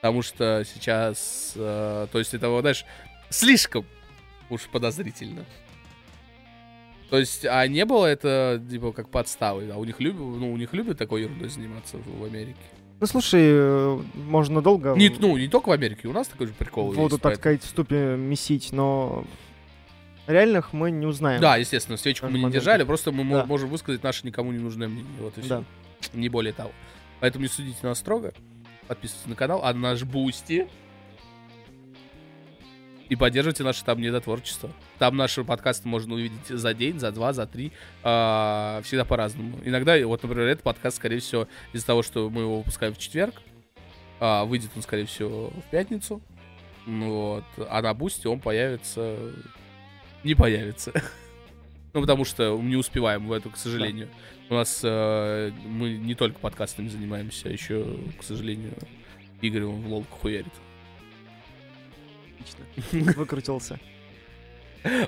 Потому 0.00 0.22
что 0.22 0.64
сейчас, 0.64 1.52
э, 1.56 2.06
то 2.10 2.18
есть 2.18 2.32
это, 2.32 2.58
знаешь, 2.60 2.86
слишком 3.28 3.84
уж 4.48 4.62
подозрительно. 4.68 5.44
То 7.10 7.18
есть, 7.18 7.44
а 7.44 7.66
не 7.66 7.84
было 7.84 8.06
это, 8.06 8.62
типа, 8.70 8.92
как 8.92 9.08
подставы, 9.10 9.68
а 9.72 9.76
у 9.78 9.84
них 9.84 10.00
любят, 10.00 10.20
ну, 10.20 10.52
у 10.52 10.56
них 10.56 10.72
любят 10.72 10.96
такой 10.96 11.22
ерундой 11.22 11.48
заниматься 11.48 11.96
в, 11.98 12.20
в 12.20 12.24
Америке. 12.24 12.56
Ну, 13.00 13.06
слушай, 13.06 13.40
э, 13.42 13.98
можно 14.14 14.62
долго... 14.62 14.94
Не, 14.94 15.08
ну, 15.08 15.36
не 15.36 15.48
только 15.48 15.70
в 15.70 15.72
Америке, 15.72 16.06
у 16.06 16.12
нас 16.12 16.28
такой 16.28 16.46
же 16.46 16.52
прикол 16.52 16.92
Воду, 16.92 17.00
есть, 17.00 17.10
так 17.14 17.22
поэтому... 17.22 17.40
сказать, 17.40 17.62
в 17.62 17.66
ступе 17.66 18.16
месить, 18.16 18.72
но 18.72 19.24
реальных 20.26 20.72
мы 20.72 20.90
не 20.90 21.06
узнаем. 21.06 21.40
Да, 21.40 21.56
естественно, 21.56 21.96
свечку 21.96 22.26
мы 22.26 22.32
не 22.32 22.38
Моменты. 22.38 22.58
держали, 22.58 22.84
просто 22.84 23.10
мы 23.10 23.24
Да. 23.28 23.44
можем 23.46 23.70
высказать 23.70 24.02
наше 24.02 24.26
никому 24.26 24.52
не 24.52 24.58
нужное 24.58 24.86
мнение. 24.88 25.10
Вот 25.20 25.36
и 25.38 25.40
Да. 25.48 25.64
все. 26.00 26.16
Не 26.16 26.28
более 26.28 26.52
того. 26.52 26.70
Поэтому 27.20 27.42
не 27.42 27.48
судите 27.48 27.78
нас 27.82 27.98
строго. 27.98 28.32
Подписывайтесь 28.86 29.26
на 29.28 29.34
канал, 29.34 29.62
а 29.64 29.72
наш 29.74 30.02
Бусти. 30.04 30.68
И 33.10 33.16
поддерживайте 33.16 33.64
наше 33.64 33.84
там 33.84 34.00
недотворчество. 34.00 34.70
Там 34.98 35.16
наши 35.16 35.42
подкасты 35.42 35.88
можно 35.88 36.14
увидеть 36.14 36.46
за 36.46 36.72
день, 36.72 37.00
за 37.00 37.10
два, 37.10 37.32
за 37.32 37.44
три. 37.44 37.72
а, 38.04 38.80
всегда 38.84 39.04
по-разному. 39.04 39.58
Иногда, 39.64 39.98
вот, 40.06 40.22
например, 40.22 40.46
этот 40.46 40.62
подкаст, 40.62 40.96
скорее 40.98 41.18
всего, 41.18 41.48
из-за 41.72 41.84
того, 41.86 42.04
что 42.04 42.30
мы 42.30 42.42
его 42.42 42.58
выпускаем 42.58 42.94
в 42.94 42.98
четверг, 42.98 43.34
а, 44.20 44.44
выйдет 44.44 44.70
он, 44.76 44.82
скорее 44.82 45.06
всего, 45.06 45.48
в 45.48 45.70
пятницу. 45.72 46.22
Ну 46.86 47.10
Вот. 47.10 47.44
А 47.68 47.82
на 47.82 47.92
Бусти 47.94 48.28
он 48.28 48.38
появится... 48.38 49.18
Не 50.22 50.34
появится. 50.34 50.92
Ну, 51.92 52.02
потому 52.02 52.24
что 52.24 52.56
не 52.56 52.76
успеваем 52.76 53.26
в 53.26 53.32
эту, 53.32 53.50
к 53.50 53.56
сожалению. 53.56 54.08
У 54.48 54.54
нас 54.54 54.80
э, 54.84 55.50
мы 55.66 55.94
не 55.96 56.14
только 56.14 56.38
подкастами 56.38 56.86
занимаемся, 56.86 57.48
а 57.48 57.50
еще, 57.50 57.84
к 58.16 58.22
сожалению, 58.22 58.74
Игорь 59.40 59.64
в 59.64 59.88
лол 59.88 60.06
хуярит. 60.08 60.52
Отлично. 62.40 63.12
Выкрутился. 63.16 63.78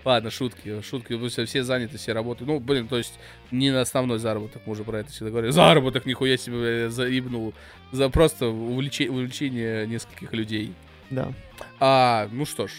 Ладно, 0.05 0.31
шутки, 0.31 0.83
шутки, 0.83 1.17
все, 1.29 1.47
все 1.47 1.63
заняты, 1.65 1.97
все 1.97 2.13
работают. 2.13 2.47
Ну, 2.47 2.61
блин, 2.61 2.89
то 2.89 2.99
есть 2.99 3.19
не 3.51 3.71
на 3.71 3.81
основной 3.81 4.19
заработок, 4.19 4.61
мы 4.67 4.73
уже 4.73 4.85
про 4.85 4.99
это 5.01 5.11
всегда 5.11 5.31
говорили. 5.31 5.51
Заработок, 5.51 6.05
нихуя 6.05 6.37
себе, 6.37 6.91
заебнул. 6.91 7.55
За 7.91 8.11
просто 8.11 8.47
увлече- 8.47 9.09
увлечение 9.09 9.87
нескольких 9.87 10.33
людей. 10.35 10.75
Да. 11.09 11.33
А, 11.81 12.29
ну 12.33 12.45
что 12.45 12.67
ж, 12.67 12.73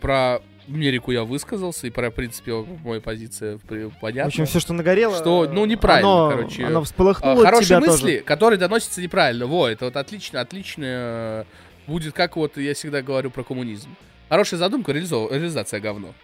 про 0.00 0.40
Мерику 0.66 1.12
я 1.12 1.24
высказался, 1.24 1.86
и 1.86 1.90
про, 1.90 2.10
в 2.10 2.14
принципе, 2.14 2.54
моя 2.84 3.02
позиция 3.02 3.58
при- 3.58 3.84
В 3.84 4.00
понятна. 4.00 4.28
общем, 4.28 4.46
все, 4.46 4.60
что 4.60 4.72
нагорело. 4.72 5.16
Что, 5.18 5.46
ну, 5.52 5.66
неправильно, 5.66 6.26
оно, 6.26 6.30
короче. 6.30 6.64
Оно 6.64 6.82
всполыхнуло 6.84 7.34
от 7.34 7.44
хорошие 7.44 7.80
мысли, 7.80 8.12
тоже. 8.12 8.24
которые 8.24 8.58
доносятся 8.58 9.02
неправильно. 9.02 9.46
Во, 9.46 9.68
это 9.68 9.84
вот 9.86 9.96
отлично, 9.96 10.38
э, 10.78 11.44
будет, 11.86 12.12
как 12.14 12.36
вот 12.36 12.56
я 12.56 12.74
всегда 12.74 13.02
говорю 13.02 13.30
про 13.30 13.42
коммунизм. 13.44 13.88
Хорошая 14.28 14.58
задумка, 14.58 14.92
реализо- 14.92 15.28
реализация 15.30 15.80
говно. 15.80 16.14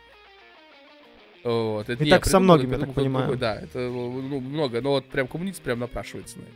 Вот, 1.43 1.89
это 1.89 2.03
И 2.03 2.07
не 2.07 2.11
так 2.11 2.25
со 2.27 2.33
придумал, 2.39 2.45
многими, 2.57 2.71
это 2.73 2.81
я 2.81 2.87
так 2.87 2.95
понимаю. 2.95 3.27
другой, 3.27 3.39
Да, 3.39 3.55
это 3.57 3.79
ну, 3.79 4.41
много, 4.41 4.81
но 4.83 4.91
вот 4.91 5.07
прям 5.07 5.27
коммунизм 5.27 5.63
прям 5.63 5.79
напрашивается 5.79 6.39
на 6.39 6.43
это. 6.43 6.51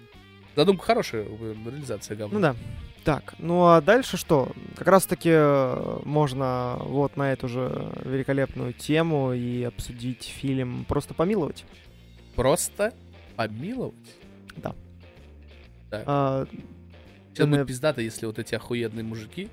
Задумка 0.56 0.84
хорошая, 0.84 1.24
реализация 1.24 2.16
говно. 2.16 2.34
Ну 2.34 2.40
да. 2.40 2.56
Так, 3.02 3.34
ну 3.38 3.66
а 3.66 3.80
дальше 3.80 4.16
что? 4.16 4.50
Как 4.76 4.86
раз 4.88 5.04
таки 5.04 5.30
э, 5.32 5.98
можно 6.04 6.76
вот 6.80 7.16
на 7.16 7.32
эту 7.32 7.48
же 7.48 7.90
великолепную 8.04 8.72
тему 8.72 9.32
и 9.34 9.62
обсудить 9.64 10.22
фильм 10.24 10.84
«Просто 10.88 11.12
помиловать». 11.12 11.64
Просто 12.34 12.94
помиловать. 13.36 13.94
А, 15.92 16.46
Сейчас 17.34 17.48
будет 17.48 17.66
пиздато, 17.66 18.00
если 18.00 18.26
вот 18.26 18.38
эти 18.38 18.54
охуенные 18.54 19.04
мужики, 19.04 19.48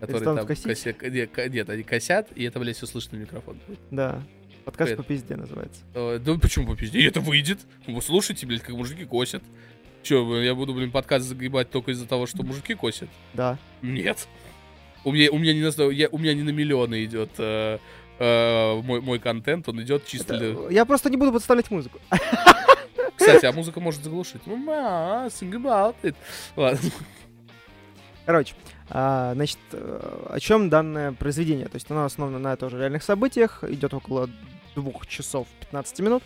которые 0.00 0.24
там 0.36 0.46
косить? 0.46 0.66
кося- 0.66 1.10
не, 1.10 1.26
ко- 1.26 1.48
нет, 1.48 1.68
они 1.70 1.82
косят, 1.82 2.28
и 2.34 2.44
это, 2.44 2.58
блядь, 2.58 2.76
все 2.76 2.86
слышно 2.86 3.18
на 3.18 3.22
микрофон. 3.22 3.58
да, 3.90 4.22
подкаст 4.64 4.96
по 4.96 5.02
пизде 5.02 5.36
называется. 5.36 5.80
Э, 5.94 6.18
Да 6.18 6.34
почему 6.38 6.66
по 6.66 6.76
пизде? 6.76 7.00
И 7.00 7.04
это 7.04 7.20
выйдет. 7.20 7.58
Вы 7.86 8.00
слушайте, 8.02 8.46
блядь, 8.46 8.62
как 8.62 8.74
мужики 8.74 9.04
косят. 9.04 9.42
Че, 10.02 10.40
я 10.42 10.54
буду, 10.54 10.72
блин, 10.74 10.90
подкаст 10.90 11.26
загибать 11.26 11.70
только 11.70 11.90
из-за 11.90 12.06
того, 12.06 12.26
что 12.26 12.42
мужики 12.42 12.74
косят? 12.74 13.08
Да. 13.34 13.58
Нет. 13.82 14.28
У 15.04 15.12
меня, 15.12 15.30
у 15.30 15.38
меня, 15.38 15.52
не, 15.54 15.60
на, 15.62 15.90
я, 15.90 16.08
у 16.08 16.18
меня 16.18 16.34
не 16.34 16.42
на 16.42 16.50
миллионы 16.50 17.04
идет 17.04 17.30
э, 17.38 17.78
э, 18.18 18.80
мой, 18.82 19.00
мой 19.00 19.18
контент, 19.18 19.68
он 19.68 19.82
идет 19.82 20.06
чисто... 20.06 20.36
для- 20.38 20.52
Это- 20.52 20.68
Я 20.70 20.84
просто 20.84 21.10
не 21.10 21.16
буду 21.16 21.32
подставлять 21.32 21.70
музыку. 21.70 21.98
Кстати, 23.36 23.46
а 23.46 23.52
музыка 23.52 23.80
может 23.80 24.02
заглушить. 24.04 24.42
Ну, 24.46 24.56
sing 25.28 25.52
about 25.52 25.94
it. 26.02 26.14
Ладно. 26.56 26.90
Короче, 28.26 28.54
а, 28.90 29.32
значит, 29.34 29.58
э, 29.72 30.26
о 30.30 30.38
чем 30.40 30.68
данное 30.68 31.12
произведение? 31.12 31.66
То 31.66 31.76
есть 31.76 31.90
оно 31.90 32.04
основано 32.04 32.38
на 32.38 32.56
тоже 32.56 32.78
реальных 32.78 33.02
событиях, 33.02 33.64
идет 33.64 33.94
около 33.94 34.28
двух 34.74 35.06
часов 35.06 35.46
15 35.60 36.00
минут. 36.00 36.22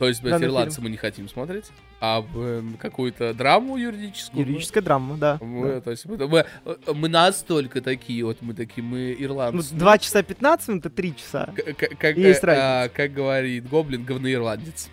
То 0.00 0.08
есть, 0.08 0.22
блядь, 0.22 0.42
ирландцы 0.42 0.80
мы 0.80 0.88
не 0.88 0.96
хотим 0.96 1.28
смотреть, 1.28 1.66
а 2.00 2.22
блин, 2.22 2.78
какую-то 2.80 3.34
драму 3.34 3.76
юридическую. 3.76 4.40
мы- 4.40 4.48
Юридическая 4.48 4.82
драма, 4.82 5.18
да. 5.18 5.38
мы- 5.42 5.74
да. 5.74 5.80
То 5.82 5.90
есть 5.90 6.06
мы, 6.06 6.16
мы, 6.26 6.46
мы 6.94 7.08
настолько 7.10 7.82
такие, 7.82 8.24
вот 8.24 8.38
мы 8.40 8.54
такие, 8.54 8.82
мы 8.82 9.14
Ну, 9.18 9.24
ирландцы. 9.26 9.74
2 9.74 9.98
часа 9.98 10.22
15 10.22 10.68
минут 10.68 10.86
это 10.86 10.94
3 10.96 11.14
часа. 11.16 11.52
К- 11.54 11.96
как, 11.96 12.16
Есть 12.16 12.42
э, 12.42 12.46
разница. 12.46 12.82
а, 12.84 12.88
как 12.88 13.12
говорит 13.12 13.68
Гоблин, 13.68 14.04
говноирландец. 14.04 14.88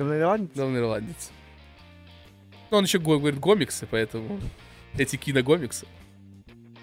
Говноирландец? 0.00 0.56
Говноирландец. 0.56 1.30
Ну, 2.70 2.78
он 2.78 2.84
еще 2.84 2.98
говорит 2.98 3.38
гомиксы, 3.38 3.86
поэтому 3.90 4.40
эти 4.96 5.16
киногомиксы. 5.16 5.86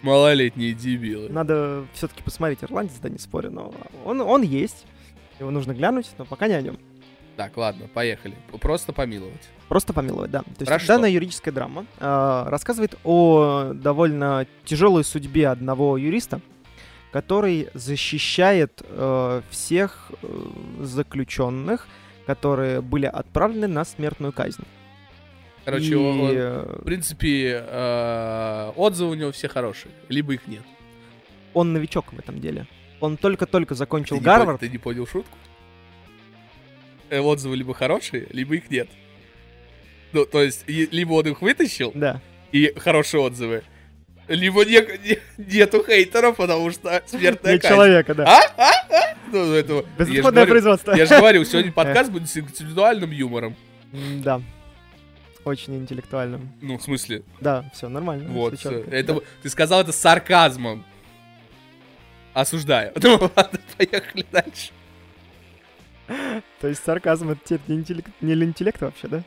Малолетние 0.03 0.73
дебилы. 0.73 1.29
Надо 1.29 1.85
все-таки 1.93 2.21
посмотреть 2.21 2.63
ирландец, 2.63 2.93
да 3.01 3.09
не 3.09 3.17
спорю, 3.17 3.49
но 3.49 3.73
он, 4.05 4.21
он 4.21 4.43
есть. 4.43 4.85
Его 5.39 5.49
нужно 5.49 5.73
глянуть, 5.73 6.07
но 6.19 6.25
пока 6.25 6.47
не 6.47 6.53
о 6.53 6.61
нем. 6.61 6.77
Так, 7.37 7.57
ладно, 7.57 7.87
поехали. 7.91 8.35
Просто 8.61 8.93
помиловать. 8.93 9.49
Просто 9.67 9.93
помиловать, 9.93 10.29
да. 10.29 10.41
То 10.41 10.65
есть 10.65 10.83
что? 10.83 10.93
данная 10.93 11.09
юридическая 11.09 11.53
драма 11.53 11.85
э, 11.99 12.45
рассказывает 12.47 12.95
о 13.03 13.73
довольно 13.73 14.45
тяжелой 14.65 15.03
судьбе 15.03 15.47
одного 15.47 15.97
юриста, 15.97 16.41
который 17.11 17.69
защищает 17.73 18.81
э, 18.83 19.41
всех 19.49 20.11
э, 20.21 20.49
заключенных, 20.81 21.87
которые 22.27 22.81
были 22.81 23.05
отправлены 23.07 23.67
на 23.67 23.83
смертную 23.85 24.31
казнь. 24.33 24.63
Короче, 25.65 25.85
И, 25.85 25.95
он- 25.95 26.21
он- 26.21 26.31
э, 26.35 26.77
в 26.81 26.83
принципе, 26.85 27.63
э, 27.65 28.71
отзывы 28.75 29.11
у 29.11 29.13
него 29.15 29.31
все 29.31 29.47
хорошие, 29.47 29.91
либо 30.09 30.33
их 30.33 30.47
нет. 30.47 30.61
он 31.53 31.73
новичок 31.73 32.13
в 32.13 32.19
этом 32.19 32.39
деле. 32.39 32.67
Он 32.99 33.17
только-только 33.17 33.73
Ты 33.73 33.79
закончил 33.79 34.17
не, 34.17 34.21
Гарвард. 34.21 34.45
понял, 34.45 34.57
ты 34.59 34.69
не 34.69 34.77
понял 34.77 35.07
шутку? 35.07 35.35
Э, 37.09 37.19
Отзывы 37.19 37.55
либо 37.55 37.73
хорошие, 37.73 38.27
либо 38.31 38.55
их 38.55 38.69
нет. 38.69 38.87
Ну, 40.13 40.25
то 40.25 40.41
есть, 40.43 40.67
либо 40.67 41.13
он 41.13 41.27
их 41.27 41.41
вытащил, 41.41 41.91
Да. 41.95 42.21
и 42.51 42.73
хорошие 42.77 43.21
отзывы, 43.21 43.63
либо 44.27 44.63
не- 44.65 44.99
не- 45.07 45.19
нету 45.37 45.83
хейтеров, 45.85 46.35
потому 46.37 46.71
что 46.71 47.01
смертная 47.05 47.53
Нет 47.53 47.61
казнь. 47.61 47.73
человека, 47.75 48.13
да. 48.15 48.23
А? 48.25 48.41
А? 48.57 48.71
А? 48.89 49.15
Ну, 49.31 49.53
это, 49.53 49.73
я, 49.73 49.79
же 49.79 49.85
Безотходное 49.97 50.31
говорю, 50.31 50.49
производство. 50.51 50.93
я 50.93 51.05
же 51.05 51.17
говорил, 51.17 51.45
сегодня 51.45 51.71
подкаст 51.73 52.11
будет 52.11 52.29
с 52.29 52.37
интеллектуальным 52.37 53.11
юмором. 53.11 53.55
Да. 53.93 54.41
Очень 55.45 55.75
интеллектуальным. 55.77 56.51
Ну, 56.61 56.77
в 56.77 56.83
смысле, 56.83 57.23
Да, 57.39 57.69
все 57.73 57.87
нормально. 57.87 58.29
вот. 58.31 58.59
чётко. 58.59 58.89
Это, 58.95 59.13
Да. 59.13 59.19
Ты 59.43 59.49
сказал 59.49 59.81
это 59.81 59.91
с 59.91 59.97
сарказмом. 59.97 60.83
Осуждаю. 62.33 62.91
Ну, 63.01 63.31
ладно, 63.35 63.59
поехали 63.77 64.25
дальше. 64.31 64.71
То 66.61 66.67
есть 66.67 66.83
сарказм 66.83 67.31
это 67.31 67.41
теперь 67.43 67.59
не, 67.67 67.75
интеллект, 67.77 68.09
не 68.21 68.33
для 68.35 68.45
интеллекта 68.45 68.85
вообще, 68.85 69.07
да? 69.07 69.23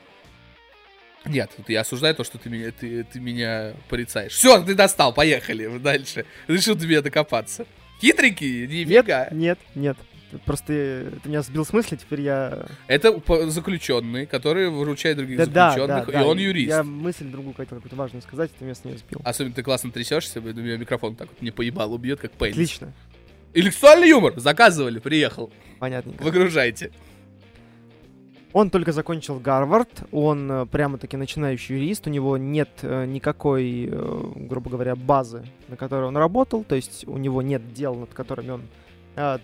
Нет, 1.25 1.51
тут 1.57 1.69
я 1.69 1.81
осуждаю 1.81 2.15
то, 2.15 2.25
что 2.25 2.39
ты 2.39 2.49
меня, 2.49 2.71
ты, 2.73 3.05
ты 3.05 3.21
меня 3.21 3.75
порицаешь. 3.89 4.33
Все, 4.33 4.63
ты 4.63 4.75
достал, 4.75 5.13
поехали 5.13 5.79
дальше. 5.79 6.25
Решил 6.49 6.77
меня 6.77 7.03
докопаться. 7.03 7.67
Хитренький? 8.01 8.67
Нифига. 8.67 9.29
Нет, 9.31 9.59
нет. 9.75 9.97
Просто 10.45 10.73
э, 10.73 11.11
ты 11.23 11.29
меня 11.29 11.43
сбил 11.43 11.65
с 11.65 11.73
мысли, 11.73 11.97
теперь 11.97 12.21
я... 12.21 12.67
Это 12.87 13.21
заключенные, 13.49 14.27
которые 14.27 14.71
выручают 14.71 15.19
других 15.19 15.37
Да, 15.39 15.47
да, 15.47 15.71
заключенных, 15.71 16.07
да, 16.07 16.13
и 16.13 16.15
да, 16.15 16.27
он 16.27 16.39
юрист. 16.39 16.69
Я 16.69 16.83
мысль 16.85 17.25
другую 17.25 17.53
какую-то 17.53 17.75
какую-то 17.75 17.97
важную 17.97 18.23
сказать, 18.23 18.51
ты 18.57 18.65
меня 18.65 18.75
с 18.75 18.85
нее 18.85 18.97
сбил. 18.97 19.21
Особенно 19.25 19.55
ты 19.55 19.63
классно 19.63 19.91
трясешься, 19.91 20.39
у 20.39 20.43
меня 20.43 20.77
микрофон 20.77 21.17
так 21.17 21.29
вот 21.29 21.43
мне 21.43 21.51
поебал, 21.53 21.93
убьет, 21.93 22.21
как 22.21 22.31
пейнт. 22.33 22.55
Отлично. 22.55 22.93
Интеллектуальный 23.53 24.09
юмор. 24.09 24.39
Заказывали, 24.39 25.01
приехал. 25.01 25.53
Понятненько. 25.81 26.23
Выгружайте. 26.23 26.93
Он 28.53 28.71
только 28.71 28.93
закончил 28.93 29.39
Гарвард, 29.39 29.89
он 30.11 30.51
э, 30.51 30.67
прямо-таки 30.67 31.17
начинающий 31.17 31.77
юрист, 31.77 32.09
у 32.09 32.11
него 32.11 32.37
нет 32.37 32.71
э, 32.83 33.05
никакой, 33.07 33.89
э, 33.91 34.23
грубо 34.35 34.71
говоря, 34.71 34.97
базы, 34.97 35.45
на 35.69 35.77
которой 35.77 36.07
он 36.07 36.17
работал, 36.17 36.65
то 36.65 36.75
есть 36.75 37.07
у 37.07 37.17
него 37.17 37.43
нет 37.43 37.73
дел, 37.73 37.95
над 37.95 38.13
которыми 38.13 38.51
он 38.51 38.63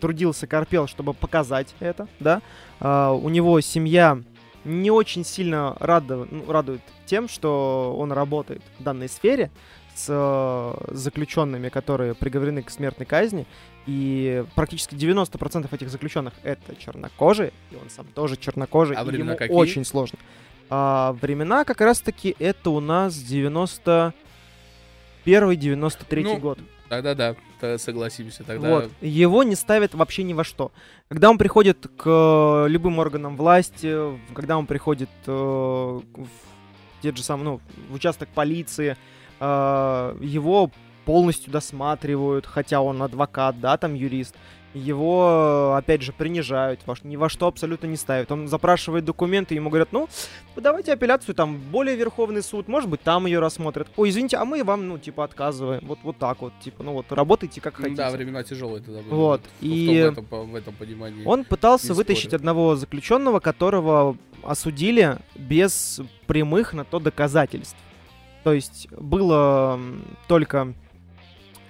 трудился, 0.01 0.47
корпел, 0.47 0.87
чтобы 0.87 1.13
показать 1.13 1.75
это, 1.81 2.07
да. 2.21 2.41
А, 2.79 3.13
у 3.13 3.29
него 3.29 3.61
семья 3.61 4.23
не 4.65 4.91
очень 4.91 5.25
сильно 5.25 5.77
рада- 5.81 6.27
ну, 6.31 6.51
радует 6.51 6.81
тем, 7.05 7.29
что 7.29 7.95
он 7.99 8.13
работает 8.13 8.63
в 8.79 8.83
данной 8.85 9.09
сфере 9.09 9.51
с 9.97 10.07
э, 10.09 10.95
заключенными, 10.95 11.71
которые 11.71 12.15
приговорены 12.15 12.63
к 12.63 12.71
смертной 12.71 13.07
казни, 13.07 13.47
и 13.87 14.45
практически 14.55 14.95
90% 14.95 15.75
этих 15.75 15.89
заключенных 15.89 16.35
это 16.43 16.77
чернокожие, 16.77 17.53
и 17.71 17.77
он 17.77 17.89
сам 17.89 18.07
тоже 18.15 18.37
чернокожий, 18.37 18.97
А 18.97 19.03
и 19.05 19.17
ему 19.17 19.37
какие? 19.37 19.57
очень 19.57 19.85
сложно. 19.85 20.19
А, 20.69 21.17
времена 21.21 21.65
как 21.65 21.81
раз-таки 21.81 22.37
это 22.39 22.71
у 22.71 22.81
нас 22.81 23.15
91-93 23.15 24.13
Ну, 26.23 26.37
год. 26.39 26.59
Тогда 26.89 27.15
да, 27.15 27.35
тогда 27.61 27.79
согласимся. 27.79 28.45
Тогда... 28.45 28.69
Вот. 28.69 28.91
Его 29.01 29.43
не 29.43 29.55
ставят 29.55 29.95
вообще 29.95 30.23
ни 30.23 30.35
во 30.35 30.45
что. 30.45 30.73
Когда 31.09 31.31
он 31.31 31.39
приходит 31.39 31.87
к 31.97 32.67
любым 32.69 32.99
органам 32.99 33.37
власти, 33.37 33.97
когда 34.35 34.59
он 34.59 34.67
приходит 34.67 35.11
э, 35.27 35.31
в 35.33 36.29
те 37.03 37.15
же 37.15 37.23
самые, 37.23 37.45
ну, 37.45 37.61
в 37.91 37.95
участок 37.95 38.29
полиции, 38.29 38.97
э, 39.41 40.17
его 40.21 40.71
полностью 41.05 41.53
досматривают, 41.53 42.47
хотя 42.47 42.81
он 42.81 43.03
адвокат, 43.03 43.61
да, 43.61 43.77
там 43.77 43.95
юрист 43.95 44.35
его, 44.77 45.75
опять 45.77 46.03
же, 46.03 46.13
принижают, 46.13 46.81
ни 47.03 47.17
во 47.17 47.29
что 47.29 47.47
абсолютно 47.47 47.87
не 47.87 47.97
ставят. 47.97 48.31
Он 48.31 48.47
запрашивает 48.47 49.05
документы, 49.05 49.55
ему 49.55 49.71
говорят, 49.71 49.89
ну, 49.91 50.09
давайте 50.55 50.93
апелляцию, 50.93 51.35
там, 51.35 51.59
более 51.59 51.97
Верховный 51.97 52.43
суд, 52.43 52.69
может 52.69 52.91
быть, 52.91 53.01
там 53.01 53.27
ее 53.27 53.41
рассмотрят. 53.41 53.89
Ой, 53.97 54.11
извините, 54.11 54.37
а 54.37 54.45
мы 54.45 54.63
вам, 54.63 54.87
ну, 54.89 54.99
типа, 54.99 55.25
отказываем. 55.25 55.83
Вот, 55.87 55.99
вот 56.03 56.19
так 56.19 56.43
вот, 56.43 56.53
типа, 56.61 56.83
ну, 56.83 56.93
вот, 56.93 57.11
работайте 57.11 57.61
как 57.61 57.77
хотите. 57.77 57.97
Да, 57.97 58.11
времена 58.11 58.43
тяжелые 58.43 58.83
тогда 58.83 59.01
были. 59.01 59.11
Вот, 59.11 59.41
в, 59.61 59.65
и... 59.65 60.03
В, 60.03 60.13
этом, 60.13 60.27
в 60.51 60.55
этом 60.55 60.75
понимании. 60.75 61.25
Он 61.25 61.45
пытался 61.45 61.95
вытащить 61.95 62.35
одного 62.35 62.77
заключенного, 62.77 63.41
которого 63.41 64.17
осудили 64.43 65.19
без 65.35 66.01
прямых 66.27 66.75
на 66.75 66.85
то 66.85 67.01
доказательств. 67.01 67.79
То 68.47 68.53
есть 68.53 68.87
было 68.93 69.77
только, 70.29 70.73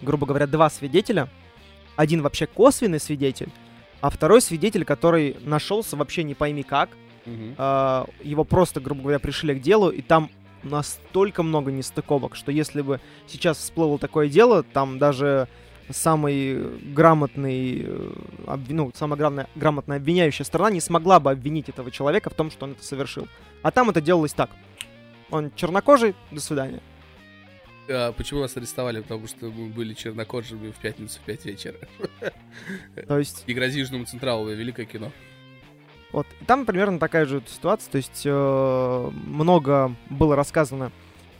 грубо 0.03 0.27
говоря, 0.27 0.47
два 0.47 0.69
свидетеля, 0.69 1.31
один 1.97 2.21
вообще 2.21 2.47
косвенный 2.47 3.01
свидетель, 3.01 3.49
а 4.03 4.11
второй 4.11 4.43
свидетель, 4.43 4.85
который 4.85 5.39
нашелся 5.41 5.97
вообще 5.97 6.23
не 6.23 6.35
пойми 6.35 6.63
как. 6.63 6.91
А, 7.57 8.07
его 8.23 8.45
просто, 8.45 8.83
грубо 8.83 9.01
говоря, 9.01 9.19
пришли 9.19 9.55
к 9.55 9.63
делу, 9.63 9.89
и 9.89 10.03
там 10.03 10.31
настолько 10.65 11.43
много 11.43 11.73
нестыковок, 11.73 12.37
что 12.37 12.53
если 12.53 12.83
бы 12.83 13.01
сейчас 13.27 13.57
всплыло 13.57 13.99
такое 13.99 14.29
дело, 14.29 14.63
там 14.63 14.99
даже 14.99 15.49
самый 15.89 16.63
грамотный, 16.93 17.87
э, 17.87 18.59
ну, 18.69 18.93
самая 18.95 19.17
грамотная, 19.17 19.49
грамотная 19.55 19.97
обвиняющая 19.97 20.45
сторона 20.45 20.71
не 20.73 20.83
смогла 20.83 21.21
бы 21.21 21.31
обвинить 21.31 21.71
этого 21.71 21.91
человека 21.91 22.29
в 22.29 22.35
том, 22.35 22.51
что 22.51 22.67
он 22.67 22.73
это 22.73 22.85
совершил. 22.85 23.29
А 23.63 23.71
там 23.71 23.89
это 23.89 24.03
делалось 24.03 24.35
так. 24.35 24.51
Он 25.31 25.53
чернокожий, 25.55 26.15
до 26.31 26.41
свидания. 26.41 26.81
А, 27.89 28.13
почему 28.13 28.41
нас 28.41 28.57
арестовали? 28.57 29.01
Потому 29.01 29.27
что 29.27 29.47
мы 29.47 29.69
были 29.69 29.95
чернокожими 29.95 30.71
в 30.71 30.77
пятницу 30.77 31.19
в 31.21 31.25
5 31.25 31.45
вечера. 31.47 31.77
То 33.09 33.19
есть 33.19 33.45
И 33.47 33.55
грози 33.55 33.81
Южному 33.81 34.05
Централу, 34.05 34.49
великое 34.51 34.87
кино. 34.87 35.13
Вот. 36.13 36.27
И 36.41 36.45
там 36.45 36.67
примерно 36.67 36.99
такая 36.99 37.27
же 37.27 37.43
ситуация. 37.47 37.91
То 37.91 37.97
есть 37.97 38.23
э, 38.25 39.11
много 39.27 39.95
было 40.09 40.37
рассказано 40.37 40.93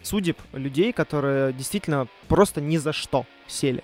судеб 0.03 0.39
людей, 0.53 0.93
которые 0.93 1.53
действительно 1.53 2.09
просто 2.29 2.61
ни 2.61 2.77
за 2.77 2.93
что 2.93 3.27
сели. 3.47 3.83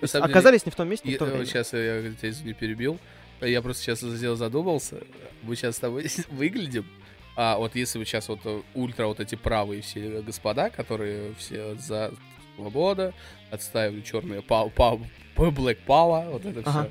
Деле, 0.00 0.24
оказались 0.24 0.66
не 0.66 0.72
в 0.72 0.74
том 0.74 0.88
месте, 0.88 1.08
не 1.08 1.14
в 1.14 1.18
то 1.18 1.26
э, 1.26 1.30
время. 1.30 1.46
Сейчас 1.46 1.72
я 1.72 2.02
тебя 2.14 2.30
извини, 2.30 2.54
перебил. 2.54 2.98
Я 3.40 3.62
просто 3.62 3.82
сейчас 3.82 4.00
сделал 4.00 4.36
задумался. 4.36 4.98
Мы 5.42 5.54
сейчас 5.56 5.76
с 5.76 5.78
тобой 5.78 6.06
выглядим. 6.30 6.86
А 7.34 7.56
вот 7.56 7.74
если 7.76 7.98
вы 7.98 8.04
сейчас 8.04 8.28
вот 8.28 8.40
э, 8.44 8.60
ультра 8.74 9.06
вот 9.06 9.20
эти 9.20 9.34
правые 9.34 9.80
все 9.82 10.20
господа, 10.20 10.68
которые 10.70 11.34
все 11.34 11.74
за 11.76 12.12
свобода, 12.56 13.14
отстаивали 13.50 14.02
черные 14.02 14.42
пау, 14.42 14.70
пау, 14.70 15.00
Black 15.36 15.78
Power, 15.86 16.30
вот 16.30 16.44
это 16.44 16.62
Ага. 16.64 16.90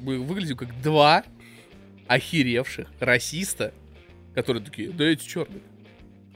Мы 0.00 0.18
выглядим 0.18 0.56
как 0.56 0.80
два 0.80 1.24
охеревших 2.08 2.88
расиста, 3.00 3.72
которые 4.34 4.64
такие, 4.64 4.90
да 4.90 5.04
эти 5.04 5.26
черные. 5.26 5.60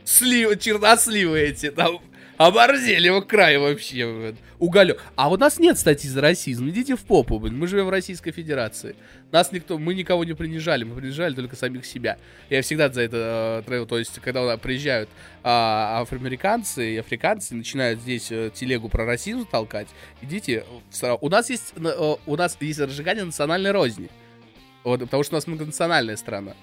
Слива, 0.04 0.56
черносливы 0.56 1.38
эти, 1.40 1.70
там, 1.70 1.98
оборзели 2.38 3.08
в 3.10 3.20
край 3.22 3.58
вообще, 3.58 4.34
уголек. 4.58 5.02
А 5.16 5.30
у 5.30 5.36
нас 5.36 5.58
нет 5.58 5.78
статьи 5.78 6.08
за 6.08 6.20
расизм, 6.20 6.68
идите 6.70 6.96
в 6.96 7.00
попу, 7.00 7.38
блин. 7.38 7.58
мы 7.58 7.66
живем 7.66 7.86
в 7.86 7.90
Российской 7.90 8.30
Федерации. 8.30 8.96
Нас 9.30 9.52
никто, 9.52 9.78
мы 9.78 9.94
никого 9.94 10.24
не 10.24 10.32
принижали, 10.32 10.84
мы 10.84 10.94
принижали 10.94 11.34
только 11.34 11.56
самих 11.56 11.84
себя. 11.84 12.16
Я 12.48 12.62
всегда 12.62 12.88
за 12.88 13.02
это 13.02 13.64
э, 13.66 13.86
то 13.86 13.98
есть, 13.98 14.18
когда 14.20 14.56
приезжают 14.56 15.10
а, 15.42 16.00
афроамериканцы 16.00 16.94
и 16.94 16.96
африканцы, 16.96 17.54
начинают 17.54 18.00
здесь 18.00 18.30
э, 18.30 18.50
телегу 18.54 18.88
про 18.88 19.04
расизм 19.04 19.46
толкать, 19.46 19.88
идите, 20.22 20.64
у 21.20 21.28
нас 21.28 21.50
есть, 21.50 21.74
э, 21.76 22.16
у 22.24 22.36
нас 22.36 22.56
есть 22.60 22.80
разжигание 22.80 23.24
национальной 23.24 23.72
розни. 23.72 24.08
Вот, 24.84 25.00
потому 25.00 25.22
что 25.24 25.34
у 25.34 25.36
нас 25.36 25.46
многонациональная 25.46 26.16
страна. 26.16 26.54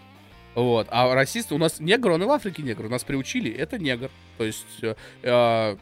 Вот. 0.56 0.88
А 0.90 1.14
расисты 1.14 1.54
у 1.54 1.58
нас 1.58 1.80
негр, 1.80 2.12
он 2.12 2.24
и 2.24 2.26
в 2.26 2.32
Африке 2.32 2.64
негр. 2.64 2.90
Нас 2.90 3.04
приучили, 3.04 3.52
это 3.52 3.78
негр. 3.78 4.10
То 4.38 4.46
есть 4.46 4.66
э, 4.82 4.96
э, 5.22 5.76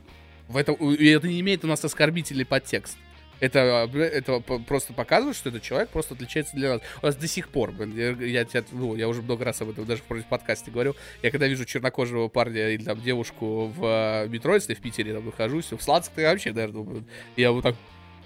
в 0.47 0.57
этом, 0.57 0.75
и 0.75 1.07
это 1.07 1.27
не 1.27 1.39
имеет 1.39 1.63
у 1.63 1.67
нас 1.67 1.85
оскорбительный 1.85 2.45
подтекст. 2.45 2.97
Это, 3.39 3.89
э, 3.93 3.99
это 3.99 4.39
просто 4.39 4.93
показывает, 4.93 5.35
что 5.35 5.49
этот 5.49 5.61
человек 5.61 5.89
просто 5.89 6.15
отличается 6.15 6.55
для 6.55 6.73
нас. 6.73 6.81
У 7.01 7.05
нас 7.05 7.15
до 7.15 7.27
сих 7.27 7.49
пор, 7.49 7.73
я, 7.93 8.11
я, 8.11 8.45
ну, 8.71 8.95
я 8.95 9.07
уже 9.07 9.21
много 9.21 9.45
раз 9.45 9.61
об 9.61 9.69
этом 9.69 9.85
даже 9.85 10.01
в 10.01 10.25
подкасте 10.25 10.71
говорил. 10.71 10.95
Я 11.21 11.29
когда 11.29 11.47
вижу 11.47 11.65
чернокожего 11.65 12.27
парня 12.27 12.69
или 12.69 12.83
там 12.83 13.01
девушку 13.01 13.67
в 13.67 13.85
э, 13.85 14.27
метро, 14.29 14.55
если 14.55 14.73
в 14.73 14.81
Питере 14.81 15.13
там 15.13 15.25
нахожусь, 15.25 15.71
в 15.71 15.81
Слацк, 15.81 16.11
я 16.17 16.31
вообще, 16.31 16.51
наверное, 16.51 17.03
я 17.35 17.51
вот 17.51 17.63
так 17.63 17.75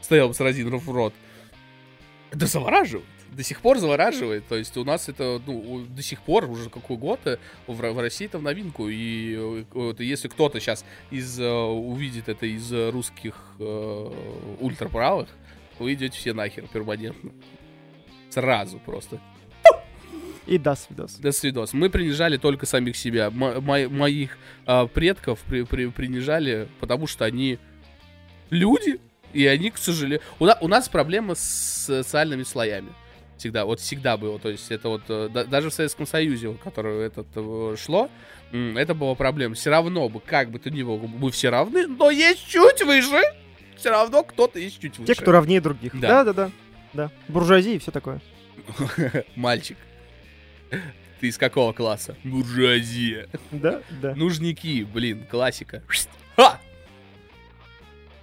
стоял 0.02 0.30
бы 0.30 0.34
с 0.34 0.40
разинув 0.40 0.88
рот. 0.88 1.14
Это 2.32 2.46
завораживает. 2.46 3.06
До 3.32 3.44
сих 3.44 3.62
пор 3.62 3.78
завораживает. 3.78 4.48
То 4.48 4.56
есть 4.56 4.76
у 4.78 4.84
нас 4.84 5.10
это, 5.10 5.42
ну, 5.46 5.86
до 5.88 6.02
сих 6.02 6.22
пор, 6.22 6.50
уже 6.50 6.70
какой 6.70 6.98
год, 6.98 7.20
э, 7.26 7.38
в, 7.68 7.80
Ро- 7.80 7.94
в 7.94 8.00
России 8.00 8.26
это 8.26 8.40
в 8.40 8.42
новинку. 8.44 8.88
И 8.90 9.36
э, 9.36 9.64
вот 9.74 10.00
если 10.00 10.28
кто-то 10.28 10.60
сейчас 10.60 10.84
из, 11.12 11.40
э, 11.40 11.48
увидит 11.50 12.30
это 12.30 12.46
из 12.46 12.72
э, 12.74 12.90
русских 12.90 13.36
э, 13.60 14.12
ультраправых, 14.60 15.30
вы 15.80 15.94
идете 15.94 16.18
все 16.18 16.34
нахер 16.34 16.68
перманентно. 16.68 17.32
Сразу 18.30 18.80
просто. 18.80 19.20
И 20.48 20.58
до 20.58 20.76
свидос. 20.76 21.16
До 21.16 21.32
свидос. 21.34 21.74
Мы 21.74 21.90
принижали 21.90 22.38
только 22.38 22.66
самих 22.66 22.96
себя. 22.96 23.30
Мо- 23.30 23.60
мо- 23.60 23.90
моих 23.90 24.38
а, 24.66 24.88
предков 24.88 25.42
при- 25.42 25.64
при- 25.64 25.88
принижали, 25.88 26.70
потому 26.80 27.06
что 27.06 27.26
они 27.26 27.60
люди, 28.50 29.02
и 29.38 29.46
они, 29.46 29.70
к 29.72 29.78
сожалению... 29.78 30.22
У, 30.40 30.46
на- 30.46 30.58
у 30.62 30.68
нас 30.68 30.90
проблема 30.90 31.36
с 31.36 31.86
социальными 31.86 32.44
слоями. 32.44 32.90
Всегда, 33.38 33.66
вот 33.66 33.80
всегда 33.80 34.18
было. 34.18 34.40
То 34.40 34.50
есть 34.50 34.72
это 34.72 34.90
вот 34.90 35.04
э, 35.10 35.30
да- 35.32 35.44
даже 35.46 35.70
в 35.70 35.74
Советском 35.74 36.08
Союзе, 36.08 36.50
в 36.50 36.58
который 36.58 37.06
это 37.06 37.24
э, 37.36 37.76
шло, 37.78 38.10
это 38.52 38.96
была 38.96 39.14
проблема. 39.16 39.54
Все 39.56 39.70
равно 39.70 40.10
бы, 40.10 40.20
как 40.20 40.50
бы 40.50 40.58
то 40.58 40.70
ни 40.72 40.82
было, 40.82 40.98
мы 40.98 41.30
все 41.32 41.50
равны, 41.50 41.86
но 41.88 42.10
есть 42.10 42.48
чуть 42.48 42.82
выше. 42.82 43.22
Все 43.76 43.92
равно 43.92 44.24
кто-то 44.24 44.58
есть 44.58 44.82
чуть 44.82 44.98
выше. 44.98 45.14
Те, 45.14 45.22
кто 45.22 45.32
равнее 45.32 45.62
других. 45.62 46.00
Да. 46.00 46.24
Да, 46.24 46.24
да, 46.24 46.34
да. 46.34 46.52
Да. 46.94 47.12
Буржуазия 47.28 47.76
и 47.76 47.80
все 47.80 47.92
такое. 47.92 48.20
Мальчик. 49.36 49.78
Ты 51.20 51.28
из 51.28 51.38
какого 51.38 51.74
класса? 51.74 52.16
Буржуазия. 52.24 53.28
Да, 53.52 53.82
да. 54.02 54.16
Нужники, 54.16 54.84
блин, 54.84 55.26
классика. 55.30 55.84
Ха! 56.36 56.60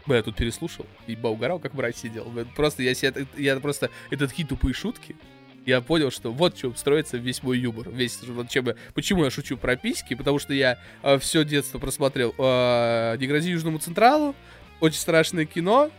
Бля, 0.07 0.17
я 0.17 0.23
тут 0.23 0.37
переслушал 0.37 0.87
и 1.07 1.17
угорал, 1.17 1.59
как 1.59 1.75
мразь 1.75 1.97
сидел. 1.97 2.31
Просто 2.57 2.83
я, 2.83 2.95
себе, 2.95 3.27
я 3.37 3.59
просто 3.59 3.91
этот 4.11 4.33
хит 4.33 4.49
тупые 4.49 4.75
шутки. 4.75 5.17
Я 5.65 5.81
понял, 5.81 6.11
что 6.11 6.31
вот 6.31 6.59
что 6.59 6.75
строится 6.75 7.17
весь 7.17 7.43
мой 7.43 7.59
юмор. 7.59 7.89
Весь, 7.89 8.23
вот 8.23 8.51
чем 8.51 8.67
я- 8.67 8.77
почему 8.93 9.25
я 9.25 9.31
шучу 9.31 9.57
про 9.57 9.77
письки, 9.77 10.15
потому 10.15 10.39
что 10.39 10.53
я 10.53 10.79
все 11.21 11.43
детство 11.45 11.79
просмотрел 11.79 12.35
э, 12.37 13.17
«Не 13.19 13.27
грози 13.27 13.51
Южному 13.51 13.79
Централу», 13.79 14.35
«Очень 14.81 14.99
страшное 14.99 15.47
кино», 15.47 15.91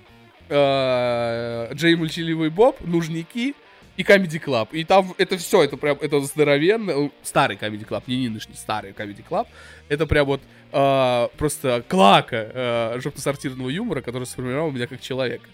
э, 0.50 1.70
«Джей 1.74 1.96
Мультиливый 1.96 2.52
Боб», 2.52 2.80
«Нужники», 2.82 3.56
и 3.98 4.04
Comedy 4.04 4.44
Club. 4.44 4.70
И 4.72 4.84
там 4.84 5.14
это 5.18 5.38
все, 5.38 5.64
это 5.64 5.78
прям, 5.78 5.98
это 6.02 6.20
здоровенно. 6.22 6.92
э, 6.92 7.10
Старый 7.24 7.58
Comedy 7.58 7.88
Club, 7.88 8.04
не 8.08 8.28
нынешний, 8.28 8.56
старый 8.56 8.92
Comedy 8.92 9.24
Club. 9.28 9.48
Это 9.90 10.06
прям 10.06 10.26
вот 10.28 10.42
э, 10.72 11.28
просто 11.38 11.84
клака 11.88 12.38
э, 12.38 13.00
жопно-сортирного 13.00 13.70
юмора, 13.70 14.02
который 14.02 14.26
сформировал 14.26 14.72
меня 14.72 14.88
как 14.88 15.02
человека. 15.02 15.48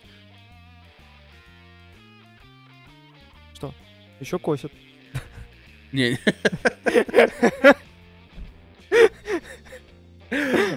Еще 4.22 4.38
косят. 4.38 4.72
Не. 5.92 6.20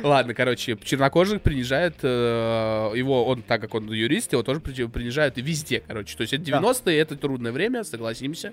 Ладно, 0.02 0.34
короче, 0.34 0.76
чернокожих 0.82 1.40
принижает 1.42 1.94
э, 2.02 2.92
его, 2.94 3.24
он, 3.26 3.42
так 3.42 3.60
как 3.60 3.74
он 3.74 3.90
юрист, 3.92 4.32
его 4.32 4.42
тоже 4.42 4.60
при- 4.60 4.86
принижают 4.86 5.36
везде, 5.36 5.82
короче. 5.86 6.16
То 6.16 6.22
есть 6.22 6.32
это 6.32 6.44
Да. 6.50 6.58
90-е, 6.60 6.98
это 6.98 7.16
трудное 7.16 7.52
время, 7.52 7.84
согласимся. 7.84 8.52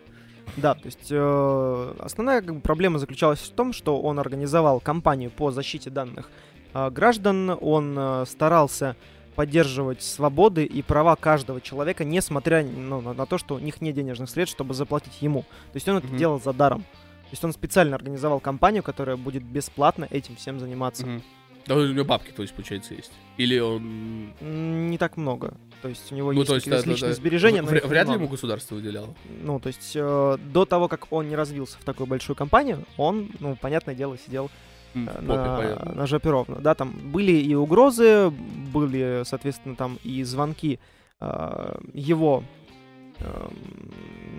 Да, 0.58 0.74
то 0.76 0.86
есть 0.86 1.08
э, 1.10 1.94
основная 2.00 2.42
как 2.42 2.56
бы, 2.56 2.62
проблема 2.62 3.00
заключалась 3.00 3.40
в 3.40 3.50
том, 3.52 3.74
что 3.74 4.00
он 4.02 4.20
организовал 4.20 4.80
кампанию 4.80 5.30
по 5.32 5.52
защите 5.52 5.90
данных 5.90 6.30
э, 6.74 6.90
граждан, 6.90 7.58
он 7.62 7.96
э, 7.98 8.26
старался 8.28 8.96
поддерживать 9.36 10.02
свободы 10.04 10.66
и 10.66 10.82
права 10.82 11.16
каждого 11.16 11.62
человека, 11.62 12.04
несмотря 12.04 12.64
ну, 12.64 13.02
на, 13.02 13.14
на 13.14 13.26
то, 13.26 13.38
что 13.38 13.56
у 13.56 13.60
них 13.60 13.80
нет 13.82 13.96
денежных 13.96 14.30
средств, 14.30 14.56
чтобы 14.58 14.74
заплатить 14.74 15.22
ему. 15.22 15.42
То 15.72 15.76
есть 15.76 15.88
он 15.88 15.98
это 15.98 16.08
Мгм. 16.08 16.18
делал 16.18 16.42
за 16.42 16.52
даром. 16.54 16.84
То 17.32 17.36
есть 17.36 17.46
он 17.46 17.54
специально 17.54 17.96
организовал 17.96 18.42
кампанию, 18.42 18.84
которая 18.84 19.16
будет 19.16 19.42
бесплатно 19.42 20.06
этим 20.12 20.36
всем 20.36 20.60
заниматься. 20.60 21.08
Мгм. 21.08 21.24
Да, 21.66 21.78
у 21.78 21.88
него 21.88 22.04
бабки, 22.04 22.32
то 22.32 22.42
есть, 22.42 22.54
получается, 22.54 22.94
есть. 22.94 23.14
Или 23.38 23.58
он... 23.58 24.34
Не 24.42 24.98
так 24.98 25.16
много. 25.16 25.54
То 25.82 25.88
есть 25.88 26.12
у 26.12 26.16
него 26.16 26.34
Ну, 26.34 26.40
есть, 26.40 26.50
то 26.50 26.56
есть, 26.56 26.70
да, 26.70 26.82
да, 26.82 26.90
личные 26.92 27.12
да. 27.12 27.16
сбережения, 27.16 27.62
но 27.62 27.70
Вря- 27.70 27.78
их 27.78 27.86
Вряд 27.86 28.10
ли 28.10 28.16
ему 28.16 28.28
государство 28.28 28.76
выделяло. 28.76 29.16
Ну, 29.44 29.62
то 29.62 29.68
есть 29.68 29.94
э, 29.96 30.38
до 30.44 30.66
того, 30.66 30.90
как 30.90 31.08
он 31.14 31.30
не 31.30 31.38
развился 31.38 31.78
в 31.80 31.86
такую 31.86 32.06
большую 32.06 32.36
компанию, 32.36 32.84
он, 32.98 33.30
ну, 33.40 33.56
понятное 33.56 33.96
дело, 33.96 34.18
сидел 34.18 34.52
э, 34.94 35.00
в 35.00 35.06
попе, 35.06 35.22
на, 35.22 35.58
понятно. 35.58 35.94
на 35.94 36.08
жопе 36.08 36.30
ровно. 36.32 36.56
Да, 36.56 36.76
там 36.76 36.92
были 36.92 37.32
и 37.32 37.56
угрозы, 37.56 38.30
были, 38.30 39.22
соответственно, 39.24 39.78
там 39.78 40.00
и 40.04 40.22
звонки 40.24 40.80
э, 41.22 41.76
его, 41.94 42.44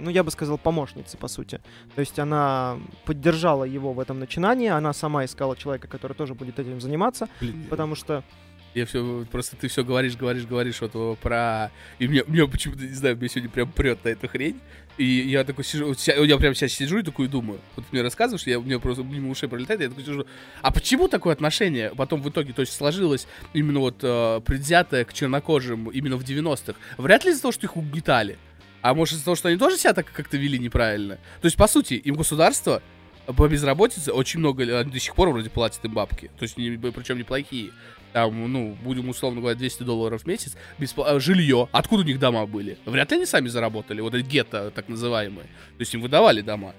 ну, 0.02 0.10
я 0.10 0.24
бы 0.24 0.30
сказал, 0.30 0.58
помощницы, 0.58 1.16
по 1.16 1.28
сути. 1.28 1.60
То 1.94 2.00
есть 2.00 2.18
она 2.18 2.78
поддержала 3.04 3.64
его 3.64 3.92
в 3.92 4.00
этом 4.00 4.18
начинании, 4.18 4.68
она 4.68 4.92
сама 4.92 5.24
искала 5.24 5.56
человека, 5.56 5.88
который 5.88 6.14
тоже 6.14 6.34
будет 6.34 6.58
этим 6.58 6.80
заниматься, 6.80 7.28
Блин, 7.40 7.66
потому 7.70 7.94
что 7.94 8.24
Я 8.74 8.86
все, 8.86 9.26
просто 9.30 9.56
ты 9.56 9.68
все 9.68 9.84
говоришь, 9.84 10.16
говоришь, 10.16 10.46
говоришь 10.46 10.80
вот 10.80 11.18
про... 11.18 11.70
И 11.98 12.08
мне, 12.08 12.24
мне 12.26 12.46
почему-то, 12.48 12.80
не 12.82 12.94
знаю, 12.94 13.16
мне 13.16 13.28
сегодня 13.28 13.50
прям 13.50 13.70
прет 13.70 14.04
на 14.04 14.08
эту 14.08 14.28
хрень. 14.28 14.60
И 14.98 15.04
я 15.04 15.44
такой 15.44 15.64
сижу, 15.64 15.86
вот 15.86 15.98
я 16.00 16.36
прям 16.36 16.54
сейчас 16.54 16.72
сижу 16.72 16.98
и 16.98 17.02
такой 17.02 17.28
думаю. 17.28 17.60
Вот 17.76 17.86
ты 17.86 17.92
мне 17.92 18.02
рассказываешь, 18.02 18.46
я, 18.46 18.60
мне 18.60 18.78
просто 18.78 19.02
мимо 19.02 19.30
ушей 19.30 19.48
пролетает, 19.48 19.80
я 19.80 19.88
такой 19.88 20.04
сижу. 20.04 20.26
А 20.60 20.70
почему 20.70 21.08
такое 21.08 21.32
отношение 21.32 21.92
потом 21.96 22.20
в 22.20 22.28
итоге, 22.28 22.52
то 22.52 22.60
есть 22.60 22.74
сложилось 22.74 23.26
именно 23.54 23.80
вот 23.80 24.00
э, 24.02 24.40
предвзятое 24.44 25.04
к 25.04 25.14
чернокожим 25.14 25.88
именно 25.88 26.16
в 26.16 26.24
90-х? 26.24 26.74
Вряд 26.98 27.24
ли 27.24 27.30
из-за 27.30 27.42
того, 27.42 27.52
что 27.52 27.66
их 27.66 27.76
угнетали. 27.76 28.38
А 28.82 28.94
может 28.94 29.14
из-за 29.14 29.24
того, 29.24 29.36
что 29.36 29.48
они 29.48 29.56
тоже 29.56 29.78
себя 29.78 29.94
так 29.94 30.12
как-то 30.12 30.36
вели 30.36 30.58
неправильно? 30.58 31.16
То 31.40 31.46
есть, 31.46 31.56
по 31.56 31.68
сути, 31.68 31.94
им 31.94 32.16
государство 32.16 32.82
по 33.26 33.48
безработице 33.48 34.12
очень 34.12 34.40
много, 34.40 34.64
э, 34.64 34.84
до 34.84 34.98
сих 34.98 35.14
пор 35.14 35.30
вроде 35.30 35.48
платит 35.48 35.84
им 35.84 35.94
бабки. 35.94 36.30
То 36.38 36.42
есть, 36.42 36.56
не, 36.56 36.76
причем 36.76 37.18
неплохие. 37.18 37.70
Там, 38.12 38.52
ну, 38.52 38.76
будем 38.82 39.08
условно 39.08 39.40
говоря, 39.40 39.56
200 39.56 39.84
долларов 39.84 40.22
в 40.22 40.26
месяц. 40.26 40.56
Беспла- 40.78 41.06
а, 41.06 41.20
Жилье. 41.20 41.68
Откуда 41.72 42.02
у 42.02 42.04
них 42.04 42.18
дома 42.18 42.44
были? 42.46 42.76
Вряд 42.84 43.10
ли 43.12 43.18
они 43.18 43.26
сами 43.26 43.48
заработали. 43.48 44.00
Вот 44.00 44.14
эти 44.14 44.26
гетто, 44.26 44.70
так 44.70 44.88
называемые. 44.88 45.44
То 45.46 45.80
есть, 45.80 45.94
им 45.94 46.02
выдавали 46.02 46.40
дома. 46.40 46.74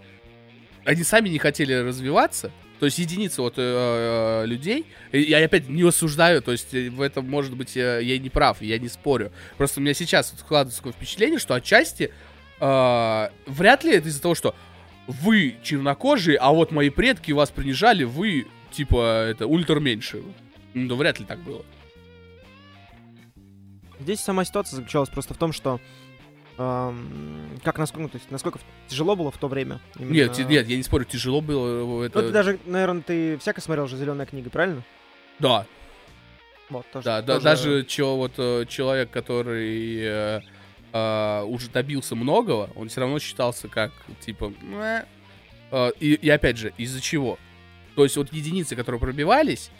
Они 0.86 1.04
сами 1.04 1.30
не 1.30 1.40
хотели 1.40 1.74
развиваться. 1.74 2.52
То 2.80 2.88
есть 2.88 2.98
единицы 2.98 3.42
вот 3.42 3.54
э, 3.58 3.62
э, 3.62 4.46
людей, 4.46 4.86
я 5.12 5.44
опять 5.44 5.70
не 5.70 5.84
осуждаю, 5.84 6.42
то 6.42 6.52
есть 6.52 6.74
э, 6.74 6.90
в 6.90 7.02
этом, 7.02 7.30
может 7.30 7.56
быть, 7.56 7.78
э, 7.78 8.02
я 8.04 8.18
не 8.18 8.30
прав, 8.30 8.62
я 8.62 8.78
не 8.78 8.90
спорю. 8.90 9.32
Просто 9.58 9.80
у 9.80 9.84
меня 9.84 9.94
сейчас 9.94 10.32
вот 10.32 10.42
складывается 10.42 10.80
такое 10.80 10.94
впечатление, 10.94 11.40
что 11.40 11.54
отчасти 11.54 12.12
э, 12.60 13.30
вряд 13.46 13.84
ли 13.84 13.94
это 13.94 14.10
из-за 14.10 14.22
того, 14.22 14.36
что 14.36 14.56
вы 15.08 15.56
чернокожие, 15.64 16.38
а 16.38 16.52
вот 16.52 16.72
мои 16.72 16.90
предки 16.90 17.32
вас 17.32 17.52
принижали, 17.52 18.04
вы 18.04 18.48
типа 18.72 19.28
это 19.30 19.48
ультраменьше. 19.48 20.22
Ну, 20.74 20.88
да 20.90 20.96
вряд 20.96 21.20
ли 21.20 21.26
так 21.26 21.40
было. 21.40 21.64
Здесь 24.00 24.20
сама 24.20 24.44
ситуация 24.44 24.78
заключалась 24.78 25.10
просто 25.10 25.34
в 25.34 25.38
том, 25.38 25.54
что 25.54 25.80
как 26.56 27.78
насколько, 27.78 28.02
ну, 28.04 28.10
то 28.10 28.18
есть 28.18 28.30
насколько 28.32 28.60
тяжело 28.88 29.16
было 29.16 29.32
в 29.32 29.38
то 29.38 29.48
время. 29.48 29.80
именно- 29.98 30.14
Нет, 30.14 30.38
нет, 30.50 30.68
я 30.68 30.78
не 30.78 30.84
спорю, 30.84 31.06
тяжело 31.06 31.42
было 31.42 32.04
э, 32.04 32.06
это. 32.08 32.22
Ну, 32.22 32.28
ты 32.28 32.34
даже, 32.34 32.60
наверное, 32.66 33.02
ты 33.02 33.38
всяко 33.38 33.60
смотрел 33.62 33.86
уже 33.86 33.98
зеленая 33.98 34.26
книга, 34.28 34.50
правильно? 34.50 34.84
Да, 35.40 35.66
Вот, 36.70 36.86
тоже, 36.92 37.06
да, 37.06 37.22
да, 37.22 37.34
тоже- 37.36 37.44
даже 37.44 37.84
чё, 37.86 38.16
вот 38.16 38.34
э, 38.38 38.66
человек, 38.68 39.10
который 39.12 39.98
э, 40.02 40.42
э, 40.94 41.44
уже 41.44 41.70
добился 41.70 42.16
многого, 42.16 42.70
он 42.76 42.90
все 42.90 43.02
равно 43.02 43.20
считался 43.20 43.68
как 43.68 43.92
типа. 44.26 44.54
Э, 45.72 45.92
и, 46.00 46.14
и 46.14 46.30
опять 46.30 46.58
же, 46.58 46.74
из-за 46.78 47.02
чего? 47.02 47.38
То 47.96 48.04
есть 48.04 48.16
вот 48.18 48.32
единицы, 48.32 48.76
которые 48.76 49.00
пробивались, 49.00 49.72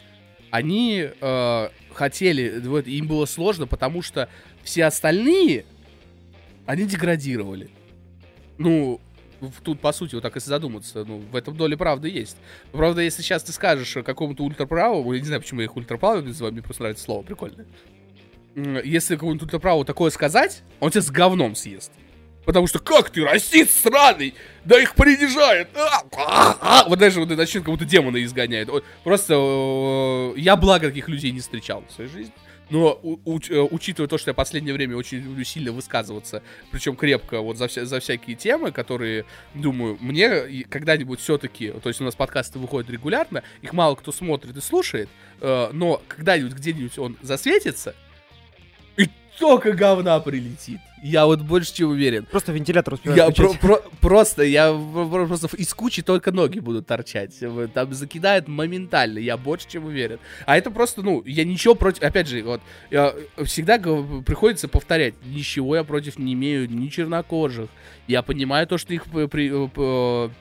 они 0.50 1.08
э, 1.20 1.68
хотели, 1.92 2.60
вот, 2.64 2.86
им 2.86 3.06
было 3.08 3.26
сложно, 3.26 3.66
потому 3.66 4.02
что 4.02 4.28
все 4.62 4.84
остальные, 4.84 5.64
они 6.66 6.84
деградировали. 6.84 7.70
Ну, 8.58 9.00
тут, 9.62 9.80
по 9.80 9.92
сути, 9.92 10.14
вот 10.14 10.22
так 10.22 10.34
если 10.34 10.48
задуматься, 10.48 11.04
ну, 11.04 11.18
в 11.18 11.36
этом 11.36 11.56
доле 11.56 11.76
правды 11.76 12.08
есть. 12.08 12.36
Правда, 12.72 13.02
если 13.02 13.22
сейчас 13.22 13.42
ты 13.42 13.52
скажешь 13.52 13.96
какому-то 14.04 14.44
ультраправому, 14.44 15.12
я 15.12 15.20
не 15.20 15.26
знаю, 15.26 15.42
почему 15.42 15.60
я 15.60 15.66
их 15.66 15.76
ультраправыми 15.76 16.28
называю, 16.28 16.52
мне 16.52 16.62
просто 16.62 16.82
нравится 16.82 17.04
слово, 17.04 17.22
прикольное. 17.22 17.66
Если 18.54 19.14
какому-нибудь 19.14 19.42
ультраправу 19.42 19.84
такое 19.84 20.10
сказать, 20.10 20.62
он 20.80 20.90
тебя 20.90 21.02
с 21.02 21.10
говном 21.10 21.56
съест. 21.56 21.90
Потому 22.44 22.66
что 22.66 22.78
как 22.78 23.10
ты, 23.10 23.24
расист 23.24 23.82
сраный, 23.82 24.34
да 24.64 24.80
их 24.80 24.94
принижает. 24.94 25.68
А, 25.74 26.02
а, 26.16 26.58
а. 26.60 26.88
Вот 26.88 26.98
даже 26.98 27.18
вот 27.18 27.30
начнет 27.30 27.64
как 27.64 27.72
будто 27.72 27.86
демона 27.86 28.22
изгоняет. 28.22 28.68
Просто 29.02 29.34
э, 29.34 30.38
я 30.38 30.56
благо 30.56 30.88
таких 30.88 31.08
людей 31.08 31.32
не 31.32 31.40
встречал 31.40 31.82
в 31.88 31.92
своей 31.92 32.10
жизни. 32.10 32.34
Но 32.70 32.98
у- 33.02 33.16
уч- 33.36 33.52
э, 33.52 33.60
учитывая 33.60 34.08
то, 34.08 34.16
что 34.16 34.30
я 34.30 34.34
последнее 34.34 34.72
время 34.74 34.96
очень 34.96 35.18
люблю 35.18 35.44
сильно 35.44 35.70
высказываться, 35.70 36.42
причем 36.70 36.96
крепко 36.96 37.40
вот 37.40 37.58
за, 37.58 37.66
вся- 37.66 37.84
за 37.84 38.00
всякие 38.00 38.36
темы, 38.36 38.72
которые, 38.72 39.26
думаю, 39.54 39.98
мне 40.00 40.64
когда-нибудь 40.68 41.20
все-таки, 41.20 41.70
то 41.70 41.88
есть 41.90 42.00
у 42.00 42.04
нас 42.04 42.14
подкасты 42.14 42.58
выходят 42.58 42.88
регулярно, 42.90 43.42
их 43.60 43.72
мало 43.74 43.94
кто 43.96 44.12
смотрит 44.12 44.56
и 44.56 44.60
слушает, 44.60 45.08
э, 45.40 45.70
но 45.72 46.02
когда-нибудь 46.08 46.54
где-нибудь 46.54 46.98
он 46.98 47.16
засветится, 47.20 47.94
и 48.96 49.08
только 49.38 49.72
говна 49.72 50.18
прилетит. 50.20 50.80
Я 51.06 51.26
вот 51.26 51.42
больше 51.42 51.74
чем 51.74 51.90
уверен. 51.90 52.24
Просто 52.30 52.50
вентилятор 52.50 52.94
успеваю 52.94 53.18
Я 53.18 53.26
про- 53.26 53.48
включать. 53.48 53.60
про- 53.60 53.82
просто, 54.00 54.42
я 54.42 54.72
про- 54.72 55.06
про- 55.06 55.26
просто 55.26 55.54
из 55.58 55.74
кучи 55.74 56.00
только 56.02 56.32
ноги 56.32 56.60
будут 56.60 56.86
торчать. 56.86 57.38
Там 57.74 57.92
закидает 57.92 58.48
моментально, 58.48 59.18
я 59.18 59.36
больше 59.36 59.68
чем 59.68 59.84
уверен. 59.84 60.18
А 60.46 60.56
это 60.56 60.70
просто, 60.70 61.02
ну, 61.02 61.22
я 61.26 61.44
ничего 61.44 61.74
против... 61.74 62.02
Опять 62.02 62.26
же, 62.28 62.42
вот, 62.42 62.62
всегда 63.44 63.78
приходится 63.78 64.66
повторять, 64.66 65.12
ничего 65.26 65.76
я 65.76 65.84
против 65.84 66.18
не 66.18 66.32
имею 66.32 66.70
ни 66.70 66.88
чернокожих. 66.88 67.68
Я 68.06 68.22
понимаю 68.22 68.66
то, 68.66 68.78
что 68.78 68.94
их 68.94 69.04
при- 69.04 69.50
э, 69.66 69.68
п- 69.68 70.34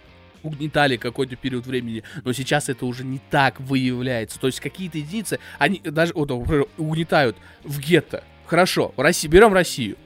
угнетали 0.44 0.96
какой-то 0.96 1.36
период 1.36 1.66
времени, 1.66 2.04
но 2.24 2.32
сейчас 2.32 2.70
это 2.70 2.86
уже 2.86 3.04
не 3.04 3.20
так 3.30 3.60
выявляется. 3.60 4.40
То 4.40 4.48
есть 4.48 4.62
какие-то 4.62 4.98
единицы, 4.98 5.40
они 5.60 5.80
даже 5.84 6.14
вот, 6.14 6.30
например, 6.30 6.68
угнетают 6.78 7.36
в 7.66 7.82
гетто. 7.82 8.24
Хорошо, 8.46 8.94
в 8.96 9.02
России, 9.02 9.28
берем 9.28 9.54
Россию. 9.54 9.98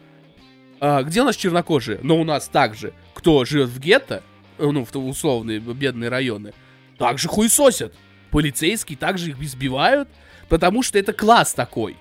А, 0.80 1.04
где 1.04 1.22
у 1.22 1.26
нас 1.26 1.36
чернокожие? 1.36 2.00
Но 2.04 2.20
у 2.20 2.24
нас 2.24 2.48
также, 2.48 2.94
кто 3.14 3.46
живет 3.46 3.70
в 3.70 3.80
гетто, 3.80 4.24
э, 4.58 4.66
ну, 4.70 4.86
в 4.86 4.96
условные 4.96 5.60
бедные 5.60 6.10
районы, 6.10 6.54
также 6.98 7.28
хуесосят. 7.28 7.94
Полицейские 8.32 8.98
также 8.98 9.30
их 9.32 9.40
избивают, 9.42 10.10
потому 10.50 10.84
что 10.84 11.00
это 11.00 11.14
класс 11.14 11.54
такой. 11.54 11.96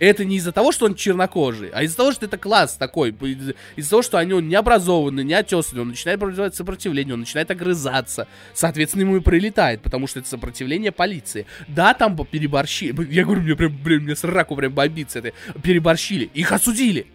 Это 0.00 0.24
не 0.24 0.36
из-за 0.36 0.52
того, 0.52 0.70
что 0.70 0.86
он 0.86 0.94
чернокожий, 0.94 1.70
а 1.70 1.82
из-за 1.82 1.96
того, 1.96 2.12
что 2.12 2.26
это 2.26 2.38
класс 2.38 2.76
такой. 2.76 3.10
Из- 3.10 3.54
Из-за 3.74 3.90
того, 3.90 4.02
что 4.02 4.18
они 4.18 4.32
он 4.32 4.46
не 4.48 4.54
образованный, 4.54 5.24
не 5.24 5.34
отесанный, 5.34 5.82
он 5.82 5.88
начинает 5.88 6.20
производить 6.20 6.54
сопротивление, 6.54 7.14
он 7.14 7.20
начинает 7.20 7.50
огрызаться. 7.50 8.28
Соответственно, 8.54 9.02
ему 9.02 9.16
и 9.16 9.20
прилетает, 9.20 9.82
потому 9.82 10.06
что 10.06 10.20
это 10.20 10.28
сопротивление 10.28 10.92
полиции. 10.92 11.46
Да, 11.66 11.94
там 11.94 12.16
переборщили. 12.16 12.94
Я 13.12 13.24
говорю, 13.24 13.40
мне 13.42 13.56
прям, 13.56 13.76
блин, 13.76 14.04
мне 14.04 14.14
сраку 14.14 14.54
прям 14.54 14.72
бомбится 14.72 15.18
это. 15.18 15.32
Переборщили. 15.62 16.30
Их 16.32 16.52
осудили. 16.52 17.08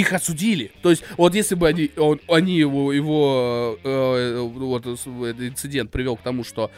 Их 0.00 0.12
осудили. 0.12 0.72
То 0.82 0.90
есть, 0.90 1.04
вот 1.16 1.34
если 1.34 1.54
бы 1.54 1.68
они, 1.68 1.90
он- 1.96 2.20
они 2.28 2.58
его, 2.58 2.92
его 2.92 3.78
э, 3.84 4.40
вот, 4.40 4.84
с- 4.86 5.06
этот 5.06 5.40
инцидент 5.42 5.90
привел 5.92 6.16
к 6.16 6.20
тому, 6.22 6.42
что 6.42 6.70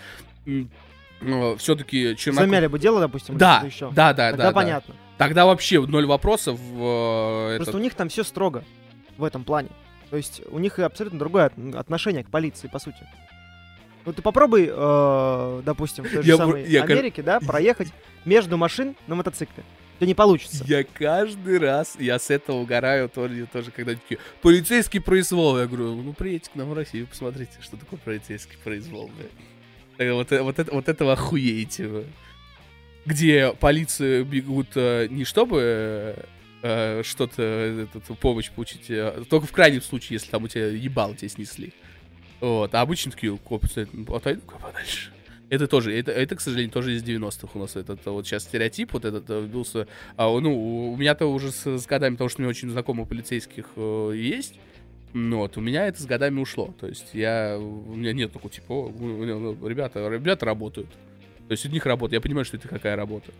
все-таки 1.59 2.14
чернокожие... 2.16 2.46
Замяли 2.46 2.66
бы 2.66 2.79
дело, 2.79 3.00
допустим, 3.00 3.38
Да, 3.38 3.62
еще. 3.64 3.90
да, 3.92 4.12
да, 4.12 4.31
Тогда 4.31 4.44
да, 4.44 4.50
да. 4.50 4.52
понятно. 4.52 4.94
Тогда 5.18 5.46
вообще 5.46 5.81
ноль 5.81 6.05
вопросов. 6.07 6.61
э, 6.61 7.55
Просто 7.57 7.70
этот- 7.70 7.74
у 7.74 7.79
них 7.79 7.94
там 7.94 8.09
все 8.11 8.22
строго 8.22 8.64
в 9.16 9.24
этом 9.24 9.44
плане. 9.44 9.70
То 10.11 10.16
есть 10.18 10.42
у 10.50 10.59
них 10.59 10.79
абсолютно 10.79 11.18
другое 11.18 11.46
от- 11.46 11.74
отношение 11.74 12.22
к 12.22 12.29
полиции, 12.29 12.68
по 12.68 12.79
сути. 12.79 12.98
Ну 14.05 14.12
ты 14.12 14.20
попробуй, 14.22 14.68
э, 14.70 15.62
допустим, 15.64 16.05
в 16.05 16.11
той 16.12 16.22
же 16.22 16.29
Я 16.29 16.37
самой 16.37 16.68
я 16.68 16.83
Америке, 16.83 17.22
да, 17.22 17.40
проехать 17.40 17.88
между 18.24 18.57
машин 18.59 18.94
на 19.07 19.14
мотоцикле. 19.14 19.64
Это 19.97 20.07
не 20.07 20.15
получится. 20.15 20.63
Я 20.67 20.85
каждый 20.85 21.59
раз, 21.59 21.97
я 21.99 22.19
с 22.19 22.31
этого 22.31 22.59
угораю 22.59 23.09
тоже, 23.09 23.47
тоже 23.47 23.71
когда 23.71 23.95
такие, 23.95 24.21
полицейский 24.43 25.01
произвол. 25.01 25.59
Я 25.59 25.67
говорю, 25.67 25.95
ну 25.95 26.13
приедьте 26.13 26.51
к 26.51 26.55
нам 26.55 26.71
в 26.71 26.75
Россию, 26.75 27.07
посмотрите, 27.07 27.53
что 27.63 27.77
такое 27.77 27.99
полицейский 28.05 28.59
произвол. 28.63 29.11
бля». 29.17 29.27
Так 29.97 30.13
Вот, 30.13 30.33
э, 30.33 30.43
вот, 30.43 30.59
это, 30.59 30.73
вот 30.73 30.89
этого 30.89 31.15
охуеете 31.15 31.87
вы. 31.87 32.07
Где 33.07 33.55
полиция 33.59 34.23
бегут 34.25 34.69
э, 34.75 35.07
не 35.09 35.25
чтобы 35.25 36.17
э, 36.63 37.03
что-то, 37.03 37.43
э, 37.43 37.87
помощь 38.21 38.51
получить, 38.51 38.91
э, 38.91 39.25
только 39.31 39.47
в 39.47 39.53
крайнем 39.53 39.81
случае, 39.81 40.17
если 40.17 40.31
там 40.31 40.45
у 40.45 40.49
тебя 40.49 40.67
ебал 40.67 41.15
тебя 41.15 41.29
снесли. 41.29 41.73
Вот, 42.41 42.75
а 42.75 42.83
обычно 42.83 43.13
такие 43.13 43.35
копы 43.39 43.67
стоят, 43.69 43.89
«Ну, 43.95 44.15
отойду-ка 44.15 44.59
подальше. 44.59 45.13
Это 45.49 45.69
тоже, 45.69 45.97
это, 45.97 46.11
это, 46.11 46.35
к 46.35 46.40
сожалению, 46.40 46.73
тоже 46.73 46.94
из 46.97 47.05
90-х 47.05 47.51
у 47.55 47.59
нас 47.61 47.77
этот 47.77 48.05
вот 48.07 48.27
сейчас 48.27 48.42
стереотип 48.44 48.92
вот 48.92 49.05
этот 49.05 49.31
э, 49.31 49.40
вбился. 49.42 49.87
А, 50.17 50.27
ну, 50.40 50.92
у- 50.92 50.97
меня-то 50.97 51.27
уже 51.27 51.53
с, 51.53 51.65
с 51.79 51.87
годами, 51.87 52.15
потому 52.15 52.29
что 52.31 52.42
меня 52.42 52.49
очень 52.51 52.69
знакомых 52.71 53.09
полицейских 53.09 53.67
э, 53.77 54.13
есть. 54.17 54.59
Ну, 55.13 55.38
вот, 55.38 55.57
у 55.57 55.61
меня 55.61 55.87
это 55.87 56.03
с 56.03 56.05
годами 56.05 56.40
ушло. 56.40 56.75
То 56.81 56.88
есть 56.88 57.11
я, 57.15 57.57
у 57.61 57.94
меня 57.94 58.13
нет 58.13 58.33
такого, 58.33 58.53
типа, 58.53 58.73
«О, 58.73 58.87
у- 58.88 58.90
у- 58.90 59.57
у- 59.65 59.69
ребята, 59.69 60.09
ребята 60.09 60.44
работают. 60.47 60.90
То 61.47 61.53
есть 61.53 61.65
у 61.65 61.69
них 61.69 61.87
работа, 61.87 62.17
я 62.17 62.21
понимаю, 62.21 62.44
что 62.44 62.57
это 62.57 62.67
какая 62.67 62.97
работа. 62.97 63.31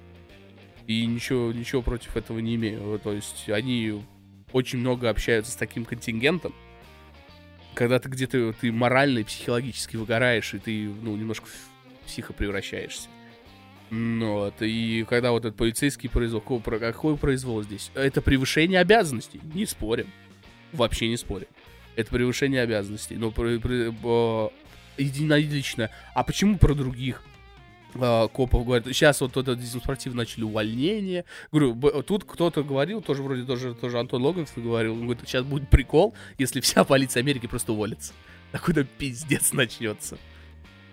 И 0.87 1.05
ничего, 1.07 1.51
ничего 1.53 1.83
против 1.83 2.17
этого 2.17 2.39
не 2.39 2.55
имею. 2.55 3.01
То 3.03 3.13
есть 3.13 3.51
они 3.51 4.01
очень 4.53 4.79
много 4.79 5.11
общаются 5.11 5.51
с 5.51 5.57
таким 5.57 5.85
контингентом, 5.85 6.55
когда 7.75 7.99
ты 7.99 8.09
где-то 8.09 8.53
ты 8.61 8.71
морально 8.71 9.19
и 9.19 9.25
психологически 9.25 9.97
выгораешь, 9.97 10.55
и 10.55 10.59
ты, 10.61 10.89
ну, 11.03 11.17
немножко 11.17 11.49
психо 12.07 12.33
превращаешься. 12.33 13.09
Ну, 13.91 14.35
вот, 14.35 14.55
и 14.61 15.05
когда 15.09 15.31
вот 15.31 15.45
этот 15.45 15.57
полицейский 15.57 16.09
произвол, 16.09 16.41
какой, 16.41 16.81
какой 16.81 17.17
произвол 17.17 17.63
здесь? 17.63 17.91
Это 17.95 18.21
превышение 18.21 18.81
обязанностей, 18.81 19.41
не 19.55 19.65
спорим. 19.65 20.09
Вообще 20.73 21.09
не 21.09 21.17
спорим. 21.17 21.47
Это 21.95 22.11
превышение 22.11 22.63
обязанностей. 22.63 23.15
Но 23.15 23.31
про, 23.31 23.59
про, 23.61 23.93
про, 23.93 24.53
единолично. 24.99 25.91
А 26.15 26.25
почему 26.25 26.59
про 26.59 26.75
других? 26.75 27.23
э, 28.01 28.29
копов 28.33 28.65
говорят, 28.65 28.87
сейчас 28.87 29.21
вот 29.21 29.37
это 29.37 29.55
демонстративно 29.55 30.19
начали 30.19 30.45
увольнение. 30.45 31.25
Говорю, 31.53 32.03
тут 32.03 32.25
кто-то 32.25 32.63
говорил, 32.63 33.03
тоже 33.03 33.23
вроде 33.23 33.45
тоже, 33.45 33.75
тоже 33.75 33.99
Антон 33.99 34.23
Логинсон 34.23 34.63
говорил, 34.63 34.93
он 34.93 35.05
говорит, 35.05 35.23
сейчас 35.27 35.45
будет 35.45 35.69
прикол, 35.69 36.15
если 36.39 36.61
вся 36.61 36.85
полиция 36.85 37.21
Америки 37.21 37.47
просто 37.47 37.73
уволится. 37.73 38.13
Такой-то 38.53 38.85
пиздец 38.85 39.53
начнется. 39.53 40.19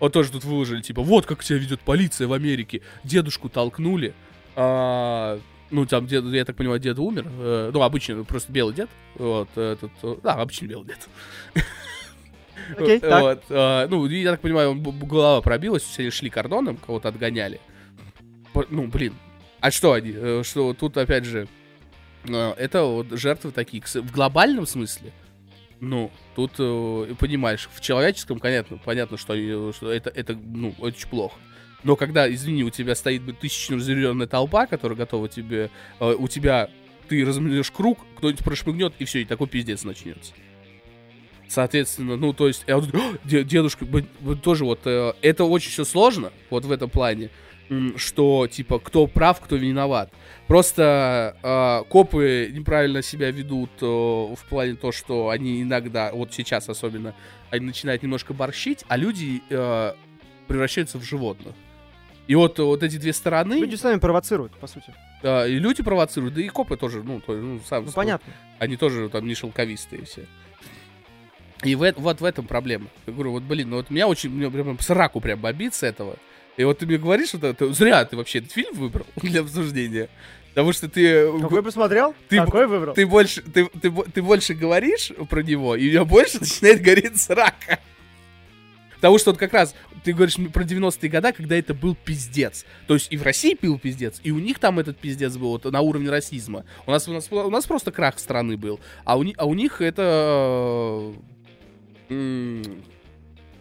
Вот 0.04 0.12
тоже 0.12 0.30
тут 0.30 0.44
выложили, 0.44 0.82
типа, 0.82 1.00
вот 1.00 1.24
как 1.24 1.42
себя 1.42 1.58
ведет 1.58 1.80
полиция 1.80 2.28
в 2.28 2.34
Америке. 2.34 2.82
Дедушку 3.04 3.48
толкнули. 3.48 4.12
А, 4.54 5.40
ну, 5.70 5.86
там, 5.86 6.06
дед, 6.06 6.26
я 6.26 6.44
так 6.44 6.56
понимаю, 6.56 6.78
дед 6.78 6.98
умер. 6.98 7.26
Э, 7.38 7.70
ну, 7.72 7.80
обычно, 7.80 8.22
просто 8.22 8.52
белый 8.52 8.74
дед. 8.74 8.90
Вот, 9.14 9.48
этот, 9.56 9.92
э, 10.02 10.16
да, 10.22 10.34
обычный 10.34 10.68
белый 10.68 10.88
дед. 10.88 11.08
Окей, 12.78 13.00
так. 13.00 13.22
Вот, 13.22 13.44
а, 13.48 13.88
ну, 13.88 14.04
я 14.04 14.32
так 14.32 14.42
понимаю, 14.42 14.72
он 14.72 14.82
голова 14.82 15.40
пробилась, 15.40 15.82
все 15.82 16.10
шли 16.10 16.28
кордоном, 16.28 16.76
кого-то 16.76 17.08
отгоняли. 17.08 17.58
Ну, 18.68 18.88
блин, 18.88 19.14
а 19.60 19.70
что 19.70 19.94
они? 19.94 20.12
Э, 20.14 20.42
Что 20.44 20.74
тут, 20.74 20.98
опять 20.98 21.24
же, 21.24 21.48
э, 22.28 22.54
это 22.58 22.82
вот 22.82 23.06
жертвы 23.12 23.52
такие. 23.52 23.82
В 23.82 24.12
глобальном 24.12 24.66
смысле, 24.66 25.12
ну, 25.84 26.10
тут, 26.34 26.52
э, 26.58 27.14
понимаешь, 27.18 27.68
в 27.72 27.80
человеческом, 27.80 28.40
понятно, 28.40 28.78
понятно, 28.84 29.16
что, 29.16 29.34
что 29.72 29.92
это, 29.92 30.10
это, 30.10 30.34
ну, 30.34 30.74
очень 30.78 31.08
плохо. 31.08 31.36
Но 31.82 31.96
когда, 31.96 32.32
извини, 32.32 32.64
у 32.64 32.70
тебя 32.70 32.94
стоит 32.94 33.22
бы 33.22 33.32
тысячно 33.32 33.76
разъяренная 33.76 34.26
толпа, 34.26 34.66
которая 34.66 34.96
готова 34.96 35.28
тебе, 35.28 35.70
э, 36.00 36.14
у 36.18 36.28
тебя, 36.28 36.70
ты 37.08 37.24
размнешь 37.24 37.70
круг, 37.70 37.98
кто-нибудь 38.16 38.42
прошмыгнет, 38.44 38.94
и 38.98 39.04
все, 39.04 39.20
и 39.20 39.24
такой 39.24 39.48
пиздец 39.48 39.84
начнется. 39.84 40.32
Соответственно, 41.46 42.16
ну, 42.16 42.32
то 42.32 42.48
есть, 42.48 42.64
я 42.66 42.78
вот, 42.78 42.92
«О, 42.94 43.18
де- 43.24 43.44
дедушка, 43.44 43.86
тоже 44.42 44.64
вот, 44.64 44.80
э, 44.86 45.12
это 45.20 45.44
очень 45.44 45.70
все 45.70 45.84
сложно, 45.84 46.32
вот 46.50 46.64
в 46.64 46.72
этом 46.72 46.88
плане, 46.88 47.30
что, 47.96 48.46
типа, 48.46 48.78
кто 48.78 49.06
прав, 49.06 49.40
кто 49.40 49.56
виноват. 49.56 50.10
Просто 50.46 51.36
э, 51.42 51.88
копы 51.88 52.50
неправильно 52.52 53.00
себя 53.02 53.30
ведут 53.30 53.70
э, 53.80 53.86
в 53.86 54.38
плане 54.48 54.74
то, 54.74 54.92
что 54.92 55.30
они 55.30 55.62
иногда, 55.62 56.12
вот 56.12 56.34
сейчас 56.34 56.68
особенно, 56.68 57.14
они 57.50 57.64
начинают 57.66 58.02
немножко 58.02 58.34
борщить, 58.34 58.84
а 58.88 58.96
люди 58.98 59.42
э, 59.48 59.92
превращаются 60.46 60.98
в 60.98 61.02
животных. 61.02 61.54
И 62.26 62.34
вот, 62.34 62.58
вот 62.58 62.82
эти 62.82 62.96
две 62.98 63.12
стороны, 63.14 63.54
Люди 63.54 63.76
сами 63.76 63.98
провоцируют, 63.98 64.52
по 64.56 64.66
сути. 64.66 64.92
э, 65.22 65.48
и 65.48 65.58
люди 65.58 65.82
провоцируют, 65.82 66.34
да 66.34 66.42
и 66.42 66.48
копы 66.48 66.76
тоже, 66.76 67.02
ну, 67.02 67.20
то, 67.20 67.32
ну, 67.32 67.60
сам, 67.66 67.86
Ну, 67.86 67.92
понятно. 67.92 68.32
они 68.58 68.76
тоже 68.76 69.08
там 69.08 69.26
не 69.26 69.34
шелковистые 69.34 70.04
все. 70.04 70.26
И 71.62 71.74
в, 71.74 71.90
вот 71.96 72.20
в 72.20 72.24
этом 72.24 72.46
проблема. 72.46 72.88
Я 73.06 73.14
говорю, 73.14 73.30
вот, 73.32 73.42
блин, 73.44 73.70
ну 73.70 73.76
вот 73.76 73.88
меня 73.88 74.06
очень, 74.08 74.30
меня 74.30 74.50
прям 74.50 74.78
сраку 74.78 75.20
прям 75.20 75.40
бомбит 75.40 75.72
с 75.74 75.82
этого. 75.82 76.16
И 76.56 76.64
вот 76.64 76.78
ты 76.78 76.86
мне 76.86 76.98
говоришь, 76.98 77.28
что 77.28 77.46
это, 77.46 77.72
зря 77.72 78.04
ты 78.04 78.16
вообще 78.16 78.38
этот 78.38 78.52
фильм 78.52 78.74
выбрал 78.74 79.06
для 79.16 79.40
обсуждения. 79.40 80.08
Потому 80.50 80.72
что 80.72 80.88
ты, 80.88 81.32
Какой 81.40 81.62
посмотрел? 81.64 82.14
Ты 82.28 82.38
Какой 82.38 82.68
выбрал? 82.68 82.94
ты 82.94 83.06
больше, 83.06 83.42
ты, 83.42 83.66
ты, 83.66 83.90
ты 83.90 84.22
больше 84.22 84.54
говоришь 84.54 85.10
про 85.28 85.42
него, 85.42 85.74
и 85.74 85.88
у 85.88 85.90
меня 85.90 86.04
больше 86.04 86.38
начинает 86.40 86.80
гореть 86.80 87.20
срака. 87.20 87.80
Потому 88.96 89.18
что 89.18 89.32
вот 89.32 89.38
как 89.38 89.52
раз 89.52 89.74
ты 90.04 90.12
говоришь 90.12 90.36
про 90.52 90.62
90-е 90.62 91.10
годы, 91.10 91.32
когда 91.32 91.56
это 91.56 91.74
был 91.74 91.96
пиздец. 91.96 92.64
То 92.86 92.94
есть 92.94 93.08
и 93.10 93.16
в 93.16 93.22
России 93.22 93.56
был 93.60 93.78
пиздец, 93.78 94.20
и 94.22 94.30
у 94.30 94.38
них 94.38 94.58
там 94.58 94.78
этот 94.78 94.96
пиздец 94.96 95.36
был 95.36 95.48
вот, 95.48 95.64
на 95.64 95.80
уровне 95.80 96.08
расизма. 96.08 96.64
У 96.86 96.90
нас, 96.90 97.08
у, 97.08 97.12
нас, 97.12 97.28
у 97.30 97.50
нас 97.50 97.66
просто 97.66 97.90
крах 97.90 98.18
страны 98.18 98.56
был. 98.56 98.78
А 99.04 99.18
у, 99.18 99.24
а 99.36 99.44
у 99.46 99.54
них 99.54 99.80
это... 99.80 101.12
э, 102.08 102.14
м, 102.14 102.62
э, 102.62 102.93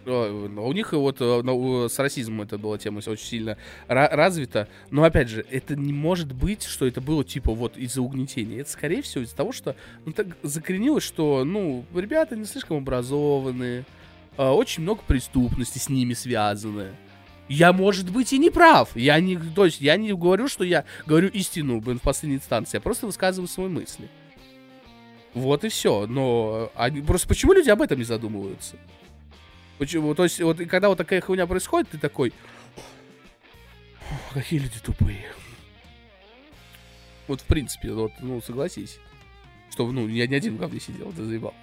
У 0.05 0.73
них 0.73 0.93
вот 0.93 1.17
э, 1.19 1.87
с 1.89 1.99
расизмом 1.99 2.41
это 2.41 2.57
была 2.57 2.77
тема 2.77 2.97
очень 2.97 3.17
сильно 3.17 3.57
ра- 3.87 4.09
развита. 4.13 4.67
Но 4.91 5.03
опять 5.03 5.29
же, 5.29 5.45
это 5.49 5.75
не 5.75 5.93
может 5.93 6.33
быть, 6.33 6.63
что 6.63 6.85
это 6.85 7.01
было 7.01 7.23
типа 7.23 7.53
вот 7.53 7.77
из-за 7.77 8.01
угнетения. 8.01 8.61
Это 8.61 8.69
скорее 8.69 9.01
всего 9.01 9.23
из-за 9.23 9.35
того, 9.35 9.51
что 9.51 9.75
ну, 10.05 10.11
так 10.11 10.27
закоренилось, 10.43 11.03
что 11.03 11.43
ну 11.45 11.85
ребята 11.93 12.35
не 12.35 12.45
слишком 12.45 12.77
образованные, 12.77 13.85
а, 14.37 14.53
очень 14.53 14.83
много 14.83 15.01
преступности 15.05 15.77
с 15.77 15.89
ними 15.89 16.13
связаны. 16.13 16.91
Я, 17.49 17.73
может 17.73 18.09
быть, 18.09 18.33
и 18.33 18.37
не 18.37 18.49
прав. 18.49 18.95
Я 18.95 19.19
не, 19.19 19.37
то 19.37 19.65
есть, 19.65 19.81
я 19.81 19.97
не 19.97 20.13
говорю, 20.13 20.47
что 20.47 20.63
я 20.63 20.85
говорю 21.05 21.27
истину 21.29 21.81
блин, 21.81 21.99
в 21.99 22.01
последней 22.01 22.37
инстанции. 22.37 22.77
Я 22.77 22.81
просто 22.81 23.05
высказываю 23.05 23.47
свои 23.47 23.67
мысли. 23.67 24.09
Вот 25.33 25.63
и 25.63 25.69
все. 25.69 26.07
Но 26.07 26.71
они, 26.75 27.01
просто 27.01 27.27
почему 27.27 27.53
люди 27.53 27.69
об 27.69 27.81
этом 27.81 27.97
не 27.97 28.05
задумываются? 28.05 28.77
Почему? 29.77 30.13
То 30.15 30.23
есть, 30.23 30.39
вот 30.41 30.59
и 30.59 30.65
когда 30.65 30.89
вот 30.89 30.97
такая 30.97 31.21
хуйня 31.21 31.47
происходит, 31.47 31.89
ты 31.89 31.97
такой... 31.97 32.31
«Ох, 34.11 34.33
Какие 34.33 34.59
люди 34.59 34.79
тупые. 34.79 35.25
Вот, 37.27 37.41
в 37.41 37.45
принципе, 37.45 37.91
вот, 37.93 38.11
ну, 38.19 38.41
согласись. 38.41 38.99
Что, 39.71 39.91
ну, 39.91 40.07
я 40.07 40.27
не 40.27 40.35
один 40.35 40.55
в 40.55 40.59
говне 40.59 40.79
сидел, 40.79 41.11
ты 41.13 41.23
заебал. 41.23 41.53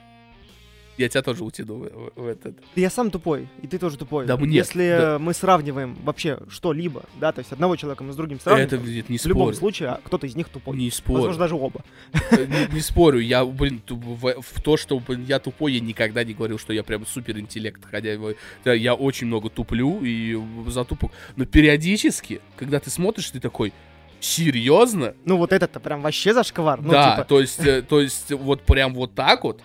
Я 1.01 1.09
тебя 1.09 1.22
тоже 1.22 1.44
утяну 1.44 1.76
в, 1.76 2.12
в- 2.14 2.26
этот. 2.26 2.59
Я 2.76 2.90
сам 2.90 3.11
тупой, 3.11 3.48
и 3.62 3.66
ты 3.66 3.78
тоже 3.78 3.96
тупой. 3.96 4.26
Да 4.26 4.36
мне- 4.36 4.59
Если 4.59 4.86
да. 4.90 5.18
мы 5.18 5.32
сравниваем 5.32 5.96
вообще 6.05 6.38
что-либо, 6.51 7.05
да, 7.18 7.32
то 7.32 7.38
есть 7.38 7.53
одного 7.53 7.76
человека 7.76 8.05
мы 8.05 8.12
с 8.12 8.16
другим 8.16 8.38
сравниваем, 8.38 8.66
Это, 8.68 8.76
блин, 8.76 9.05
не 9.09 9.16
в 9.16 9.24
любом 9.24 9.46
спорю. 9.46 9.57
случае 9.57 9.88
а 9.88 10.01
кто-то 10.05 10.26
из 10.26 10.36
них 10.36 10.51
тупой. 10.51 10.76
Не 10.76 10.90
спорю. 10.90 11.20
Возможно, 11.20 11.38
даже 11.40 11.55
оба. 11.55 11.80
Э, 12.12 12.44
не, 12.44 12.74
не 12.74 12.80
спорю, 12.80 13.18
я, 13.20 13.46
блин, 13.46 13.80
в, 13.88 14.42
в 14.42 14.62
то, 14.62 14.76
что 14.76 15.01
блин, 15.01 15.24
я 15.26 15.38
тупой, 15.38 15.72
я 15.72 15.80
никогда 15.80 16.22
не 16.22 16.34
говорил, 16.34 16.59
что 16.59 16.74
я 16.74 16.82
прям 16.82 17.07
супер 17.07 17.38
интеллект, 17.38 17.80
хотя 17.90 18.18
да, 18.64 18.74
я 18.74 18.92
очень 18.92 19.26
много 19.26 19.48
туплю 19.48 20.01
и 20.03 20.38
затупу. 20.66 21.11
Но 21.36 21.46
периодически, 21.46 22.42
когда 22.57 22.78
ты 22.78 22.90
смотришь, 22.90 23.30
ты 23.30 23.40
такой, 23.40 23.72
серьезно? 24.20 25.14
Ну 25.24 25.38
вот 25.38 25.53
этот-то 25.53 25.80
прям 25.80 26.03
вообще 26.03 26.34
зашквар. 26.34 26.80
Ну, 26.82 26.90
да, 26.90 27.12
типа, 27.12 27.24
то 27.24 27.40
есть, 27.40 27.61
э, 27.64 27.82
то 27.82 28.01
есть 28.01 28.30
вот 28.32 28.62
прям 28.62 28.94
вот 28.94 29.14
так 29.14 29.44
вот. 29.44 29.62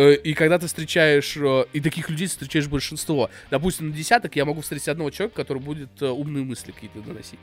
Э, 0.00 0.14
И 0.14 0.34
когда 0.34 0.58
ты 0.58 0.66
встречаешь, 0.66 1.36
э, 1.36 1.64
и 1.72 1.80
таких 1.80 2.08
людей 2.10 2.26
ты 2.26 2.32
встречаешь 2.32 2.68
большинство. 2.68 3.28
Допустим, 3.50 3.88
на 3.90 3.94
десяток 3.94 4.36
я 4.36 4.44
могу 4.44 4.60
встретить 4.60 4.88
одного 4.88 5.10
человека, 5.10 5.36
который 5.36 5.60
будет 5.62 5.90
э, 6.00 6.06
умные 6.08 6.44
мысли 6.44 6.72
какие-то 6.72 7.00
доносить. 7.00 7.40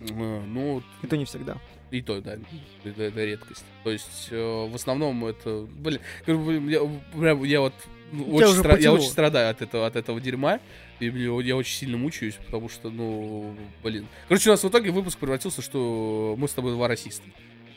Ну, 0.00 0.82
и 1.02 1.06
то 1.06 1.16
не 1.16 1.24
всегда. 1.24 1.56
и 1.92 2.00
то, 2.02 2.20
да, 2.20 2.36
это, 2.84 3.02
это 3.02 3.24
редкость. 3.24 3.64
То 3.84 3.90
есть, 3.90 4.28
э, 4.30 4.36
в 4.68 4.74
основном 4.74 5.24
это, 5.26 5.66
блин, 5.70 6.00
я, 6.26 6.80
прям, 7.16 7.44
я 7.44 7.60
вот 7.60 7.74
ну, 8.10 8.24
очень, 8.34 8.60
стра- 8.60 8.80
я 8.80 8.92
очень 8.92 9.08
страдаю 9.10 9.50
от 9.50 9.62
этого, 9.62 9.86
от 9.86 9.94
этого 9.94 10.20
дерьма, 10.20 10.58
и 10.98 11.06
я 11.06 11.56
очень 11.56 11.76
сильно 11.76 11.96
мучаюсь, 11.98 12.34
потому 12.46 12.68
что, 12.68 12.90
ну, 12.90 13.54
блин. 13.82 14.06
Короче, 14.28 14.50
у 14.50 14.52
нас 14.54 14.64
в 14.64 14.68
итоге 14.68 14.90
выпуск 14.90 15.18
превратился, 15.18 15.62
что 15.62 16.34
мы 16.36 16.48
с 16.48 16.52
тобой 16.52 16.72
два 16.72 16.88
расиста. 16.88 17.24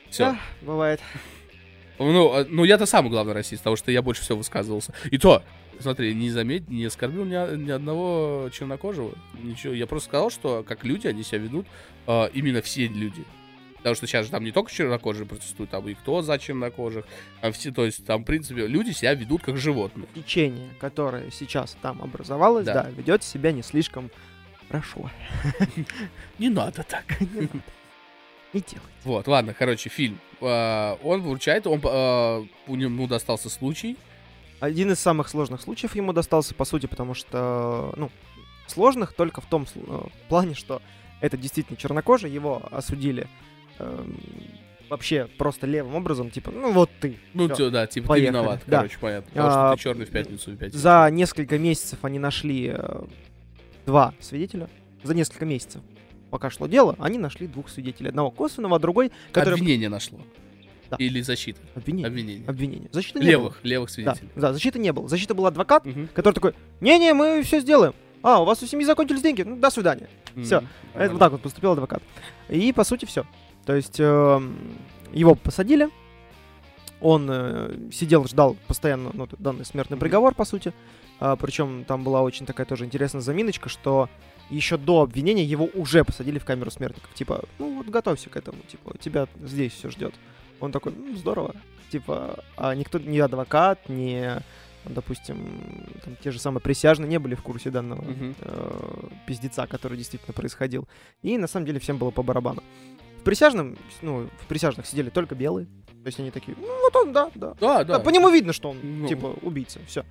Все. 0.09 0.23
Да, 0.31 0.39
бывает. 0.61 1.01
Ну, 1.99 2.33
а- 2.33 2.45
ну 2.49 2.63
я-то 2.63 2.85
самый 2.85 3.09
главный 3.09 3.33
расист, 3.33 3.61
потому 3.63 3.75
что 3.75 3.91
я 3.91 4.01
больше 4.01 4.21
всего 4.21 4.37
высказывался. 4.39 4.93
И 5.11 5.17
то, 5.17 5.43
смотри, 5.79 6.13
не 6.13 6.29
заметь, 6.29 6.67
не 6.69 6.85
оскорбил 6.85 7.25
ни, 7.25 7.33
о- 7.35 7.55
ни 7.55 7.71
одного 7.71 8.49
чернокожего. 8.51 9.13
Ничего. 9.41 9.73
Я 9.73 9.87
просто 9.87 10.09
сказал, 10.09 10.29
что 10.29 10.63
как 10.63 10.83
люди 10.83 11.07
они 11.07 11.23
себя 11.23 11.39
ведут, 11.39 11.65
а, 12.07 12.25
именно 12.33 12.61
все 12.61 12.87
люди. 12.87 13.23
Потому 13.77 13.95
что 13.95 14.07
сейчас 14.07 14.25
же 14.25 14.31
там 14.31 14.43
не 14.43 14.51
только 14.51 14.71
чернокожие 14.71 15.27
протестуют, 15.27 15.69
там 15.69 15.87
и 15.87 15.93
кто 15.93 16.23
за 16.23 16.39
чернокожих, 16.39 17.05
а 17.41 17.51
все, 17.51 17.71
то 17.71 17.85
есть 17.85 18.03
там, 18.03 18.23
в 18.23 18.25
принципе, 18.25 18.65
люди 18.65 18.89
себя 18.91 19.13
ведут 19.13 19.43
как 19.43 19.57
животные. 19.57 20.07
Течение, 20.15 20.69
которое 20.79 21.29
сейчас 21.29 21.77
там 21.83 22.01
образовалось, 22.01 22.65
Да. 22.65 22.85
да, 22.85 22.89
ведет 22.89 23.23
себя 23.23 23.51
не 23.51 23.61
слишком 23.61 24.09
хорошо. 24.69 25.11
Не 26.39 26.49
надо 26.49 26.83
так. 26.83 27.03
Не 27.21 27.47
делай. 28.61 28.83
Вот, 29.03 29.27
ладно, 29.27 29.53
короче, 29.57 29.89
фильм. 29.89 30.19
А, 30.41 30.97
Он 31.03 31.21
вручает, 31.21 31.67
он, 31.67 31.81
а, 31.83 32.45
у 32.67 32.75
него 32.75 33.07
достался 33.07 33.49
случай. 33.49 33.97
Один 34.59 34.91
из 34.91 34.99
самых 34.99 35.27
сложных 35.27 35.61
случаев 35.61 35.95
ему 35.95 36.13
достался, 36.13 36.55
по 36.55 36.65
сути, 36.65 36.85
потому 36.85 37.13
что, 37.13 37.93
ну, 37.97 38.09
сложных 38.67 39.13
только 39.13 39.41
в 39.41 39.45
том 39.45 39.67
э, 39.75 40.01
плане, 40.29 40.53
что 40.55 40.81
это 41.21 41.37
действительно 41.37 41.77
чернокожий, 41.77 42.31
его 42.31 42.61
осудили 42.71 43.27
эм, 43.79 44.17
вообще 44.89 45.27
просто 45.37 45.67
левым 45.67 45.95
образом, 45.95 46.31
типа, 46.31 46.51
ну 46.51 46.71
вот 46.71 46.89
ты. 47.01 47.17
Ну, 47.33 47.53
Всё. 47.53 47.69
да, 47.69 47.85
типа 47.85 48.07
Поехали, 48.09 48.31
ты 48.31 48.37
виноват, 48.37 48.61
да. 48.65 48.77
короче, 48.77 48.97
понятно. 48.99 49.29
Потому 49.29 49.47
А, 49.49 49.51
что 49.51 49.75
ты 49.75 49.83
черный 49.83 50.05
в 50.05 50.09
пятницу 50.09 50.51
в 50.51 50.55
пятницу. 50.57 50.77
За 50.79 51.09
несколько 51.11 51.59
месяцев 51.59 51.99
они 52.03 52.17
нашли 52.17 52.71
э, 52.73 53.03
два 53.85 54.13
свидетеля 54.19 54.69
за 55.03 55.13
несколько 55.13 55.45
месяцев. 55.45 55.81
Пока 56.31 56.49
шло 56.49 56.67
дело, 56.67 56.95
они 56.99 57.17
нашли 57.17 57.47
двух 57.47 57.69
свидетелей. 57.69 58.09
Одного 58.09 58.31
косвенного, 58.31 58.77
а 58.77 58.79
другой, 58.79 59.11
который... 59.31 59.53
Обвинение 59.53 59.89
нашло. 59.89 60.19
Да. 60.89 60.97
Или 60.99 61.21
защита. 61.21 61.59
Обвинение. 61.75 62.07
Обвинение. 62.07 62.47
Обвинение. 62.47 62.89
Защиты 62.91 63.19
не 63.19 63.25
Левых, 63.25 63.59
левых 63.63 63.89
было. 63.95 64.05
Да, 64.05 64.15
свидетелей. 64.15 64.41
да, 64.41 64.53
защиты 64.53 64.79
не 64.79 64.91
было. 64.93 65.07
Защита 65.07 65.33
был 65.33 65.45
адвокат, 65.47 65.85
Мгм. 65.85 66.09
который 66.13 66.35
такой, 66.35 66.53
не-не, 66.81 67.13
мы 67.13 67.41
все 67.43 67.59
сделаем. 67.59 67.93
А, 68.21 68.41
у 68.41 68.45
вас 68.45 68.61
у 68.61 68.67
семьи 68.67 68.85
закончились 68.85 69.21
деньги? 69.21 69.41
Ну, 69.43 69.55
до 69.55 69.69
свидания. 69.69 70.09
Всё. 70.43 70.61
Мгм. 70.61 70.69
Это 70.95 71.11
вот 71.13 71.19
так 71.19 71.31
вот 71.31 71.41
поступил 71.41 71.71
адвокат. 71.71 72.03
И, 72.49 72.71
по 72.73 72.83
сути, 72.83 73.05
все. 73.05 73.25
То 73.65 73.75
есть, 73.75 73.99
эм, 73.99 74.57
его 75.11 75.35
посадили, 75.35 75.89
он 77.01 77.27
э, 77.29 77.89
сидел, 77.91 78.25
ждал 78.27 78.55
постоянно 78.67 79.11
ну, 79.13 79.27
данный 79.39 79.65
смертный 79.65 79.97
приговор, 79.97 80.33
по 80.35 80.45
сути. 80.45 80.73
причем 81.39 81.85
там 81.85 82.03
была 82.03 82.21
очень 82.21 82.45
такая 82.45 82.65
тоже 82.65 82.85
интересная 82.85 83.21
заминочка, 83.21 83.69
что 83.69 84.09
еще 84.49 84.77
до 84.77 85.01
обвинения 85.01 85.43
его 85.43 85.69
уже 85.73 86.03
посадили 86.03 86.39
в 86.39 86.45
камеру 86.45 86.71
смертников. 86.71 87.13
Типа, 87.13 87.43
ну 87.59 87.77
вот 87.77 87.87
готовься 87.87 88.29
к 88.29 88.37
этому, 88.37 88.59
типа, 88.67 88.97
тебя 88.99 89.27
здесь 89.43 89.73
все 89.73 89.89
ждет. 89.89 90.13
Он 90.59 90.71
такой, 90.71 90.93
ну, 90.95 91.15
здорово. 91.15 91.55
Типа, 91.91 92.43
а 92.57 92.73
никто, 92.75 92.97
ни 92.99 93.19
адвокат, 93.19 93.89
ни, 93.89 94.25
допустим, 94.85 95.87
там, 96.03 96.15
те 96.23 96.31
же 96.31 96.39
самые 96.39 96.61
присяжные 96.61 97.07
не 97.09 97.19
были 97.19 97.35
в 97.35 97.41
курсе 97.43 97.69
данного 97.69 98.01
Мгм. 98.01 98.35
э, 98.39 99.07
пиздеца, 99.27 99.67
который 99.67 99.97
действительно 99.97 100.33
происходил. 100.33 100.87
И 101.21 101.37
на 101.37 101.47
самом 101.47 101.65
деле 101.65 101.79
всем 101.79 101.97
было 101.97 102.11
по 102.11 102.23
барабану. 102.23 102.63
В 103.19 103.23
присяжном, 103.23 103.77
ну, 104.01 104.29
в 104.41 104.47
присяжных 104.47 104.85
сидели 104.85 105.09
только 105.09 105.35
белые. 105.35 105.67
То 106.05 106.09
есть 106.09 106.19
они 106.19 106.29
такие, 106.29 106.55
ну 106.61 106.81
вот 106.83 106.95
он, 106.97 107.13
да, 107.13 107.31
да. 107.33 107.55
Да, 107.59 107.83
Да, 107.83 107.97
да. 107.97 107.99
по 107.99 108.09
нему 108.09 108.29
видно, 108.29 108.53
что 108.53 108.69
он, 108.69 108.77
Ну. 108.83 109.07
типа, 109.07 109.33
убийца. 109.41 109.79
Все. 109.87 110.05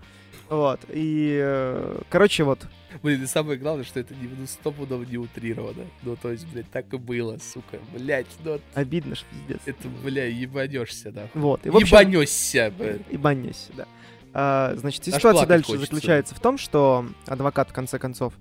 Вот. 0.48 0.80
И, 0.88 1.38
э, 1.40 2.00
короче, 2.08 2.42
вот. 2.42 2.66
Блин, 3.00 3.22
и 3.22 3.26
самое 3.26 3.56
главное, 3.60 3.84
что 3.84 4.00
это 4.00 4.12
не, 4.12 4.26
ну, 4.26 4.44
стопудово 4.48 5.04
не 5.04 5.18
утрировано. 5.18 5.84
Ну, 6.02 6.16
то 6.16 6.32
есть, 6.32 6.48
блядь, 6.48 6.68
так 6.72 6.92
и 6.92 6.96
было, 6.96 7.38
сука. 7.38 7.78
Блядь, 7.96 8.26
ну, 8.42 8.58
Обидно, 8.74 9.14
что 9.14 9.24
пиздец. 9.30 9.60
это, 9.66 9.86
бля, 10.02 10.26
ебанешься, 10.26 11.12
да. 11.12 11.28
Вот. 11.34 11.64
И, 11.64 11.70
в 11.70 11.76
общем, 11.76 11.86
Ебанешься, 11.96 12.72
блядь. 12.76 13.16
банюсь, 13.20 13.68
да. 13.76 13.86
А, 14.32 14.74
значит, 14.74 15.06
Аж 15.06 15.14
ситуация 15.14 15.46
дальше 15.46 15.66
хочется. 15.68 15.86
заключается 15.86 16.34
в 16.34 16.40
том, 16.40 16.58
что 16.58 17.06
адвокат, 17.26 17.70
в 17.70 17.72
конце 17.72 18.00
концов, 18.00 18.34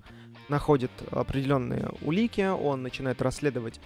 находит 0.48 0.90
определенные 1.12 1.90
улики, 2.02 2.40
он 2.50 2.82
начинает 2.82 3.22
расследовать 3.22 3.80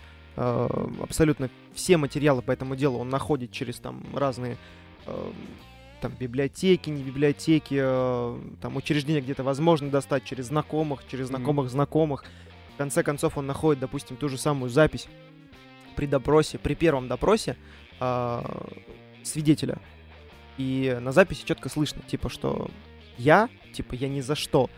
абсолютно 1.03 1.51
все 1.75 1.97
материалы 1.97 2.43
по 2.43 2.51
этому 2.51 2.77
делу, 2.77 2.99
он 2.99 3.09
находит 3.09 3.51
через 3.51 3.79
там 3.79 4.05
разные 4.15 4.57
э, 5.07 5.33
там 6.01 6.13
библиотеки, 6.13 6.91
не 6.91 7.03
библиотеки, 7.03 7.79
э, 7.81 8.41
там 8.61 8.77
учреждения 8.77 9.21
где-то 9.21 9.43
возможно 9.43 9.91
достать 9.91 10.25
через 10.25 10.47
знакомых, 10.47 11.01
через 11.09 11.29
знакомых 11.29 11.71
знакомых. 11.71 12.25
В 12.75 12.79
конце 12.79 13.03
концов 13.03 13.37
он 13.37 13.47
находит, 13.47 13.81
допустим, 13.81 14.17
ту 14.17 14.29
же 14.29 14.39
самую 14.39 14.71
запись 14.71 15.09
при 15.97 16.07
допросе, 16.07 16.59
при 16.59 16.75
первом 16.75 17.09
допросе 17.09 17.57
э, 18.01 18.43
свидетеля. 19.25 19.79
И 20.57 20.97
на 21.01 21.13
записи 21.13 21.45
четко 21.45 21.69
слышно, 21.69 22.03
типа, 22.03 22.29
что 22.29 22.71
я, 23.17 23.49
типа, 23.73 23.95
я 23.95 24.09
ни 24.09 24.21
за 24.21 24.35
что 24.35 24.71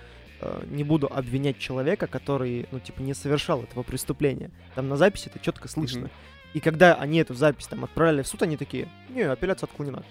не 0.71 0.85
буду 0.85 1.07
обвинять 1.13 1.59
человека, 1.59 2.07
который, 2.07 2.67
ну, 2.71 2.81
типа, 2.81 3.01
не 3.03 3.15
совершал 3.15 3.63
этого 3.63 3.83
преступления. 3.83 4.51
Там 4.75 4.89
на 4.89 4.97
записи 4.97 5.29
это 5.29 5.39
четко 5.39 5.69
слышно. 5.69 6.03
Мгм. 6.03 6.11
И 6.55 6.61
когда 6.61 6.95
они 6.95 7.19
эту 7.19 7.35
запись 7.35 7.67
там 7.67 7.85
отправляли 7.85 8.23
в 8.23 8.27
суд, 8.27 8.43
они 8.43 8.57
такие, 8.57 8.89
не, 9.11 9.23
апелляция 9.23 9.67
отклонена. 9.69 10.03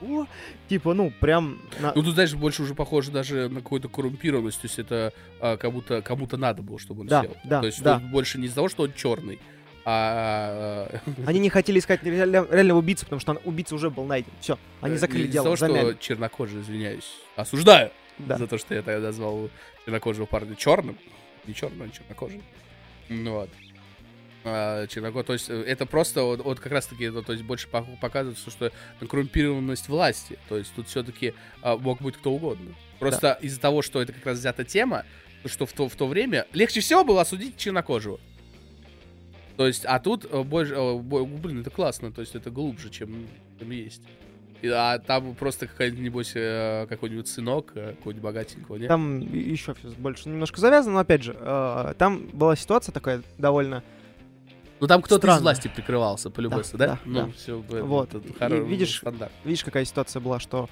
Чего? 0.00 0.26
Типа, 0.68 0.94
ну, 0.94 1.12
прям... 1.20 1.58
на- 1.80 1.92
Ну, 1.94 2.02
тут, 2.02 2.14
знаешь, 2.14 2.34
больше 2.34 2.62
уже 2.62 2.74
похоже 2.74 3.10
даже 3.10 3.48
на 3.48 3.60
какую-то 3.60 3.88
коррумпированность. 3.88 4.60
То 4.60 4.66
есть 4.66 4.78
это 4.78 5.12
а, 5.40 5.56
как 5.56 5.72
будто 5.72 6.00
кому-то 6.02 6.36
надо 6.36 6.62
было, 6.62 6.78
чтобы 6.78 7.02
он 7.02 7.06
Да, 7.06 7.22
сел. 7.22 7.36
да, 7.44 7.60
То 7.60 7.66
есть 7.66 7.82
да. 7.82 7.98
больше 7.98 8.38
не 8.38 8.46
из-за 8.46 8.56
того, 8.56 8.68
что 8.68 8.82
он 8.84 8.92
черный, 8.94 9.38
а... 9.84 10.88
а, 11.06 11.10
Они 11.26 11.38
не 11.38 11.50
хотели 11.50 11.78
искать 11.78 12.02
реально- 12.02 12.46
реального 12.50 12.78
убийцу, 12.78 13.04
потому 13.04 13.20
что 13.20 13.32
он- 13.32 13.40
убийца 13.44 13.74
уже 13.74 13.90
был 13.90 14.04
найден. 14.04 14.32
Все, 14.40 14.58
они 14.80 14.94
э, 14.94 14.98
закрыли 14.98 15.22
из-за 15.24 15.32
дело, 15.32 15.44
того, 15.44 15.56
что 15.56 15.66
замяли. 15.66 15.96
чернокожий, 16.00 16.60
извиняюсь, 16.60 17.10
осуждаю 17.36 17.90
Да. 18.18 18.38
за 18.38 18.46
то, 18.46 18.58
что 18.58 18.74
я 18.74 18.82
тогда 18.82 19.08
назвал 19.08 19.50
чернокожего 19.84 20.26
парня 20.26 20.54
черным. 20.56 20.98
Не 21.46 21.54
черным, 21.54 21.88
а 21.88 21.90
чернокожим. 21.90 22.42
Ну 23.08 23.32
вот. 23.32 23.50
А, 24.44 24.86
черноко- 24.86 25.24
то 25.24 25.32
есть 25.32 25.48
э, 25.48 25.62
это 25.62 25.86
просто 25.86 26.22
вот, 26.22 26.44
вот 26.44 26.60
как 26.60 26.72
раз 26.72 26.86
таки, 26.86 27.08
ну, 27.08 27.22
то 27.22 27.32
есть 27.32 27.44
больше 27.44 27.66
показывается, 27.68 28.50
что 28.50 28.72
коррумпированность 29.06 29.88
власти. 29.88 30.38
То 30.48 30.58
есть 30.58 30.72
тут 30.74 30.88
все-таки 30.88 31.34
мог 31.62 32.00
быть 32.00 32.16
кто 32.16 32.32
угодно. 32.32 32.74
Просто 32.98 33.38
из-за 33.40 33.60
того, 33.60 33.82
что 33.82 34.00
это 34.00 34.12
как 34.12 34.26
раз 34.26 34.38
взята 34.38 34.64
тема, 34.64 35.04
что 35.46 35.66
в 35.66 35.72
то, 35.72 35.88
в 35.88 35.96
то 35.96 36.06
время 36.06 36.46
легче 36.52 36.80
всего 36.80 37.04
было 37.04 37.22
осудить 37.22 37.56
чернокожего. 37.56 38.20
То 39.56 39.66
есть, 39.66 39.84
а 39.84 40.00
тут 40.00 40.24
э, 40.24 40.42
больше, 40.42 40.74
э, 40.74 40.98
блин, 40.98 41.60
это 41.60 41.70
классно, 41.70 42.10
то 42.10 42.20
есть 42.20 42.34
это 42.34 42.50
глубже, 42.50 42.90
чем, 42.90 43.28
чем 43.58 43.70
есть. 43.70 44.02
А 44.72 44.98
там 44.98 45.34
просто 45.34 45.66
какой-нибудь, 45.66 46.32
э, 46.34 46.86
какой-нибудь 46.88 47.28
сынок, 47.28 47.72
э, 47.74 47.94
какой-нибудь 47.96 48.22
богатенького, 48.22 48.76
нет? 48.76 48.88
Там 48.88 49.20
еще 49.20 49.74
все 49.74 49.90
больше 49.90 50.28
немножко 50.28 50.60
завязано, 50.60 50.94
но 50.94 51.00
опять 51.00 51.22
же, 51.22 51.36
э, 51.38 51.94
там 51.98 52.28
была 52.32 52.56
ситуация 52.56 52.92
такая 52.92 53.22
довольно... 53.38 53.82
Ну 54.80 54.86
там 54.86 55.02
кто-то 55.02 55.36
из 55.36 55.40
власти 55.40 55.70
прикрывался, 55.74 56.30
по-любому, 56.30 56.62
Да, 56.72 56.78
да? 56.78 56.86
да, 56.86 56.98
ну, 57.04 57.26
да. 57.26 57.32
все, 57.32 57.58
Вот, 57.58 58.14
и 58.14 58.60
видишь, 58.60 58.98
стандарт. 58.98 59.32
Видишь, 59.44 59.64
какая 59.64 59.84
ситуация 59.84 60.20
была, 60.20 60.38
что 60.38 60.68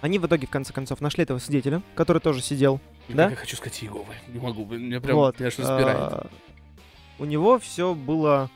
они 0.00 0.18
в 0.18 0.26
итоге, 0.26 0.46
в 0.46 0.50
конце 0.50 0.72
концов, 0.72 1.00
нашли 1.00 1.24
этого 1.24 1.38
свидетеля, 1.38 1.82
который 1.94 2.20
тоже 2.20 2.40
сидел. 2.40 2.80
Да? 3.08 3.30
Я 3.30 3.36
хочу 3.36 3.56
сказать 3.56 3.82
Иеговы, 3.82 4.14
не 4.28 4.38
могу, 4.38 4.64
меня 4.66 5.00
прям, 5.00 5.16
вот. 5.16 5.40
меня 5.40 5.50
что 5.50 5.62
разбирает. 5.62 6.26
У 7.18 7.24
него 7.24 7.58
все 7.58 7.94
было 7.94 8.48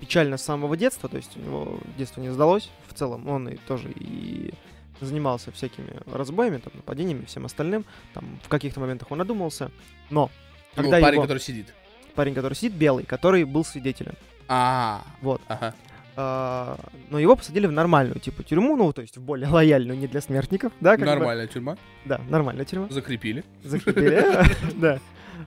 печально 0.00 0.36
с 0.36 0.42
самого 0.42 0.76
детства, 0.76 1.08
то 1.08 1.16
есть 1.16 1.36
у 1.36 1.40
него 1.40 1.80
детство 1.98 2.20
не 2.20 2.28
сдалось 2.30 2.70
в 2.88 2.94
целом, 2.94 3.28
он 3.28 3.48
и 3.48 3.56
тоже 3.68 3.90
и 3.94 4.52
занимался 5.00 5.52
всякими 5.52 5.90
разбоями, 6.06 6.58
там, 6.58 6.72
нападениями, 6.74 7.24
всем 7.26 7.44
остальным, 7.44 7.84
там, 8.14 8.38
в 8.42 8.48
каких-то 8.48 8.80
моментах 8.80 9.10
он 9.10 9.20
одумался, 9.20 9.70
но 10.10 10.30
Ну, 10.76 10.82
когда 10.82 11.00
парень, 11.00 11.14
его- 11.16 11.22
который 11.22 11.38
сидит. 11.38 11.74
парень, 12.14 12.34
который 12.34 12.54
сидит, 12.54 12.72
белый, 12.72 13.04
который 13.04 13.44
был 13.44 13.64
свидетелем, 13.64 14.14
А, 14.48 15.02
вот, 15.20 15.42
ага. 15.48 15.74
а, 16.16 16.78
но 17.10 17.18
его 17.18 17.36
посадили 17.36 17.66
в 17.66 17.72
нормальную, 17.72 18.20
типа, 18.20 18.42
тюрьму, 18.42 18.76
ну, 18.76 18.92
то 18.92 19.02
есть 19.02 19.16
в 19.18 19.20
более 19.22 19.48
лояльную, 19.48 19.98
не 19.98 20.06
для 20.06 20.20
смертников, 20.22 20.72
да, 20.80 20.92
как 20.92 21.00
бы. 21.00 21.06
Нормальная 21.06 21.46
тюрьма. 21.46 21.76
Да, 22.06 22.20
нормальная 22.30 22.64
тюрьма. 22.64 22.86
Закрепили. 22.90 23.44
Закрепили, 23.64 24.24
да. 24.76 24.98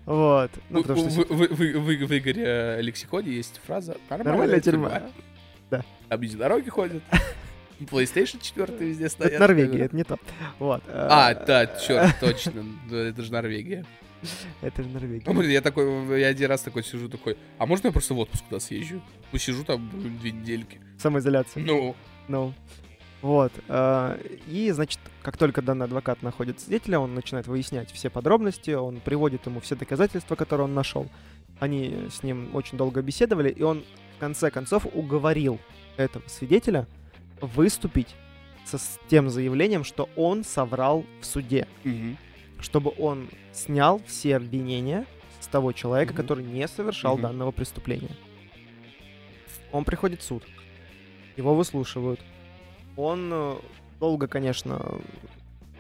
Вот. 0.06 0.52
Ну, 0.70 0.80
Ну, 0.80 0.82
потому 0.84 1.10
что... 1.10 1.22
в, 1.22 1.28
в- 1.30 1.56
в- 1.56 2.06
в- 2.08 2.18
Игоре 2.18 2.44
э, 2.46 2.82
лексиконе 2.82 3.32
есть 3.32 3.60
фраза 3.66 3.98
«Нормальная, 4.10 4.60
тюрьма». 4.60 5.04
Да. 5.70 5.84
Там 6.08 6.20
везде 6.22 6.38
дороги 6.38 6.70
ходят. 6.70 7.04
PlayStation 7.80 8.42
4 8.42 8.78
везде 8.80 9.08
стоят. 9.10 9.34
Это 9.34 9.40
Норвегия, 9.42 9.86
это 9.86 9.96
не 9.96 10.04
то. 10.04 10.18
Вот. 10.60 10.84
А, 10.88 11.32
э, 11.32 11.46
да, 11.46 11.66
черт, 11.68 12.16
точно. 12.20 12.64
Это 12.92 13.22
же 13.24 13.32
Норвегия. 13.32 13.86
Это 14.62 14.84
же 14.84 14.90
Ну, 14.90 14.94
Норвегия. 14.96 15.32
блин, 15.32 15.50
я 15.52 15.62
такой, 15.62 16.20
я 16.20 16.28
один 16.28 16.50
раз 16.50 16.62
такой 16.62 16.84
сижу, 16.84 17.08
такой, 17.08 17.38
а 17.58 17.66
можно 17.66 17.88
я 17.88 17.94
просто 17.94 18.14
в 18.14 18.20
отпуск 18.20 18.44
туда 18.46 18.60
съезжу? 18.60 19.02
Посижу 19.32 19.64
там 19.64 19.90
блин, 19.94 20.18
две 20.20 20.32
недельки. 20.32 20.82
Самоизоляция. 20.98 21.64
Ну, 21.64 21.96
Ну. 22.28 22.54
Вот. 23.22 23.52
э, 23.68 24.18
И, 24.48 24.72
значит, 24.72 25.00
как 25.24 25.36
только 25.38 25.62
данный 25.62 25.86
адвокат 25.86 26.22
находит 26.22 26.60
свидетеля, 26.60 27.00
он 27.00 27.14
начинает 27.16 27.48
выяснять 27.48 27.92
все 27.92 28.10
подробности, 28.10 28.72
он 28.72 29.00
приводит 29.02 29.46
ему 29.46 29.60
все 29.60 29.76
доказательства, 29.76 30.36
которые 30.36 30.66
он 30.66 30.74
нашел. 30.74 31.08
Они 31.60 32.08
с 32.10 32.24
ним 32.24 32.56
очень 32.56 32.78
долго 32.78 33.02
беседовали, 33.02 33.50
и 33.50 33.62
он 33.62 33.84
в 34.16 34.20
конце 34.20 34.50
концов 34.52 34.86
уговорил 34.94 35.60
этого 35.98 36.24
свидетеля 36.28 36.88
выступить 37.42 38.16
со, 38.66 38.78
с 38.78 39.00
тем 39.10 39.30
заявлением, 39.30 39.84
что 39.84 40.08
он 40.16 40.44
соврал 40.44 41.06
в 41.22 41.26
суде. 41.26 41.68
мгм. 41.84 42.18
чтобы 42.62 42.92
он 42.98 43.30
снял 43.54 44.02
все 44.06 44.36
обвинения 44.36 45.06
с 45.40 45.48
того 45.48 45.72
человека, 45.72 46.12
Мгм. 46.14 46.22
который 46.22 46.44
не 46.44 46.68
совершал 46.68 47.14
Мгм. 47.16 47.22
данного 47.24 47.52
преступления. 47.52 48.16
Он 49.72 49.86
приходит 49.86 50.20
в 50.22 50.24
суд, 50.26 50.44
его 51.38 51.56
выслушивают. 51.56 52.20
Он 53.00 53.30
э, 53.32 53.56
долго, 54.00 54.28
конечно, 54.28 55.00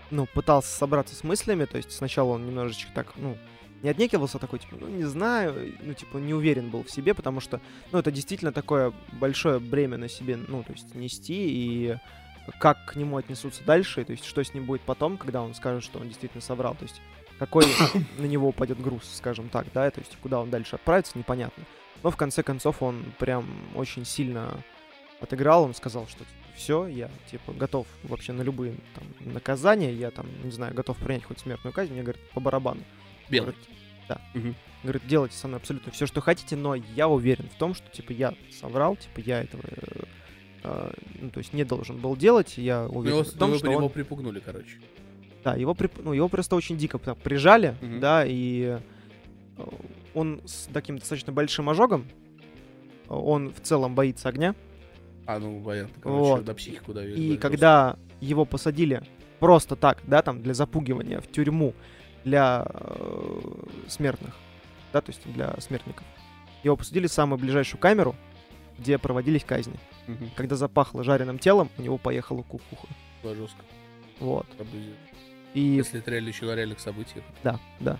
ну, 0.09 0.25
пытался 0.25 0.75
собраться 0.75 1.15
с 1.15 1.23
мыслями, 1.23 1.65
то 1.65 1.75
есть 1.75 1.91
сначала 1.91 2.29
он 2.29 2.45
немножечко 2.45 2.91
так, 2.95 3.13
ну, 3.17 3.37
не 3.83 3.89
отнекивался 3.89 4.39
такой, 4.39 4.59
типа, 4.59 4.77
ну, 4.79 4.87
не 4.87 5.03
знаю, 5.03 5.75
ну, 5.81 5.93
типа, 5.93 6.17
не 6.17 6.33
уверен 6.33 6.69
был 6.69 6.83
в 6.83 6.91
себе, 6.91 7.13
потому 7.13 7.41
что, 7.41 7.59
ну, 7.91 7.99
это 7.99 8.09
действительно 8.09 8.53
такое 8.53 8.93
большое 9.11 9.59
бремя 9.59 9.97
на 9.97 10.07
себе, 10.07 10.37
ну, 10.37 10.63
то 10.63 10.71
есть 10.71 10.95
нести, 10.95 11.49
и 11.49 11.97
как 12.57 12.85
к 12.85 12.95
нему 12.95 13.17
отнесутся 13.17 13.63
дальше, 13.65 14.05
то 14.05 14.13
есть 14.13 14.23
что 14.23 14.41
с 14.41 14.53
ним 14.53 14.65
будет 14.65 14.81
потом, 14.81 15.17
когда 15.17 15.41
он 15.41 15.53
скажет, 15.53 15.83
что 15.83 15.99
он 15.99 16.07
действительно 16.07 16.41
соврал, 16.41 16.73
то 16.75 16.83
есть 16.83 17.01
какой 17.37 17.65
на 18.17 18.25
него 18.25 18.47
упадет 18.47 18.81
груз, 18.81 19.03
скажем 19.13 19.49
так, 19.49 19.67
да, 19.73 19.91
то 19.91 19.99
есть 19.99 20.17
куда 20.21 20.39
он 20.39 20.49
дальше 20.49 20.77
отправится, 20.77 21.17
непонятно. 21.17 21.65
Но 22.01 22.11
в 22.11 22.15
конце 22.15 22.43
концов 22.43 22.81
он 22.81 23.03
прям 23.19 23.45
очень 23.75 24.05
сильно 24.05 24.57
отыграл, 25.19 25.63
он 25.63 25.73
сказал, 25.73 26.07
что 26.07 26.23
все, 26.59 26.85
я 26.87 27.09
типа 27.31 27.53
готов 27.53 27.87
вообще 28.03 28.33
на 28.33 28.41
любые 28.43 28.75
там 28.93 29.33
наказания, 29.33 29.91
я 29.93 30.11
там, 30.11 30.27
не 30.43 30.51
знаю, 30.51 30.73
готов 30.75 30.97
принять 30.97 31.23
хоть 31.23 31.39
смертную 31.39 31.73
казнь, 31.73 31.93
мне 31.93 32.03
говорят, 32.03 32.21
по 32.33 32.39
барабану. 32.39 32.81
белый. 33.29 33.53
Говорит, 33.53 33.69
Да. 34.07 34.21
Мгм. 34.33 34.55
Говорит, 34.83 35.01
делайте 35.07 35.35
со 35.35 35.47
мной 35.47 35.59
абсолютно 35.59 35.91
все, 35.91 36.05
что 36.07 36.21
хотите, 36.21 36.55
но 36.55 36.73
я 36.75 37.07
уверен 37.07 37.47
в 37.53 37.57
том, 37.57 37.73
что, 37.73 37.89
типа, 37.91 38.11
я 38.11 38.33
соврал, 38.59 38.95
типа, 38.95 39.19
я 39.19 39.41
этого, 39.43 39.61
э, 39.65 40.03
э, 40.63 40.91
ну, 41.21 41.29
то 41.31 41.39
есть 41.39 41.53
не 41.53 41.63
должен 41.63 41.97
был 41.99 42.15
делать, 42.15 42.57
я 42.57 42.87
Ну, 42.87 42.99
уверен 42.99 43.17
Его, 43.19 43.23
в 43.25 43.33
том, 43.33 43.55
что 43.55 43.69
его 43.71 43.85
он... 43.85 43.89
припугнули, 43.91 44.39
короче. 44.39 44.79
Да, 45.43 45.55
его, 45.55 45.73
прип- 45.73 46.01
ну, 46.03 46.13
его 46.13 46.27
просто 46.29 46.55
очень 46.55 46.77
дико 46.77 46.97
так 46.97 47.17
прижали, 47.17 47.75
Мгм. 47.81 47.99
да, 47.99 48.23
и 48.25 48.79
э, 49.57 49.65
он 50.13 50.41
с 50.45 50.67
таким 50.73 50.97
достаточно 50.97 51.31
большим 51.33 51.69
ожогом, 51.69 52.07
он 53.07 53.53
в 53.53 53.61
целом 53.61 53.95
боится 53.95 54.29
огня, 54.29 54.55
А, 55.29 55.37
ну, 55.37 55.61
понятно, 55.63 55.93
короче, 56.01 56.19
Вот. 56.21 56.47
на 56.47 56.55
психику 56.55 56.91
давили. 56.91 57.19
и 57.21 57.35
да, 57.35 57.39
когда 57.39 57.97
его 58.19 58.45
посадили 58.45 59.03
просто 59.39 59.75
так, 59.75 59.99
да, 60.07 60.23
там, 60.23 60.41
для 60.41 60.55
запугивания 60.55 61.21
в 61.21 61.27
тюрьму 61.31 61.75
для 62.25 62.65
э, 62.67 63.39
смертных, 63.87 64.35
да, 64.91 65.01
то 65.01 65.11
есть 65.11 65.21
для 65.31 65.53
смертников, 65.59 66.03
его 66.63 66.75
посадили 66.75 67.05
в 67.05 67.11
самую 67.11 67.37
ближайшую 67.37 67.79
камеру, 67.79 68.15
где 68.79 68.97
проводились 68.97 69.43
казни. 69.43 69.75
просто. 70.07 70.23
Мгм. 70.23 70.31
Когда 70.35 70.55
запахло 70.55 71.03
жареным 71.03 71.37
телом, 71.37 71.69
у 71.77 71.81
него 71.83 71.99
поехала 71.99 72.41
кукуха. 72.41 72.87
Было 73.21 73.35
жестко. 73.35 73.61
Вот. 74.19 74.47
И 75.53 75.59
Если 75.61 75.99
это 75.99 76.09
реально 76.09 76.29
еще 76.29 76.45
на 76.45 76.55
реальных 76.55 76.79
событиях. 76.79 77.23
Да, 77.43 77.59
да. 77.79 77.99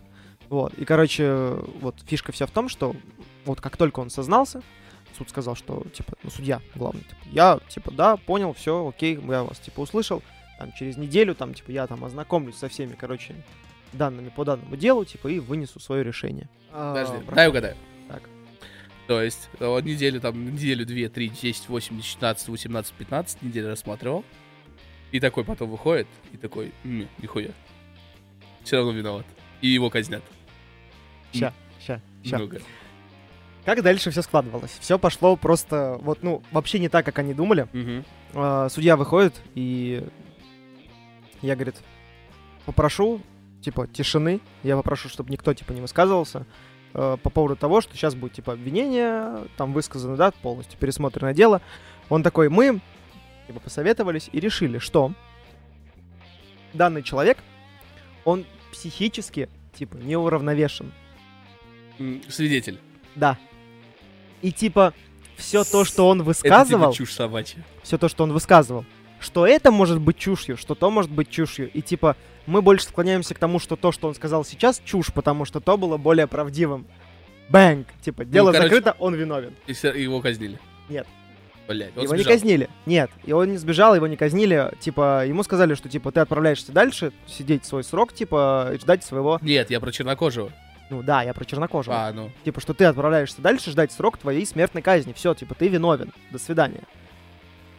Вот. 0.49 0.73
И, 0.79 0.83
короче, 0.85 1.57
вот 1.79 2.01
фишка 2.07 2.31
вся 2.31 2.47
в 2.47 2.51
том, 2.51 2.69
что 2.69 2.95
вот 3.45 3.61
как 3.61 3.77
только 3.77 3.99
он 3.99 4.09
сознался, 4.09 4.63
суд 5.17 5.29
сказал, 5.29 5.55
что, 5.55 5.83
типа, 5.93 6.13
ну, 6.23 6.29
судья, 6.29 6.61
главное, 6.75 7.03
типа, 7.03 7.21
я, 7.31 7.59
типа, 7.69 7.91
да, 7.91 8.17
понял, 8.17 8.53
все, 8.53 8.87
окей, 8.87 9.15
я 9.15 9.43
вас, 9.43 9.59
типа, 9.59 9.81
услышал, 9.81 10.21
там, 10.57 10.71
через 10.73 10.97
неделю, 10.97 11.35
там, 11.35 11.53
типа, 11.53 11.71
я 11.71 11.87
там 11.87 12.03
ознакомлюсь 12.05 12.55
со 12.57 12.69
всеми, 12.69 12.93
короче, 12.93 13.35
данными 13.93 14.29
по 14.29 14.45
данному 14.45 14.75
делу, 14.75 15.05
типа, 15.05 15.27
и 15.29 15.39
вынесу 15.39 15.79
свое 15.79 16.03
решение. 16.03 16.47
А, 16.71 16.93
Подожди, 16.93 17.13
проходит. 17.13 17.35
дай 17.35 17.47
угадаю. 17.49 17.75
Так. 18.07 18.23
То 19.07 19.21
есть, 19.21 19.49
э, 19.59 19.65
он 19.65 19.83
неделю, 19.83 20.21
там, 20.21 20.53
неделю, 20.53 20.85
две, 20.85 21.09
три, 21.09 21.29
десять, 21.29 21.67
восемь, 21.69 22.01
шестнадцать, 22.01 22.47
восемнадцать, 22.47 22.93
пятнадцать 22.93 23.41
недель 23.41 23.65
рассматривал. 23.65 24.23
И 25.11 25.19
такой 25.19 25.43
потом 25.43 25.71
выходит, 25.71 26.07
и 26.31 26.37
такой, 26.37 26.71
«М, 26.83 27.07
нихуя. 27.17 27.49
Все 28.63 28.77
равно 28.77 28.91
виноват. 28.91 29.25
И 29.61 29.67
его 29.67 29.89
казнят. 29.89 30.21
Ща, 31.33 31.51
ща, 31.83 31.99
ща. 32.23 32.37
Ну-ка. 32.37 32.61
Как 33.69 33.83
дальше 33.83 34.09
все 34.09 34.23
складывалось? 34.23 34.75
Все 34.79 34.97
пошло 34.97 35.35
просто, 35.35 35.99
вот, 36.01 36.23
ну, 36.23 36.41
вообще 36.51 36.79
не 36.79 36.89
так, 36.89 37.05
как 37.05 37.19
они 37.19 37.35
думали. 37.35 37.67
Мгм. 37.71 38.03
А, 38.33 38.67
судья 38.67 38.97
выходит, 38.97 39.39
и 39.53 40.07
я, 41.43 41.53
говорит, 41.53 41.75
попрошу, 42.65 43.21
типа, 43.61 43.85
тишины. 43.85 44.39
Я 44.63 44.75
попрошу, 44.75 45.07
чтобы 45.07 45.31
никто, 45.31 45.53
типа, 45.53 45.71
не 45.73 45.81
высказывался 45.81 46.47
э, 46.95 47.17
по 47.21 47.29
поводу 47.29 47.55
того, 47.55 47.81
что 47.81 47.95
сейчас 47.95 48.15
будет, 48.15 48.33
типа, 48.33 48.53
обвинение, 48.53 49.47
там 49.55 49.71
высказано, 49.73 50.15
да, 50.15 50.31
полностью 50.31 50.79
пересмотренное 50.79 51.35
дело. 51.35 51.61
Он 52.09 52.23
такой, 52.23 52.49
мы, 52.49 52.81
типа, 53.45 53.59
посоветовались 53.59 54.31
и 54.31 54.39
решили, 54.39 54.79
что 54.79 55.13
данный 56.73 57.03
человек, 57.03 57.37
он 58.25 58.45
психически, 58.71 59.47
типа, 59.75 59.97
неуравновешен. 59.97 60.91
Свидетель. 62.29 62.79
Да. 63.13 63.37
И, 64.41 64.51
типа, 64.51 64.93
все 65.39 65.63
то, 65.63 65.83
что 65.85 66.07
он 66.07 66.19
Это 66.19 66.25
высказывал... 66.25 66.91
типа 66.91 66.97
чушь 66.97 67.13
собачья. 67.13 67.65
все 67.83 67.97
то, 67.97 68.09
что 68.09 68.23
он 68.23 68.33
высказывал, 68.33 68.85
что 69.19 69.47
это 69.47 69.71
может 69.71 69.99
быть 69.99 70.17
чушью, 70.17 70.57
что 70.57 70.75
то 70.75 70.91
может 70.91 71.11
быть 71.11 71.29
чушью. 71.29 71.69
И 71.73 71.81
типа 71.81 72.15
мы 72.45 72.61
больше 72.61 72.85
склоняемся 72.85 73.33
к 73.33 73.39
тому, 73.39 73.59
что 73.59 73.75
то, 73.75 73.91
что 73.91 74.07
он 74.07 74.15
сказал 74.15 74.43
сейчас, 74.45 74.81
чушь, 74.83 75.13
потому 75.13 75.45
что 75.45 75.59
то 75.59 75.77
было 75.77 75.97
более 75.97 76.27
правдивым. 76.27 76.85
Бэнк! 77.49 77.87
Типа, 78.01 78.25
дело 78.25 78.51
короче, 78.51 78.69
закрыто, 78.69 78.95
он 78.99 79.15
виновен. 79.15 79.55
И 79.65 79.73
его 79.73 80.21
казнили. 80.21 80.59
Нет. 80.87 81.07
Блять, 81.67 81.91
он 81.95 82.03
его 82.03 82.15
сбежал. 82.15 82.17
не 82.17 82.23
казнили. 82.23 82.69
Нет, 82.87 83.11
и 83.25 83.31
он 83.31 83.51
не 83.51 83.57
сбежал, 83.57 83.93
его 83.95 84.07
не 84.07 84.17
казнили. 84.17 84.71
Типа, 84.79 85.25
ему 85.25 85.43
сказали, 85.43 85.75
что 85.75 85.87
типа 85.87 86.11
ты 86.11 86.19
отправляешься 86.19 86.71
дальше, 86.71 87.11
сидеть 87.27 87.65
свой 87.65 87.83
срок, 87.83 88.13
типа, 88.13 88.71
и 88.73 88.79
ждать 88.79 89.03
своего. 89.03 89.37
Нет, 89.41 89.69
я 89.69 89.79
про 89.79 89.91
чернокожего. 89.91 90.51
Ну 90.89 91.03
да, 91.03 91.21
я 91.23 91.33
про 91.33 91.45
чернокожего. 91.45 92.07
А, 92.07 92.13
ну. 92.13 92.31
Типа, 92.43 92.61
что 92.61 92.73
ты 92.73 92.85
отправляешься 92.85 93.41
дальше 93.41 93.71
ждать 93.71 93.91
срок 93.91 94.17
твоей 94.17 94.45
смертной 94.45 94.81
казни. 94.81 95.13
Все, 95.13 95.33
типа, 95.33 95.53
ты 95.55 95.67
виновен. 95.67 96.11
До 96.31 96.39
свидания. 96.39 96.83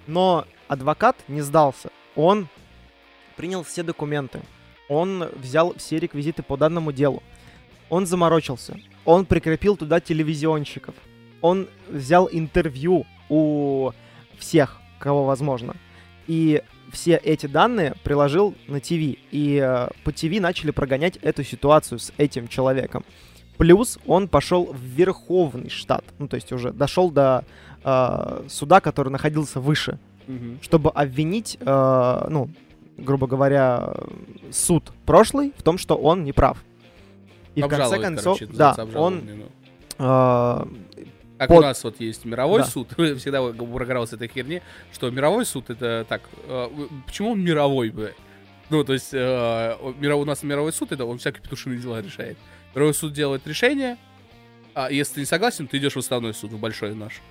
Но 0.07 0.47
адвокат 0.69 1.17
не 1.29 1.41
сдался. 1.41 1.91
Он 2.15 2.49
принял 3.37 3.63
все 3.65 3.83
документы. 3.83 4.41
Он 4.89 5.29
взял 5.37 5.75
все 5.77 5.99
реквизиты 5.99 6.43
по 6.43 6.57
данному 6.57 6.93
делу. 6.93 7.23
Он 7.89 8.07
заморочился. 8.07 8.77
Он 9.05 9.27
прикрепил 9.27 9.77
туда 9.77 10.01
телевизионщиков. 10.01 10.95
Он 11.41 11.69
взял 11.89 12.29
интервью 12.31 13.07
у 13.29 13.91
всех, 14.39 14.81
кого 14.99 15.25
возможно. 15.25 15.75
И 16.31 16.63
все 16.93 17.17
эти 17.17 17.47
данные 17.47 17.95
приложил 18.05 18.55
на 18.69 18.79
ТВ. 18.79 18.93
И 18.93 19.61
э, 19.61 19.89
по 20.05 20.13
ТВ 20.13 20.39
начали 20.39 20.71
прогонять 20.71 21.17
эту 21.17 21.43
ситуацию 21.43 21.99
с 21.99 22.13
этим 22.19 22.47
человеком. 22.47 23.05
Плюс 23.59 23.99
он 24.07 24.29
пошел 24.29 24.67
в 24.67 24.79
Верховный 24.79 25.71
штат. 25.71 26.05
Ну, 26.21 26.29
то 26.29 26.37
есть 26.37 26.53
уже 26.53 26.71
дошел 26.73 27.11
до 27.11 27.45
э, 27.83 28.45
суда, 28.49 28.81
который 28.81 29.09
находился 29.09 29.59
выше, 29.59 29.99
Мгм. 30.29 30.61
чтобы 30.63 30.91
обвинить, 30.91 31.59
э, 31.61 32.27
ну, 32.31 32.49
грубо 32.97 33.27
говоря, 33.27 33.93
суд 34.53 34.93
прошлый 35.07 35.53
в 35.57 35.65
том, 35.65 35.79
что 35.79 35.97
он 35.97 36.23
не 36.23 36.33
прав. 36.33 36.63
И 37.57 37.63
в 37.63 37.67
конце 37.67 37.99
концов, 37.99 38.39
короче, 38.39 38.57
да, 38.57 38.77
он 38.95 39.23
ну. 39.27 39.47
э, 39.99 40.65
Как 41.41 41.49
под- 41.49 41.59
у 41.59 41.63
нас 41.63 41.83
вот 41.85 41.99
есть 42.01 42.27
мировой 42.27 42.61
Да. 42.61 42.67
суд, 42.67 42.89
всегда 43.19 43.43
прогорался 43.43 44.17
этой 44.17 44.29
херни, 44.29 44.61
что 44.93 45.11
мировой 45.11 45.47
суд 45.47 45.71
это 45.71 46.05
так, 46.07 46.21
э, 46.45 46.69
почему 47.07 47.31
он 47.31 47.43
мировой, 47.43 47.89
бля? 47.89 48.11
Ну, 48.69 48.85
то 48.85 48.93
есть, 48.93 49.09
э, 49.15 49.77
миров- 49.99 50.21
у 50.21 50.25
нас 50.27 50.43
мировой 50.43 50.73
суд, 50.75 50.93
это 50.93 51.07
он 51.07 51.17
всякие 51.17 51.43
петушиные 51.43 51.81
дела 51.81 52.03
решает. 52.03 52.37
Мировой 52.75 52.93
суд 52.93 53.15
делает 53.15 53.47
решение, 53.47 53.97
а 54.75 54.91
если 54.93 55.15
ты 55.15 55.21
не 55.21 55.27
согласен, 55.27 55.67
ты 55.67 55.79
идешь 55.79 55.95
в 55.95 55.99
основной 55.99 56.35
суд, 56.35 56.53
в 56.53 56.59
большой 56.59 56.95
наш. 56.95 57.23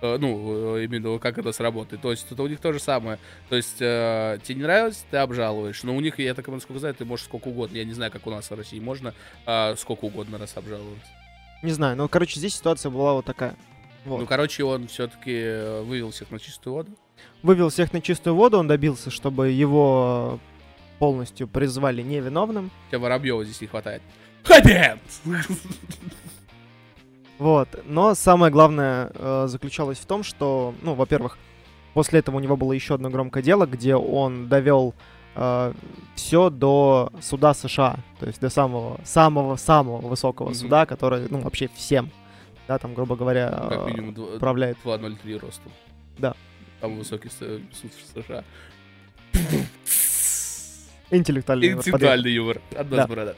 Э, 0.00 0.16
ну, 0.18 0.76
э, 0.78 0.84
именно 0.86 1.18
как 1.18 1.36
это 1.36 1.52
сработает. 1.52 2.00
То 2.00 2.10
есть, 2.10 2.26
это 2.32 2.42
у 2.42 2.46
них 2.48 2.58
то 2.58 2.72
же 2.72 2.80
самое. 2.80 3.18
То 3.50 3.56
есть, 3.56 3.76
э, 3.80 4.38
тебе 4.42 4.56
не 4.56 4.62
нравится, 4.62 5.04
ты 5.10 5.18
обжалуешь. 5.18 5.82
Но 5.82 5.94
у 5.94 6.00
них, 6.00 6.18
я 6.18 6.32
так 6.34 6.48
насколько 6.48 6.80
знаю, 6.80 6.94
ты 6.94 7.04
можешь 7.04 7.26
сколько 7.26 7.48
угодно. 7.48 7.76
Я 7.76 7.84
не 7.84 7.92
знаю, 7.92 8.10
как 8.10 8.26
у 8.26 8.30
нас 8.30 8.50
в 8.50 8.54
России 8.54 8.80
можно 8.80 9.12
э, 9.46 9.76
сколько 9.76 10.06
угодно 10.06 10.38
раз 10.38 10.56
обжаловать. 10.56 10.98
Не 11.62 11.72
знаю, 11.72 11.96
ну, 11.96 12.08
короче, 12.08 12.38
здесь 12.38 12.56
ситуация 12.56 12.90
была 12.90 13.14
вот 13.14 13.24
такая. 13.24 13.56
Вот. 14.04 14.20
Ну, 14.20 14.26
короче, 14.26 14.64
он 14.64 14.88
все-таки 14.88 15.82
вывел 15.84 16.10
всех 16.10 16.30
на 16.30 16.38
чистую 16.38 16.74
воду. 16.74 16.90
Вывел 17.42 17.68
всех 17.68 17.92
на 17.92 18.00
чистую 18.00 18.34
воду, 18.34 18.58
он 18.58 18.66
добился, 18.66 19.10
чтобы 19.10 19.50
его 19.50 20.40
полностью 20.98 21.48
призвали 21.48 22.02
невиновным. 22.02 22.70
Хотя 22.86 22.98
Воробьева 22.98 23.44
здесь 23.44 23.60
не 23.60 23.66
хватает. 23.66 24.02
Хэппи 24.44 24.98
Вот. 27.38 27.68
Но 27.86 28.14
самое 28.14 28.52
главное 28.52 29.10
э, 29.14 29.46
заключалось 29.48 29.98
в 29.98 30.06
том, 30.06 30.22
что, 30.22 30.74
ну, 30.82 30.94
во-первых, 30.94 31.38
после 31.94 32.20
этого 32.20 32.36
у 32.36 32.40
него 32.40 32.56
было 32.56 32.72
еще 32.72 32.94
одно 32.94 33.10
громкое 33.10 33.42
дело, 33.42 33.66
где 33.66 33.96
он 33.96 34.48
довел 34.48 34.94
все 36.14 36.50
до 36.50 37.10
суда 37.20 37.54
США, 37.54 37.96
то 38.20 38.26
есть 38.26 38.40
до 38.40 38.50
самого 38.50 39.00
самого 39.04 39.56
самого 39.56 40.06
высокого 40.06 40.46
Мгм. 40.48 40.54
суда, 40.54 40.86
который, 40.86 41.26
ну, 41.30 41.38
вообще 41.40 41.68
всем, 41.74 42.10
да, 42.68 42.78
там, 42.78 42.94
грубо 42.94 43.16
говоря, 43.16 43.48
Как 43.68 43.72
э, 43.72 43.90
минимум 43.90 44.14
дв- 44.14 44.36
управляет. 44.36 44.76
2.03 44.84 45.38
ростом. 45.38 45.72
Да. 46.18 46.34
Самый 46.80 46.98
высокий 46.98 47.28
суд 47.30 47.62
США. 48.14 48.44
Интеллектуальный. 51.10 51.72
Интеллектуальный 51.72 52.32
юмор. 52.32 52.60
Одна 52.76 52.96
Да. 52.98 53.06
борода. 53.06 53.34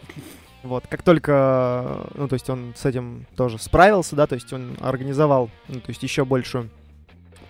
Вот, 0.63 0.87
как 0.87 1.03
только, 1.03 2.07
ну, 2.15 2.27
то 2.27 2.35
есть 2.35 2.49
он 2.49 2.73
с 2.77 2.87
этим 2.87 3.27
тоже 3.37 3.59
справился, 3.59 4.17
да, 4.17 4.27
то 4.27 4.35
есть 4.35 4.51
он 4.53 4.77
организовал, 4.81 5.51
ну, 5.69 5.75
то 5.81 5.91
есть 5.91 6.03
еще 6.03 6.25
большую 6.25 6.71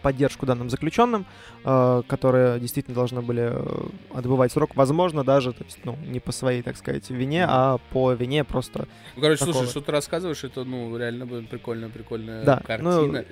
поддержку 0.05 0.45
данным 0.45 0.69
заключенным, 0.69 1.25
э, 1.65 2.03
которые 2.07 2.61
действительно 2.61 2.95
должны 2.95 3.23
были 3.23 3.51
э, 3.55 3.89
отбывать 4.13 4.53
срок, 4.53 4.77
возможно, 4.77 5.25
даже, 5.25 5.53
то 5.55 5.65
есть, 5.65 5.79
ну, 5.85 5.97
не 6.07 6.21
по 6.21 6.31
своей, 6.31 6.61
так 6.63 6.77
сказать, 6.77 7.09
вине, 7.09 7.47
а 7.49 7.79
по 7.91 8.13
вине 8.13 8.45
просто, 8.45 8.87
Ну, 9.17 9.23
короче, 9.23 9.39
Такого. 9.41 9.55
слушай, 9.55 9.71
что 9.71 9.81
ты 9.81 9.93
рассказываешь, 9.93 10.45
это, 10.45 10.65
ну, 10.65 10.95
реально 10.99 11.25
блин, 11.25 11.47
прикольная, 11.47 11.89
прикольная 11.89 12.45
да, 12.45 12.61
картина. 12.65 13.01
ну, 13.01 13.25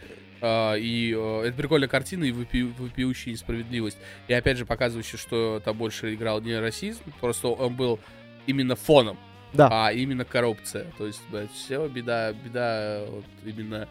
А, 0.45 0.75
и 0.75 1.15
э, 1.15 1.43
это 1.47 1.57
прикольная 1.57 1.89
картина 1.89 2.25
и 2.25 2.33
вопи- 2.33 2.73
вопиющая 2.79 3.33
несправедливость. 3.33 3.99
И 4.29 4.33
опять 4.33 4.57
же 4.59 4.65
показывающая, 4.67 5.19
что 5.19 5.61
там 5.65 5.77
больше 5.77 6.15
играл 6.15 6.41
не 6.41 6.59
расизм, 6.59 7.03
просто 7.21 7.49
он 7.49 7.77
был 7.77 8.01
именно 8.47 8.75
фоном, 8.77 9.19
да, 9.53 9.69
а 9.71 9.93
именно 9.93 10.25
коррупция. 10.25 10.87
То 10.99 11.07
есть, 11.07 11.21
блядь, 11.31 11.53
все, 11.53 11.87
беда, 11.87 12.33
беда 12.33 13.05
вот 13.09 13.25
именно... 13.45 13.87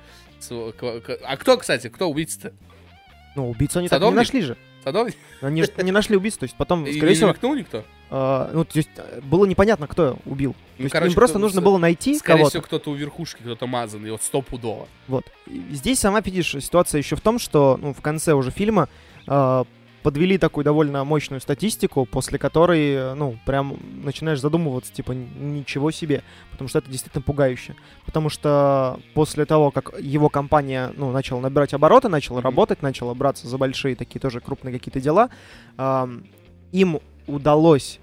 А 1.24 1.38
кто, 1.38 1.58
кстати, 1.58 1.88
кто 1.88 2.10
убийца-то? 2.10 2.52
Ну, 3.36 3.50
убийцу 3.50 3.80
они 3.80 3.88
так 3.90 3.98
и 3.98 4.00
не 4.00 4.06
Садовник? 4.06 4.18
нашли 4.18 4.42
же. 4.42 4.58
Садовник? 4.84 5.16
Они 5.42 5.64
же 5.64 5.70
не 5.84 5.92
нашли 5.92 6.16
убийцу, 6.18 6.40
то 6.40 6.44
есть 6.44 6.56
потом, 6.56 6.86
И 6.86 6.94
скорее 6.94 7.10
не 7.10 7.16
всего, 7.16 7.28
намекнул 7.28 7.56
никто? 7.56 7.84
а, 8.10 8.50
ну, 8.54 8.66
то 8.66 8.78
есть 8.78 8.90
э, 8.98 9.22
было 9.22 9.46
непонятно, 9.46 9.88
кто 9.88 10.18
убил. 10.26 10.54
То 10.54 10.58
Ну, 10.80 10.84
есть 10.84 10.92
короче, 10.94 11.12
им 11.12 11.16
просто 11.16 11.40
нужно 11.40 11.62
было 11.62 11.78
найти 11.78 12.16
Скорее 12.18 12.38
кого-то. 12.40 12.50
всего, 12.52 12.64
кто-то 12.64 12.90
у 12.92 12.96
верхушки, 12.96 13.42
кто-то 13.42 13.68
мазанный, 13.68 14.12
вот 14.12 14.22
стопудово. 14.24 14.88
Вот. 15.08 15.26
И 15.48 15.62
Здесь 15.72 16.00
сама 16.00 16.20
видишь, 16.22 16.50
ситуация 16.60 17.00
еще 17.00 17.16
в 17.16 17.22
том, 17.22 17.40
что 17.40 17.78
ну, 17.82 17.94
в 17.94 18.02
конце 18.02 18.34
уже 18.34 18.52
фильма 18.52 18.90
э, 19.28 19.64
подвели 20.04 20.38
такую 20.38 20.64
довольно 20.64 21.04
мощную 21.04 21.42
статистику, 21.42 22.06
после 22.06 22.40
которой, 22.40 22.94
э, 22.94 23.14
ну, 23.14 23.38
прям 23.46 23.78
начинаешь 24.04 24.40
задумываться, 24.40 24.92
типа, 24.94 25.12
ничего 25.12 25.92
себе, 25.92 26.24
потому 26.52 26.68
что 26.68 26.80
это 26.80 26.90
действительно 26.90 27.22
пугающе. 27.22 27.76
Потому 28.06 28.30
что 28.30 29.00
после 29.14 29.46
того, 29.46 29.72
как 29.72 29.94
его 30.00 30.30
компания, 30.30 30.92
ну, 30.96 31.12
начала 31.12 31.40
набирать 31.40 31.74
обороты, 31.74 32.10
начала 32.10 32.38
Мгм. 32.38 32.46
работать, 32.46 32.82
начала 32.82 33.14
браться 33.14 33.48
за 33.48 33.58
большие 33.58 33.96
такие 33.96 34.20
тоже 34.20 34.40
крупные 34.40 34.74
какие-то 34.74 35.00
дела, 35.00 35.30
ам, 35.78 36.24
им 36.72 37.00
удалось 37.28 38.00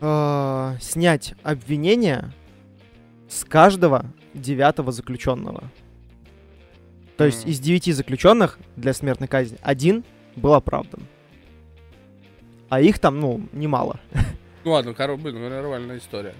э, 0.00 0.76
снять 0.80 1.34
обвинения 1.42 2.32
с 3.28 3.44
каждого 3.44 4.06
девятого 4.32 4.92
заключенного. 4.92 5.64
То 7.16 7.24
есть 7.24 7.46
из 7.46 7.58
девяти 7.58 7.90
заключенных 7.92 8.60
для 8.76 8.94
смертной 8.94 9.26
казни 9.26 9.58
один 9.60 10.04
был 10.38 10.54
оправдан. 10.54 11.06
А 12.68 12.80
их 12.80 12.98
там, 12.98 13.20
ну, 13.20 13.40
немало. 13.52 14.00
Ну 14.64 14.72
ладно, 14.72 14.92
коро... 14.92 15.16
блин, 15.16 15.40
нормальная 15.48 15.96
история. 15.98 16.34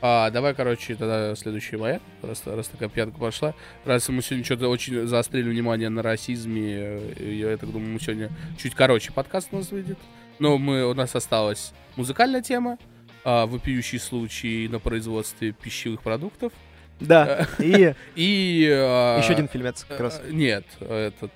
А, 0.00 0.30
давай, 0.30 0.54
короче, 0.54 0.94
тогда 0.94 1.34
следующая 1.34 1.76
моя, 1.76 2.00
раз, 2.22 2.42
раз 2.46 2.68
такая 2.68 2.88
пьянка 2.88 3.18
пошла. 3.18 3.54
Раз 3.84 4.08
мы 4.08 4.22
сегодня 4.22 4.44
что-то 4.44 4.68
очень 4.68 5.06
заострили 5.06 5.50
внимание 5.50 5.88
на 5.88 6.02
расизме, 6.02 6.74
э, 7.18 7.34
я 7.34 7.56
так 7.56 7.70
думаю, 7.70 7.94
мы 7.94 8.00
сегодня 8.00 8.30
чуть 8.56 8.74
короче 8.74 9.12
подкаст 9.12 9.48
у 9.50 9.56
нас 9.56 9.70
выйдет. 9.72 9.98
Но 10.38 10.56
мы, 10.56 10.86
у 10.88 10.94
нас 10.94 11.14
осталась 11.16 11.72
музыкальная 11.96 12.40
тема, 12.40 12.78
а, 13.24 13.46
вопиющий 13.46 13.98
случай 13.98 14.68
на 14.68 14.78
производстве 14.78 15.50
пищевых 15.52 16.00
продуктов. 16.02 16.52
Да. 17.00 17.46
И 17.58 17.94
И... 18.14 18.68
а, 18.72 19.18
еще 19.18 19.32
один 19.32 19.48
фильмец 19.48 19.84
как 19.86 19.98
раз. 20.00 20.22
э, 20.24 20.30
Нет, 20.30 20.64
этот... 20.80 21.32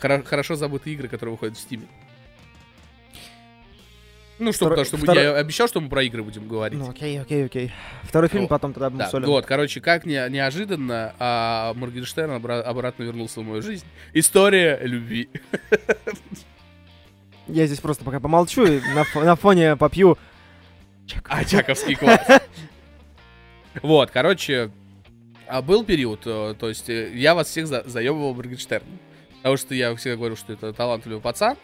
хоро- 0.00 0.24
Хорошо 0.24 0.54
забытые 0.56 0.94
игры, 0.94 1.08
которые 1.08 1.32
выходят 1.34 1.56
в 1.56 1.60
Steam. 1.70 1.82
Ну, 4.38 4.52
что, 4.52 4.64
Второй- 4.66 4.84
потому 4.84 4.86
что 4.86 4.96
второй- 5.12 5.22
я 5.22 5.36
обещал, 5.36 5.68
что 5.68 5.80
мы 5.82 5.90
про 5.90 6.02
игры 6.02 6.22
будем 6.22 6.48
говорить. 6.48 6.78
Ну, 6.78 6.88
окей, 6.88 7.20
окей, 7.20 7.44
окей. 7.44 7.72
Второй 8.04 8.30
фильм 8.30 8.44
Ну, 8.44 8.48
потом 8.48 8.72
тогда 8.72 8.88
Да, 8.88 9.04
обсудим. 9.04 9.26
вот, 9.26 9.44
короче, 9.44 9.82
как 9.82 10.06
не, 10.06 10.26
неожиданно 10.30 11.14
а, 11.18 11.74
Моргенштерн 11.74 12.30
обра- 12.32 12.62
обратно 12.62 13.02
вернулся 13.02 13.40
в 13.40 13.44
мою 13.44 13.60
жизнь. 13.60 13.84
История 14.14 14.78
любви. 14.82 15.28
Я 17.48 17.66
здесь 17.66 17.80
просто 17.80 18.02
пока 18.02 18.18
помолчу 18.18 18.64
и 18.64 18.80
на 19.16 19.36
фоне 19.36 19.76
попью. 19.76 20.16
А, 21.28 21.44
Чаковский 21.44 21.96
класс. 21.96 22.26
Вот, 23.82 24.10
короче, 24.10 24.70
а 25.46 25.60
был 25.60 25.84
период, 25.84 26.22
э, 26.26 26.54
то 26.58 26.68
есть 26.68 26.88
э, 26.88 27.10
я 27.14 27.34
вас 27.34 27.48
всех 27.48 27.66
за- 27.66 27.82
заебывал 27.86 28.34
Моргенштерном. 28.34 28.98
Потому 29.42 29.56
что 29.56 29.74
я 29.74 29.94
всегда 29.96 30.16
говорю, 30.16 30.36
что 30.36 30.52
это 30.52 30.72
талантливый 30.72 31.20
пацан. 31.20 31.56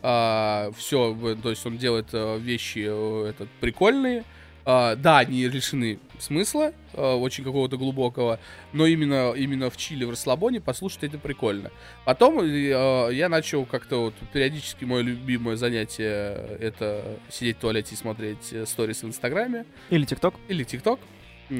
все, 0.00 1.36
то 1.42 1.50
есть 1.50 1.64
он 1.64 1.78
делает 1.78 2.08
э, 2.12 2.38
вещи 2.38 2.84
э, 2.88 3.30
этот, 3.30 3.48
прикольные. 3.60 4.24
А, 4.64 4.94
да, 4.96 5.18
они 5.18 5.46
лишены 5.48 5.98
смысла, 6.18 6.72
э, 6.92 7.12
очень 7.14 7.44
какого-то 7.44 7.76
глубокого, 7.76 8.40
но 8.72 8.86
именно, 8.86 9.32
именно 9.32 9.70
в 9.70 9.76
Чили, 9.76 10.04
в 10.04 10.10
расслабоне 10.10 10.60
послушать 10.60 11.04
это 11.04 11.18
прикольно. 11.18 11.70
Потом 12.04 12.44
я 12.44 13.28
начал 13.28 13.64
как-то 13.64 14.06
вот 14.06 14.14
периодически 14.32 14.84
мое 14.84 15.02
любимое 15.02 15.56
занятие 15.56 16.56
это 16.60 17.18
сидеть 17.28 17.56
в 17.58 17.60
туалете 17.60 17.94
и 17.94 17.98
смотреть 17.98 18.54
сторис 18.66 19.02
в 19.02 19.06
Инстаграме 19.06 19.64
Или 19.90 20.04
ТикТок. 20.04 20.34
или 20.48 20.64
ТикТок. 20.64 20.98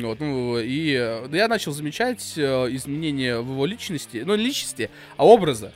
Вот, 0.01 0.21
ну, 0.21 0.59
и 0.59 0.93
я 1.33 1.49
начал 1.49 1.73
замечать 1.73 2.35
э, 2.37 2.69
изменения 2.71 3.39
в 3.41 3.51
его 3.51 3.67
личности, 3.67 4.23
ну, 4.25 4.35
не 4.37 4.45
личности, 4.45 4.91
а 5.17 5.27
образа. 5.27 5.73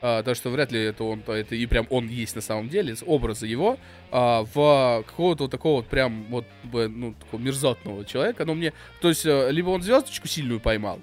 А, 0.00 0.22
то, 0.22 0.34
что 0.34 0.50
вряд 0.50 0.70
ли 0.70 0.80
это 0.80 1.04
он, 1.04 1.22
то 1.22 1.32
это 1.32 1.54
и 1.54 1.66
прям 1.66 1.86
он 1.90 2.06
есть 2.08 2.36
на 2.36 2.42
самом 2.42 2.68
деле, 2.68 2.94
образа 3.04 3.46
его, 3.46 3.78
а, 4.10 4.44
в 4.54 5.04
какого-то 5.06 5.44
вот 5.44 5.50
такого 5.50 5.76
вот 5.78 5.86
прям 5.86 6.24
вот, 6.30 6.46
ну, 6.72 7.14
такого 7.14 7.40
мерзотного 7.40 8.04
человека. 8.04 8.44
Ну, 8.44 8.54
мне, 8.54 8.72
то 9.00 9.08
есть, 9.08 9.26
э, 9.26 9.50
либо 9.50 9.70
он 9.70 9.82
звездочку 9.82 10.28
сильную 10.28 10.60
поймал, 10.60 11.00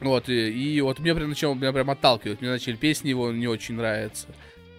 вот, 0.00 0.28
и, 0.28 0.50
и 0.50 0.80
вот 0.80 0.98
мне 0.98 1.14
прям 1.14 1.28
начал, 1.28 1.54
меня 1.54 1.72
прям 1.72 1.90
отталкивать, 1.90 2.40
мне 2.40 2.50
начали 2.50 2.74
песни 2.74 3.08
его 3.08 3.30
не 3.32 3.46
очень 3.46 3.76
нравятся. 3.76 4.26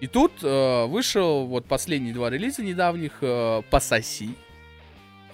И 0.02 0.08
тут 0.08 0.34
э, 0.44 0.86
вышел 0.86 1.46
вот 1.46 1.66
последние 1.66 2.14
два 2.14 2.30
релиза 2.30 2.62
недавних 2.62 3.14
э, 3.22 3.62
«Пососи», 3.70 4.36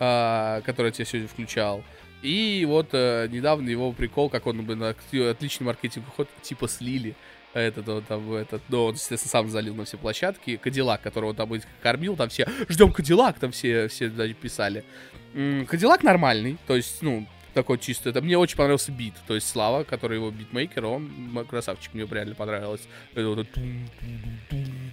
который 0.01 0.91
я 0.97 1.05
сегодня 1.05 1.27
включал. 1.27 1.83
И 2.23 2.65
вот 2.67 2.89
э, 2.93 3.27
недавно 3.31 3.69
его 3.69 3.91
прикол, 3.93 4.29
как 4.29 4.47
он 4.47 4.65
на 4.65 4.89
отличный 4.89 5.65
маркетинговый 5.65 6.11
ход, 6.15 6.29
типа 6.41 6.67
слили 6.67 7.15
этот 7.53 7.87
вот 7.87 8.07
там 8.07 8.33
этот, 8.33 8.61
ну, 8.69 8.85
он, 8.85 8.93
естественно, 8.93 9.29
сам 9.29 9.49
залил 9.49 9.75
на 9.75 9.85
все 9.85 9.97
площадки. 9.97 10.57
Кадиллак, 10.57 11.01
которого 11.01 11.33
там 11.33 11.51
кормил, 11.81 12.15
там 12.15 12.29
все, 12.29 12.47
ждем 12.69 12.91
Кадиллак, 12.91 13.39
там 13.39 13.51
все, 13.51 13.87
все 13.89 14.09
даже 14.09 14.33
писали. 14.33 14.83
Кадиллак 15.33 16.03
нормальный, 16.03 16.57
то 16.67 16.75
есть, 16.75 17.01
ну, 17.01 17.27
такой 17.53 17.77
чисто. 17.77 18.09
Это 18.09 18.21
мне 18.21 18.37
очень 18.37 18.57
понравился 18.57 18.91
бит, 18.91 19.13
то 19.27 19.35
есть 19.35 19.47
Слава, 19.47 19.83
который 19.83 20.17
его 20.17 20.31
битмейкер, 20.31 20.85
он 20.85 21.45
красавчик, 21.49 21.93
мне 21.93 22.05
реально 22.05 22.35
понравилось. 22.35 22.81
Это 23.13 23.27
вот 23.27 23.47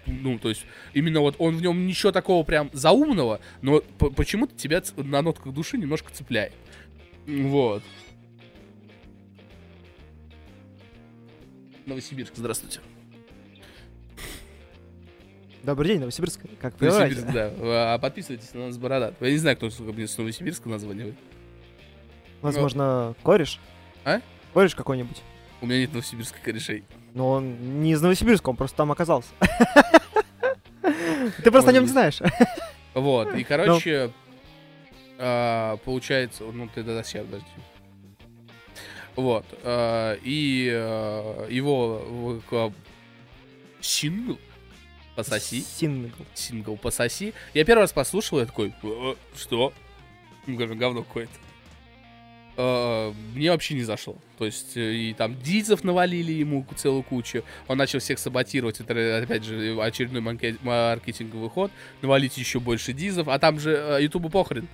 ну, 0.06 0.38
то 0.38 0.48
есть, 0.48 0.64
именно 0.94 1.20
вот 1.20 1.36
он 1.38 1.56
в 1.56 1.62
нем 1.62 1.86
ничего 1.86 2.12
такого 2.12 2.42
прям 2.44 2.70
заумного, 2.72 3.40
но 3.62 3.80
почему-то 4.16 4.56
тебя 4.56 4.82
на 4.96 5.22
нотках 5.22 5.52
души 5.52 5.76
немножко 5.76 6.12
цепляет. 6.12 6.52
Вот. 7.26 7.82
Новосибирск, 11.86 12.32
здравствуйте. 12.36 12.80
Добрый 15.62 15.88
день, 15.88 16.00
Новосибирск. 16.00 16.40
Как? 16.60 16.80
Новосибирск, 16.80 17.32
да. 17.32 17.52
А 17.94 17.98
подписывайтесь 17.98 18.52
на 18.54 18.66
нас, 18.66 18.78
Бородат. 18.78 19.14
Я 19.20 19.30
не 19.30 19.38
знаю, 19.38 19.56
кто 19.56 19.68
мне 19.92 20.06
с 20.06 20.16
Новосибирска 20.16 20.68
названивает. 20.68 21.14
Возможно, 22.42 23.14
кореш? 23.22 23.60
А? 24.04 24.20
Кореш 24.54 24.74
какой-нибудь. 24.74 25.22
У 25.60 25.66
меня 25.66 25.80
нет 25.80 25.92
новосибирских 25.92 26.40
корешей. 26.40 26.84
Но 27.14 27.30
он 27.30 27.82
не 27.82 27.92
из 27.92 28.02
Новосибирска, 28.02 28.50
он 28.50 28.56
просто 28.56 28.76
там 28.76 28.92
оказался. 28.92 29.30
Ты 31.42 31.50
просто 31.50 31.70
о 31.70 31.72
нем 31.72 31.84
не 31.84 31.88
знаешь. 31.88 32.20
Вот, 32.94 33.34
и, 33.34 33.44
короче, 33.44 34.12
а, 35.18 35.76
получается... 35.78 36.44
Ну, 36.44 36.68
ты 36.68 36.84
тогда 36.84 37.02
сейчас, 37.02 37.24
подожди. 37.26 37.46
Вот. 39.16 39.44
а, 39.62 40.16
И 40.22 40.70
а, 40.72 41.48
его 41.48 42.40
сингл 43.80 44.38
«Пососи». 45.16 45.62
Сингл. 45.62 46.24
Сингл 46.34 46.76
«Пососи». 46.76 47.34
Я 47.54 47.64
первый 47.64 47.82
раз 47.82 47.92
послушал, 47.92 48.38
я 48.38 48.46
такой, 48.46 48.72
«Э, 48.82 49.14
что? 49.36 49.72
Ну, 50.46 50.56
говорю, 50.56 50.76
говно 50.76 51.02
какое-то. 51.02 51.32
Э, 52.60 53.12
Мне 53.34 53.52
вообще 53.52 53.74
не 53.74 53.84
зашло. 53.84 54.16
То 54.36 54.44
есть, 54.44 54.76
э, 54.76 54.92
и 54.92 55.14
там 55.14 55.40
дизов 55.40 55.84
навалили 55.84 56.32
ему 56.32 56.66
целую 56.76 57.04
кучу. 57.04 57.44
Он 57.68 57.78
начал 57.78 58.00
всех 58.00 58.18
саботировать. 58.18 58.80
Это, 58.80 59.18
опять 59.22 59.44
же, 59.44 59.80
очередной 59.80 60.20
маркетинговый 60.20 61.50
ход. 61.50 61.70
Навалить 62.02 62.36
еще 62.36 62.58
больше 62.58 62.92
дизов. 62.92 63.28
А 63.28 63.38
там 63.38 63.60
же 63.60 63.70
э, 63.70 64.02
Ютубу 64.02 64.28
похрен. 64.28 64.66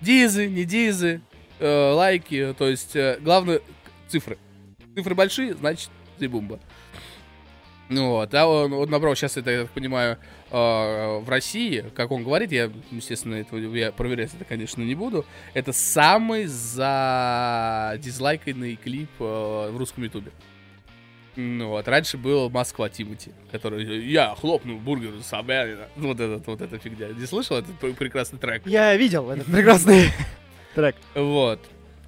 Дизы, 0.00 0.48
не 0.48 0.64
дизы, 0.64 1.20
э, 1.60 1.92
лайки. 1.92 2.54
То 2.58 2.68
есть, 2.68 2.96
э, 2.96 3.18
главное, 3.20 3.60
цифры. 4.08 4.36
Цифры 4.96 5.14
большие, 5.14 5.54
значит, 5.54 5.90
бумба. 6.18 6.58
Ну 7.88 8.10
вот, 8.10 8.34
а 8.34 8.46
он, 8.46 8.72
он 8.72 8.88
набрал 8.88 9.14
сейчас 9.14 9.36
это, 9.36 9.50
я 9.50 9.62
так 9.62 9.70
понимаю, 9.70 10.16
э, 10.16 10.16
в 10.56 11.24
России, 11.28 11.84
как 11.94 12.10
он 12.10 12.24
говорит, 12.24 12.52
я, 12.52 12.70
естественно, 12.90 13.36
это, 13.36 13.56
я 13.56 13.90
проверять 13.92 14.34
это, 14.34 14.44
конечно, 14.44 14.82
не 14.82 14.94
буду. 14.94 15.24
Это 15.54 15.72
самый 15.72 16.44
за 16.46 17.96
дизлайканный 17.98 18.76
клип 18.76 19.10
э, 19.18 19.70
в 19.72 19.76
русском 19.76 20.04
ютубе. 20.04 20.30
Ну 21.36 21.68
вот, 21.68 21.88
раньше 21.88 22.18
был 22.18 22.50
Москва 22.50 22.90
Тимати, 22.90 23.32
который 23.50 24.06
я 24.06 24.34
хлопнул 24.34 24.78
бургер 24.78 25.12
Собянина. 25.22 25.88
Ну, 25.96 26.08
Вот 26.08 26.20
этот, 26.20 26.46
вот 26.46 26.60
эта 26.60 26.78
фигня. 26.78 27.08
Не 27.08 27.24
слышал 27.24 27.56
этот 27.56 27.78
пр- 27.78 27.94
прекрасный 27.94 28.38
трек? 28.38 28.66
Я 28.66 28.94
видел 28.96 29.30
этот 29.30 29.46
прекрасный 29.46 30.10
трек. 30.74 30.96
Вот. 31.14 31.58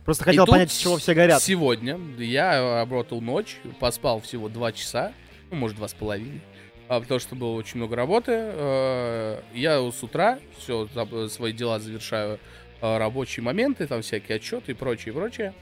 Просто 0.04 0.24
хотел 0.24 0.46
понять, 0.46 0.70
с 0.70 0.76
чего 0.76 0.98
все 0.98 1.14
горят. 1.14 1.40
Сегодня 1.42 1.98
я 2.18 2.80
работал 2.80 3.22
ночь, 3.22 3.56
поспал 3.80 4.20
всего 4.20 4.50
два 4.50 4.70
часа, 4.72 5.12
ну, 5.50 5.56
может, 5.56 5.78
два 5.78 5.88
с 5.88 5.94
половиной. 5.94 6.42
А, 6.88 7.00
потому 7.00 7.20
что 7.20 7.34
было 7.34 7.52
очень 7.54 7.78
много 7.78 7.96
работы. 7.96 8.32
Э, 8.34 9.40
Я 9.54 9.80
с 9.90 10.02
утра 10.02 10.38
все 10.58 10.88
свои 11.28 11.52
дела 11.52 11.78
завершаю, 11.78 12.38
э, 12.80 12.98
рабочие 12.98 13.42
моменты, 13.42 13.86
там 13.86 14.02
всякие 14.02 14.36
отчеты 14.36 14.72
и 14.72 14.74
прочее, 14.74 15.14
прочее. 15.14 15.54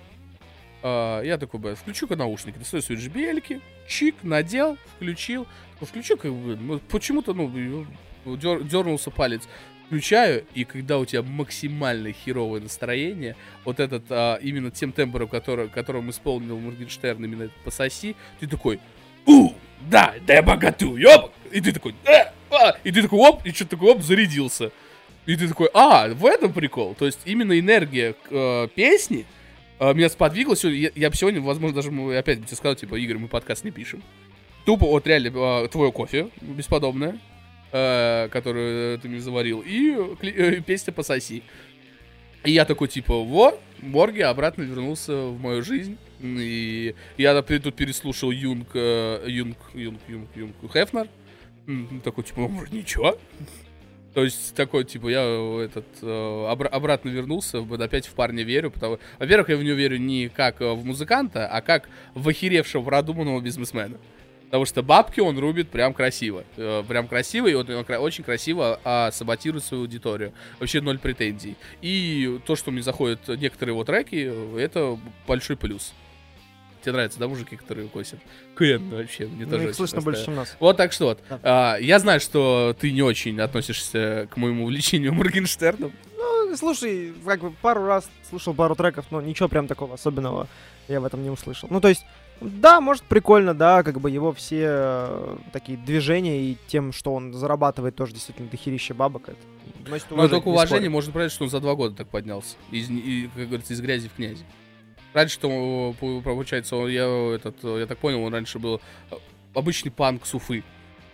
А, 0.83 1.23
я 1.23 1.39
такой, 1.39 1.61
блядь, 1.61 1.79
включу-ка 1.79 2.17
наушники, 2.17 2.59
достаю 2.59 2.83
свои 2.83 2.99
JBL-ки, 2.99 3.61
чик, 3.87 4.17
надел, 4.23 4.77
включил. 4.97 5.47
Ну, 5.81 5.87
включу, 5.87 6.17
как 6.17 6.33
бы, 6.33 6.57
ну, 6.57 6.79
почему-то, 6.91 7.35
ну, 7.35 7.49
дер- 8.27 8.65
дернулся 8.65 9.11
палец. 9.11 9.43
Включаю, 9.87 10.45
и 10.55 10.65
когда 10.65 10.99
у 10.99 11.05
тебя 11.05 11.23
максимально 11.23 12.13
херовое 12.13 12.61
настроение, 12.61 13.37
вот 13.65 13.79
этот, 13.79 14.05
а, 14.11 14.37
именно 14.37 14.71
тем 14.71 14.91
тембром, 14.91 15.29
который, 15.29 15.69
которым 15.69 16.11
исполнил 16.11 16.59
Моргенштерн, 16.59 17.23
именно 17.25 17.45
этот 17.45 17.57
«Пососи», 17.65 18.17
ты 18.41 18.47
такой, 18.49 18.81
у, 19.27 19.51
да, 19.91 20.15
да 20.27 20.35
я 20.35 20.43
богату, 20.43 20.97
ёб! 20.97 21.33
И 21.51 21.61
ты 21.61 21.73
такой, 21.73 21.95
э, 22.05 22.33
а, 22.51 22.77
и 22.85 22.93
ты 22.93 23.03
такой, 23.03 23.19
оп, 23.19 23.45
и 23.45 23.53
что-то 23.53 23.73
такой, 23.73 23.93
оп, 23.93 24.03
зарядился. 24.03 24.71
И 25.27 25.37
ты 25.37 25.49
такой, 25.49 25.69
а, 25.73 26.09
в 26.09 26.27
этом 26.27 26.53
прикол. 26.53 26.95
То 26.95 27.07
есть 27.07 27.21
именно 27.25 27.59
энергия 27.59 28.15
э, 28.31 28.69
песни 28.75 29.25
э, 29.79 29.95
меня 29.95 30.09
сподвигла. 30.09 30.57
Сегодня, 30.57 30.81
я, 30.81 30.91
я 30.95 31.13
сегодня, 31.13 31.41
возможно, 31.41 31.77
даже 31.77 31.91
мы 31.91 32.17
опять 32.17 32.45
тебе 32.45 32.57
сказал, 32.57 32.75
типа, 32.75 32.97
Игорь, 32.97 33.19
мы 33.19 33.29
подкаст 33.29 33.65
не 33.65 33.71
пишем. 33.71 34.03
Тупо 34.65 34.87
вот 34.87 35.07
реально 35.07 35.65
э, 35.65 35.69
твое 35.69 35.93
кофе 35.93 36.29
бесподобное, 36.41 37.19
э, 37.73 38.29
которое 38.31 38.99
ты 38.99 39.09
мне 39.09 39.21
заварил, 39.21 39.63
и 39.65 39.97
э, 40.23 40.61
песня 40.61 40.93
«Пососи». 40.93 41.43
И 42.45 42.51
я 42.51 42.65
такой, 42.65 42.89
типа, 42.89 43.17
вот, 43.23 43.61
Морги 43.81 44.21
обратно 44.21 44.63
вернулся 44.63 45.15
в 45.15 45.41
мою 45.41 45.63
жизнь. 45.63 45.97
И 46.23 46.95
я 47.19 47.35
например, 47.35 47.63
тут 47.63 47.75
переслушал 47.75 48.31
Юнг, 48.31 48.69
э, 48.75 49.25
Юнг, 49.27 49.57
Юнг, 49.75 50.01
Юнг, 50.09 50.29
Юнг, 50.37 50.55
Хефнер. 50.73 51.09
Такой, 52.05 52.25
типа, 52.25 52.51
ничего? 52.71 53.19
То 54.15 54.25
есть, 54.25 54.55
такой, 54.55 54.85
типа, 54.85 55.09
я 55.09 55.23
э, 55.23 55.65
этот, 55.65 55.87
э, 56.03 56.07
обра- 56.07 56.69
обратно 56.69 57.09
вернулся, 57.09 57.61
опять 57.61 58.07
в 58.07 58.13
парня 58.15 58.43
верю, 58.43 58.71
потому... 58.71 58.99
Во-первых, 59.19 59.49
я 59.49 59.57
в 59.57 59.63
него 59.65 59.75
верю 59.75 59.97
не 59.97 60.29
как 60.29 60.61
в 60.61 60.85
музыканта, 60.85 61.47
а 61.47 61.63
как 61.63 61.89
в 62.15 62.29
охеревшего, 62.29 62.83
продуманного 62.83 63.41
бизнесмена. 63.41 63.97
Потому 64.45 64.67
что 64.67 64.83
бабки 64.83 65.21
он 65.21 65.39
рубит 65.39 65.71
прям 65.71 65.95
красиво. 65.95 66.45
Прям 66.57 67.09
красиво, 67.09 67.47
и 67.47 67.55
он 67.55 67.85
кра- 67.87 68.01
очень 68.01 68.23
красиво 68.23 68.79
а, 68.85 69.11
саботирует 69.11 69.65
свою 69.65 69.85
аудиторию. 69.85 70.35
Вообще 70.61 70.83
ноль 70.83 70.99
претензий. 70.99 71.57
И 71.81 72.39
то, 72.45 72.55
что 72.55 72.71
мне 72.71 72.83
заходят 72.83 73.27
некоторые 73.29 73.73
его 73.73 73.83
треки, 73.85 74.31
это 74.59 74.99
большой 75.27 75.57
плюс. 75.57 75.95
Тебе 76.83 76.93
нравятся, 76.93 77.19
да, 77.19 77.29
мужики, 77.29 77.57
которые 77.57 77.89
косят? 77.89 78.19
Кен 78.59 78.91
вообще, 78.91 79.27
мне 79.27 79.45
Ну, 79.45 79.53
тоже 79.53 79.69
их 79.69 79.75
слышно 79.75 80.01
больше, 80.01 80.25
чем 80.25 80.35
нас. 80.35 80.57
Вот 80.59 80.77
так 80.77 80.93
что 80.93 81.07
вот. 81.07 81.21
Да. 81.29 81.41
А, 81.43 81.77
я 81.79 81.99
знаю, 81.99 82.21
что 82.21 82.77
ты 82.79 82.93
не 82.93 83.03
очень 83.03 83.41
относишься 83.41 84.29
к 84.31 84.37
моему 84.37 84.65
увлечению 84.65 85.15
Моргенштерном. 85.15 85.93
Ну, 86.17 86.57
слушай, 86.57 87.15
как 87.25 87.41
бы 87.41 87.53
пару 87.53 87.87
раз 87.87 88.11
слушал 88.29 88.53
пару 88.53 88.75
треков, 88.75 89.07
но 89.11 89.21
ничего 89.21 89.49
прям 89.49 89.69
такого 89.69 89.95
особенного 89.95 90.49
я 90.89 91.01
в 91.01 91.05
этом 91.05 91.23
не 91.23 91.31
услышал. 91.31 91.69
Ну, 91.71 91.81
то 91.81 91.89
есть, 91.89 92.05
да, 92.41 92.81
может, 92.81 93.05
прикольно, 93.05 93.55
да, 93.55 93.83
как 93.83 94.01
бы 94.01 94.11
его 94.11 94.33
все 94.33 94.65
э, 94.65 95.37
такие 95.53 95.79
движения 95.79 96.43
и 96.43 96.57
тем, 96.67 96.93
что 96.93 97.15
он 97.15 97.33
зарабатывает 97.33 97.95
тоже 97.95 98.13
действительно 98.13 98.49
дохерища 98.49 98.95
бабок, 98.95 99.29
это 99.29 99.39
Но 99.89 99.97
уважение, 99.97 100.29
только 100.29 100.49
не 100.49 100.53
уважение 100.55 100.91
можно 100.91 101.13
понять, 101.13 101.33
что 101.33 101.45
он 101.45 101.51
за 101.51 101.61
два 101.61 101.75
года 101.75 101.97
так 101.97 102.09
поднялся. 102.09 102.57
Из, 102.71 102.91
и, 102.91 103.31
как 103.35 103.47
говорится, 103.47 103.73
из 103.73 103.81
грязи 103.81 104.09
в 104.09 104.15
князи. 104.15 104.45
Раньше, 105.15 105.39
то, 105.39 105.95
по- 106.01 106.21
получается, 106.23 106.77
он, 106.77 106.91
я, 106.91 107.05
этот, 107.35 107.63
я 107.65 107.87
так 107.87 107.99
понял, 107.99 108.23
он 108.23 108.33
раньше 108.33 108.59
был 108.59 108.81
э, 109.11 109.15
обычный 109.55 109.91
панк 109.91 110.25
с 110.27 110.35
Уфы. 110.35 110.63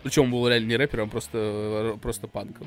Причем 0.03 0.24
он 0.24 0.30
был 0.30 0.49
реально 0.49 0.66
не 0.68 0.76
рэпером, 0.76 1.09
а 1.09 1.11
просто, 1.11 1.38
э, 1.38 1.99
просто 2.01 2.28
панком. 2.28 2.66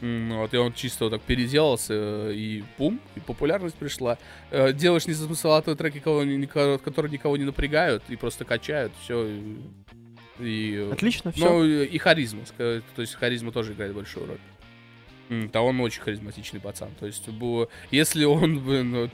М, 0.00 0.38
Вот, 0.38 0.52
и 0.54 0.56
он 0.58 0.72
чисто 0.72 1.04
вот 1.04 1.10
так 1.10 1.22
переделался, 1.22 1.94
э, 1.94 2.32
и 2.34 2.64
пум, 2.76 3.00
и 3.14 3.20
популярность 3.20 3.76
пришла. 3.76 4.18
Э, 4.50 4.72
Делаешь 4.72 5.06
незамысловатые 5.06 5.74
треки, 5.76 5.98
кого, 6.00 6.78
которые 6.78 7.12
никого 7.12 7.36
не 7.36 7.44
напрягают, 7.44 8.02
и 8.08 8.16
просто 8.16 8.44
качают, 8.44 8.92
все. 9.02 9.28
И, 10.38 10.90
Отлично, 10.92 11.32
все. 11.32 11.44
ну, 11.48 11.64
и 11.64 11.96
харизма. 11.98 12.42
То 12.58 12.82
есть 12.98 13.14
харизма 13.14 13.52
тоже 13.52 13.72
играет 13.72 13.94
большую 13.94 14.26
роль. 14.26 14.38
Да, 15.28 15.62
он 15.62 15.80
очень 15.80 16.02
харизматичный 16.02 16.60
пацан. 16.60 16.90
То 17.00 17.06
есть, 17.06 17.24
если 17.90 18.24
он 18.24 18.60
бы, 18.64 18.82
ну, 18.82 19.10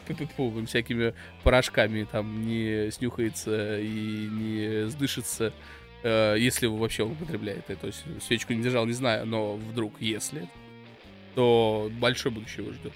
всякими 0.66 1.14
порошками 1.42 2.04
там 2.04 2.46
не 2.46 2.90
снюхается 2.90 3.78
и 3.80 4.28
не 4.30 4.88
сдышится, 4.90 5.52
э, 6.02 6.36
если 6.38 6.66
вообще 6.66 7.04
он 7.04 7.12
употребляет. 7.12 7.66
То 7.66 7.86
есть, 7.86 8.04
свечку 8.22 8.52
не 8.52 8.62
держал, 8.62 8.86
не 8.86 8.92
знаю, 8.92 9.26
но 9.26 9.54
вдруг, 9.54 9.94
если, 10.00 10.48
то 11.34 11.90
большое 11.98 12.34
будущее 12.34 12.64
его 12.64 12.74
ждет. 12.74 12.92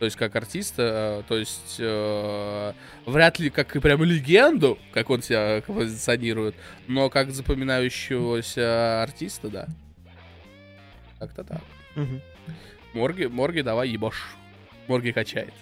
То 0.00 0.04
есть, 0.04 0.16
как 0.16 0.34
артиста, 0.34 1.22
э, 1.22 1.28
то 1.28 1.38
есть, 1.38 1.76
э, 1.78 2.72
вряд 3.06 3.38
ли 3.38 3.50
как 3.50 3.76
и 3.76 3.80
прям 3.80 4.02
легенду, 4.02 4.78
как 4.92 5.10
он 5.10 5.22
себя 5.22 5.62
позиционирует, 5.66 6.56
но 6.88 7.08
как 7.08 7.30
запоминающегося 7.30 9.02
артиста, 9.04 9.48
да. 9.48 9.66
Как-то 11.18 11.44
так. 11.44 11.62
Морги, 12.94 13.24
Морги, 13.26 13.60
давай 13.60 13.88
ебашь. 13.88 14.22
Морги 14.88 15.10
качает. 15.10 15.52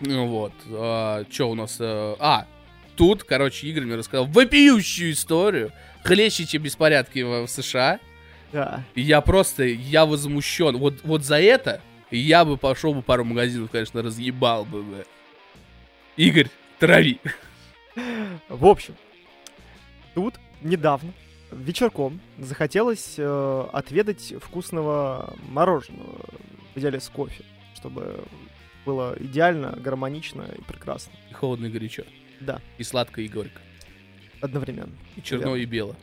Ну 0.00 0.26
вот. 0.26 0.52
что 1.30 1.50
у 1.50 1.54
нас? 1.54 1.76
э, 1.80 2.16
а, 2.18 2.46
тут, 2.96 3.24
короче, 3.24 3.66
Игорь 3.66 3.84
мне 3.84 3.96
рассказал 3.96 4.26
вопиющую 4.26 5.12
историю. 5.12 5.72
Хлеще, 6.04 6.46
чем 6.46 6.62
беспорядки 6.62 7.20
в, 7.20 7.46
в 7.46 7.48
США. 7.48 7.98
Да. 8.52 8.84
Я 8.94 9.20
просто, 9.20 9.64
я 9.64 10.06
возмущен. 10.06 10.76
Вот, 10.78 11.00
вот 11.02 11.24
за 11.24 11.40
это 11.40 11.80
я 12.10 12.44
бы 12.44 12.56
пошел 12.56 12.94
бы 12.94 13.02
пару 13.02 13.24
магазинов, 13.24 13.70
конечно, 13.70 14.02
разъебал 14.02 14.64
бы. 14.64 14.82
бля. 14.82 15.04
Игорь, 16.16 16.48
трави. 16.78 17.20
В 18.48 18.66
общем, 18.66 18.94
тут 20.14 20.34
недавно 20.62 21.12
вечерком 21.50 22.20
захотелось 22.38 23.14
э, 23.18 23.64
отведать 23.72 24.34
вкусного 24.40 25.34
мороженого 25.48 26.18
в 26.74 26.78
идеале 26.78 27.00
с 27.00 27.08
кофе, 27.08 27.44
чтобы 27.74 28.24
было 28.84 29.16
идеально, 29.18 29.72
гармонично 29.78 30.42
и 30.56 30.60
прекрасно. 30.62 31.12
И 31.30 31.34
холодно, 31.34 31.66
и 31.66 31.70
горячо. 31.70 32.04
Да, 32.40 32.60
И 32.78 32.82
сладко, 32.84 33.20
и 33.20 33.28
горько. 33.28 33.60
одновременно. 34.40 34.92
И 35.16 35.22
черно, 35.22 35.54
Верно. 35.56 35.62
и 35.62 35.66
бело. 35.66 35.96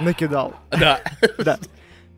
Накидал. 0.00 0.54
Да. 0.70 1.00
Да. 1.38 1.58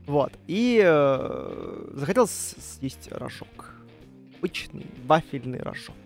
Вот. 0.07 0.33
И 0.47 0.81
э, 0.83 1.91
захотелось 1.95 2.55
съесть 2.59 3.09
рожок. 3.13 3.75
Обычный 4.39 4.87
вафельный 5.05 5.61
рожок. 5.61 5.97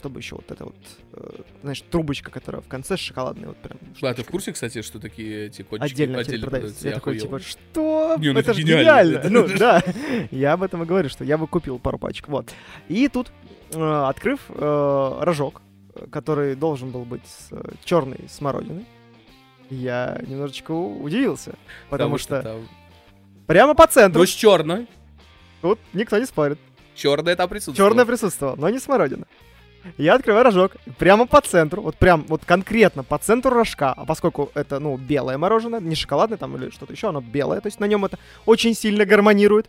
Чтобы 0.00 0.20
еще 0.20 0.36
вот 0.36 0.50
это 0.50 0.64
вот, 0.64 0.74
э, 1.12 1.42
знаешь, 1.60 1.82
трубочка, 1.90 2.30
которая 2.30 2.62
в 2.62 2.68
конце 2.68 2.96
шоколадная, 2.96 3.48
вот 3.48 3.58
прям. 3.58 3.78
Да, 4.00 4.14
ты 4.14 4.22
в 4.22 4.28
курсе, 4.28 4.50
кстати, 4.50 4.80
что 4.80 4.98
такие 4.98 5.48
эти 5.48 5.60
кончики 5.60 5.92
Отдельно, 5.92 6.20
отдельно 6.20 6.46
продается. 6.46 6.88
Я 6.88 6.94
такой, 6.94 7.18
охуел. 7.18 7.38
типа, 7.38 7.38
что? 7.46 8.16
Не, 8.18 8.32
ну 8.32 8.40
это 8.40 8.52
это 8.52 8.54
же 8.54 8.62
гениально. 8.62 9.18
гениально. 9.18 9.28
Ну, 9.28 9.58
да. 9.58 9.82
Я 10.30 10.54
об 10.54 10.62
этом 10.62 10.82
и 10.84 10.86
говорю, 10.86 11.10
что 11.10 11.22
я 11.22 11.36
бы 11.36 11.46
купил 11.46 11.78
пару 11.78 11.98
пачек. 11.98 12.28
Вот. 12.28 12.50
И 12.88 13.08
тут, 13.08 13.30
э, 13.74 14.04
открыв 14.08 14.40
э, 14.48 15.18
рожок, 15.20 15.60
который 16.10 16.56
должен 16.56 16.92
был 16.92 17.04
быть 17.04 17.26
с 17.26 17.48
э, 17.50 17.72
черной 17.84 18.20
смородиной, 18.30 18.86
я 19.68 20.18
немножечко 20.26 20.70
удивился. 20.72 21.56
Потому 21.90 22.16
что 22.16 22.40
там... 22.40 22.68
прямо 23.46 23.74
по 23.74 23.86
центру 23.86 24.22
Ну, 24.22 24.26
с 24.26 24.30
черной. 24.30 24.86
тут 25.60 25.78
никто 25.92 26.18
не 26.18 26.24
спорит. 26.24 26.58
Черная 26.94 27.36
там 27.36 27.48
присутствует. 27.48 27.76
Черная 27.76 28.06
присутствовала, 28.06 28.56
но 28.56 28.70
не 28.70 28.78
смородина. 28.78 29.26
Я 29.96 30.14
открываю 30.14 30.44
рожок 30.44 30.76
прямо 30.98 31.26
по 31.26 31.40
центру, 31.40 31.82
вот 31.82 31.96
прям 31.96 32.24
вот 32.28 32.44
конкретно 32.44 33.02
по 33.02 33.18
центру 33.18 33.50
рожка, 33.50 33.92
а 33.92 34.04
поскольку 34.04 34.50
это, 34.54 34.78
ну, 34.78 34.96
белое 34.96 35.38
мороженое, 35.38 35.80
не 35.80 35.94
шоколадное 35.94 36.38
там 36.38 36.56
или 36.56 36.70
что-то 36.70 36.92
еще, 36.92 37.08
оно 37.08 37.20
белое, 37.20 37.60
то 37.60 37.66
есть 37.66 37.80
на 37.80 37.86
нем 37.86 38.04
это 38.04 38.18
очень 38.46 38.74
сильно 38.74 39.04
гармонирует, 39.04 39.68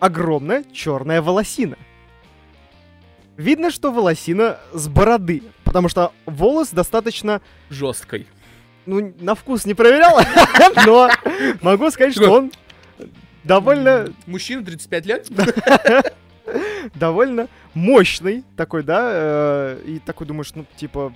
огромная 0.00 0.64
черная 0.72 1.20
волосина. 1.20 1.76
Видно, 3.36 3.70
что 3.70 3.92
волосина 3.92 4.58
с 4.72 4.88
бороды, 4.88 5.42
потому 5.64 5.88
что 5.88 6.12
волос 6.24 6.70
достаточно, 6.70 7.42
Жесткой. 7.68 8.26
ну, 8.86 9.14
на 9.20 9.34
вкус 9.34 9.66
не 9.66 9.74
проверял, 9.74 10.18
но 10.86 11.10
могу 11.60 11.90
сказать, 11.90 12.14
что 12.14 12.30
он 12.30 12.52
довольно 13.44 14.08
Мужчина 14.26 14.64
35 14.64 15.06
лет? 15.06 15.28
довольно 16.94 17.48
мощный 17.74 18.44
такой, 18.56 18.82
да, 18.82 19.10
э, 19.12 19.82
и 19.84 19.98
такой 19.98 20.26
думаешь, 20.26 20.52
ну, 20.54 20.64
типа, 20.76 21.12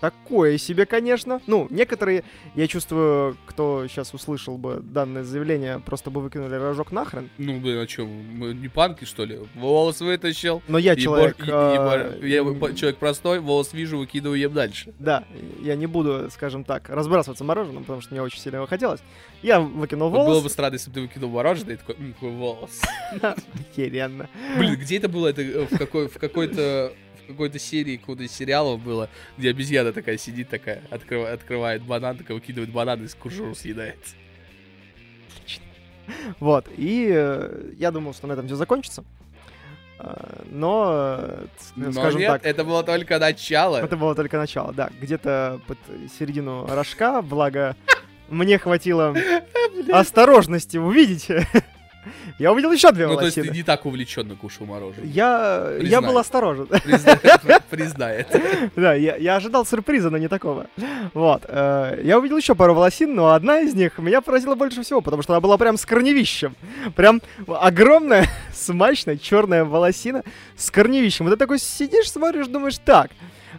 такое 0.00 0.58
себе, 0.58 0.86
конечно. 0.86 1.40
Ну, 1.46 1.66
некоторые, 1.70 2.24
я 2.54 2.66
чувствую, 2.66 3.36
кто 3.46 3.86
сейчас 3.88 4.14
услышал 4.14 4.58
бы 4.58 4.80
данное 4.82 5.24
заявление, 5.24 5.78
просто 5.80 6.10
бы 6.10 6.20
выкинули 6.20 6.54
рожок 6.54 6.92
нахрен. 6.92 7.30
Ну, 7.38 7.58
блин, 7.60 7.78
а 7.78 7.88
что, 7.88 8.04
мы 8.06 8.54
не 8.54 8.68
панки, 8.68 9.04
что 9.04 9.24
ли? 9.24 9.38
Волос 9.54 10.00
вытащил. 10.00 10.62
Но 10.68 10.78
я 10.78 10.96
человек... 10.96 11.38
и- 11.40 11.44
и- 11.44 11.48
ебор- 11.48 12.24
я 12.26 12.74
человек 12.74 12.98
простой, 12.98 13.40
волос 13.40 13.72
вижу, 13.72 13.98
выкидываю, 13.98 14.38
ем 14.38 14.52
дальше. 14.52 14.92
Да, 14.98 15.24
я 15.62 15.76
не 15.76 15.86
буду, 15.86 16.28
скажем 16.30 16.64
так, 16.64 16.88
разбрасываться 16.88 17.44
мороженым, 17.44 17.82
потому 17.84 18.00
что 18.00 18.12
мне 18.14 18.22
очень 18.22 18.40
сильно 18.40 18.56
его 18.56 18.66
хотелось. 18.66 19.00
Я 19.42 19.60
выкинул 19.60 20.10
Вот 20.10 20.18
Было 20.18 20.24
волос. 20.28 20.42
бы 20.44 20.50
странно, 20.50 20.74
если 20.74 20.90
бы 20.90 20.94
ты 20.94 21.00
выкинул 21.02 21.30
мороженое 21.30 21.74
и 21.74 21.76
такой, 21.76 21.94
«М, 21.96 22.12
какой 22.12 22.30
волос. 22.32 22.80
Охеренно. 23.72 24.28
Блин, 24.58 24.76
где 24.76 24.96
это 24.98 25.08
было? 25.08 25.28
Это 25.28 25.42
э, 25.42 25.66
в, 25.66 25.78
какой, 25.78 26.08
в 26.08 26.18
какой-то 26.18 26.92
какой-то 27.28 27.58
серии 27.58 27.96
какого-то 27.96 28.26
сериала 28.28 28.76
было, 28.76 29.08
где 29.36 29.50
обезьяна 29.50 29.92
такая 29.92 30.16
сидит, 30.18 30.48
такая, 30.48 30.82
открыва- 30.90 31.30
открывает 31.32 31.82
банан, 31.82 32.16
такая 32.16 32.36
выкидывает 32.36 32.70
банан 32.72 33.04
и 33.04 33.08
с 33.08 33.14
кожуру 33.14 33.54
съедает. 33.54 33.98
Вот, 36.40 36.66
и 36.76 37.10
э, 37.14 37.72
я 37.76 37.90
думал, 37.90 38.14
что 38.14 38.26
на 38.26 38.32
этом 38.32 38.46
все 38.46 38.56
закончится. 38.56 39.04
А, 39.98 40.42
Но, 40.50 41.16
э, 41.18 41.46
Но 41.76 41.92
скажем 41.92 42.20
нет, 42.20 42.30
так, 42.32 42.46
это 42.46 42.64
было 42.64 42.82
только 42.82 43.18
начало. 43.18 43.78
это 43.78 43.96
было 43.96 44.14
только 44.14 44.38
начало, 44.38 44.72
да. 44.72 44.90
Где-то 45.00 45.60
под 45.66 45.78
середину 46.18 46.66
рожка, 46.66 47.20
благо 47.20 47.76
мне 48.30 48.58
хватило 48.58 49.14
осторожности 49.92 50.78
увидеть. 50.78 51.28
Я 52.38 52.52
увидел 52.52 52.72
еще 52.72 52.92
две 52.92 53.06
Ну, 53.06 53.16
то 53.16 53.24
есть 53.24 53.34
ты 53.34 53.40
волосины. 53.42 53.56
не 53.56 53.62
так 53.62 53.86
увлеченно 53.86 54.36
кушал 54.36 54.66
мороженое. 54.66 55.06
Я, 55.08 55.70
я 55.80 56.00
был 56.00 56.18
осторожен. 56.18 56.68
Это. 56.70 57.60
Да, 58.76 58.94
я, 58.94 59.16
я 59.16 59.36
ожидал 59.36 59.66
сюрприза, 59.66 60.10
но 60.10 60.18
не 60.18 60.28
такого. 60.28 60.66
Вот. 61.14 61.44
э, 61.48 62.00
я 62.04 62.18
увидел 62.18 62.36
еще 62.36 62.54
пару 62.54 62.74
волосин, 62.74 63.14
но 63.14 63.32
одна 63.32 63.60
из 63.60 63.74
них 63.74 63.98
меня 63.98 64.20
поразила 64.20 64.54
больше 64.54 64.82
всего, 64.82 65.00
потому 65.00 65.22
что 65.22 65.32
она 65.32 65.40
была 65.40 65.58
прям 65.58 65.76
с 65.76 65.84
корневищем. 65.84 66.54
Прям 66.94 67.20
огромная, 67.46 68.26
смачная 68.54 69.16
черная 69.16 69.64
волосина 69.64 70.22
с 70.56 70.70
корневищем. 70.70 71.24
Вот 71.24 71.32
ты 71.32 71.36
такой 71.36 71.58
сидишь, 71.58 72.10
смотришь, 72.10 72.46
думаешь, 72.46 72.78
так, 72.78 73.10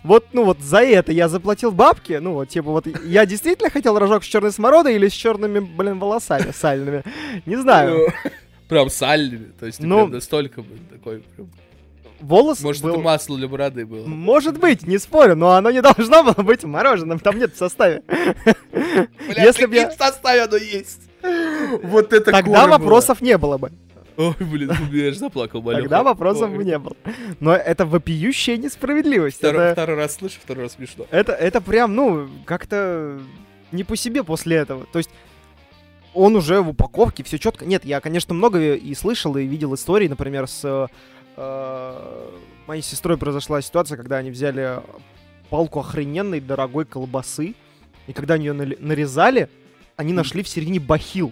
вот, 0.04 0.26
ну 0.34 0.44
вот 0.46 0.60
за 0.60 0.80
это 0.80 1.12
я 1.12 1.28
заплатил 1.28 1.72
бабки, 1.72 2.14
ну 2.22 2.34
вот, 2.34 2.50
типа 2.50 2.72
вот, 2.72 2.88
я 3.06 3.26
действительно 3.26 3.70
хотел 3.70 3.98
рожок 3.98 4.24
с 4.24 4.28
черной 4.28 4.52
смородой 4.52 4.96
или 4.96 5.08
с 5.08 5.14
черными, 5.14 5.60
блин, 5.60 6.00
волосами 6.00 6.52
сальными? 6.52 7.04
Не 7.46 7.56
знаю. 7.58 8.14
Прям 8.68 8.90
сальными. 8.90 9.52
То 9.60 9.66
есть 9.66 9.80
Ну, 9.82 10.08
настолько 10.08 10.64
такой... 10.92 11.24
прям- 11.36 11.50
Волос 12.22 12.60
Может, 12.60 12.84
был... 12.84 12.90
это 12.92 13.00
масло 13.00 13.38
для 13.38 13.48
бороды 13.48 13.86
было. 13.86 14.06
Может 14.06 14.60
быть, 14.60 14.86
не 14.86 14.98
спорю, 14.98 15.36
но 15.38 15.52
оно 15.52 15.72
не 15.72 15.82
должно 15.82 16.22
было 16.24 16.44
быть 16.44 16.66
мороженым, 16.66 17.18
там 17.18 17.40
нет 17.40 17.54
в 17.54 17.58
составе. 17.58 18.04
Бля, 18.74 19.44
Если 19.46 19.66
б 19.66 19.76
я- 19.76 19.90
в 19.90 19.94
составе 19.94 20.42
оно 20.44 20.58
есть. 20.58 21.02
Вот 21.84 22.12
это 22.14 22.32
Тогда 22.32 22.42
горе 22.42 22.62
было. 22.64 22.78
вопросов 22.78 23.22
не 23.22 23.38
было 23.38 23.58
бы. 23.58 23.72
Ой, 24.20 24.36
блин, 24.42 24.70
я 24.92 25.08
аж 25.08 25.16
заплакал, 25.16 25.62
Малёха. 25.62 25.84
Тогда 25.84 26.04
вопросов 26.04 26.52
Ой. 26.52 26.66
не 26.66 26.78
было. 26.78 26.98
Но 27.40 27.56
это 27.56 27.86
вопиющая 27.86 28.58
несправедливость. 28.58 29.38
Второй, 29.38 29.64
Это, 29.68 29.72
второй 29.74 29.96
раз 29.96 30.16
слышу, 30.16 30.40
второй 30.44 30.64
раз 30.66 30.74
смешно. 30.74 31.06
это, 31.10 31.32
это 31.32 31.62
прям, 31.62 31.96
ну, 31.96 32.28
как-то 32.44 33.18
не 33.72 33.86
по 33.86 33.96
себе 33.96 34.26
после 34.26 34.58
этого. 34.58 34.86
То 34.92 35.00
есть 35.00 35.10
он 36.14 36.36
уже 36.36 36.60
в 36.60 36.70
упаковке, 36.70 37.24
все 37.24 37.40
четко. 37.40 37.66
Нет, 37.66 37.86
я, 37.86 38.02
конечно, 38.02 38.34
много 38.34 38.74
и 38.76 38.94
слышал, 38.94 39.38
и 39.38 39.46
видел 39.46 39.74
истории, 39.74 40.10
например, 40.10 40.48
с 40.48 40.90
э, 41.38 42.30
моей 42.68 42.82
сестрой 42.82 43.18
произошла 43.18 43.62
ситуация, 43.62 43.96
когда 43.96 44.18
они 44.18 44.32
взяли 44.32 44.82
палку 45.50 45.80
охрененной 45.80 46.42
дорогой 46.42 46.84
колбасы, 46.84 47.56
и 48.08 48.12
когда 48.12 48.34
они 48.34 48.48
ее 48.48 48.54
нарезали, 48.54 49.50
они 49.96 50.12
нашли 50.12 50.44
в 50.44 50.50
середине 50.50 50.82
бахил. 50.82 51.32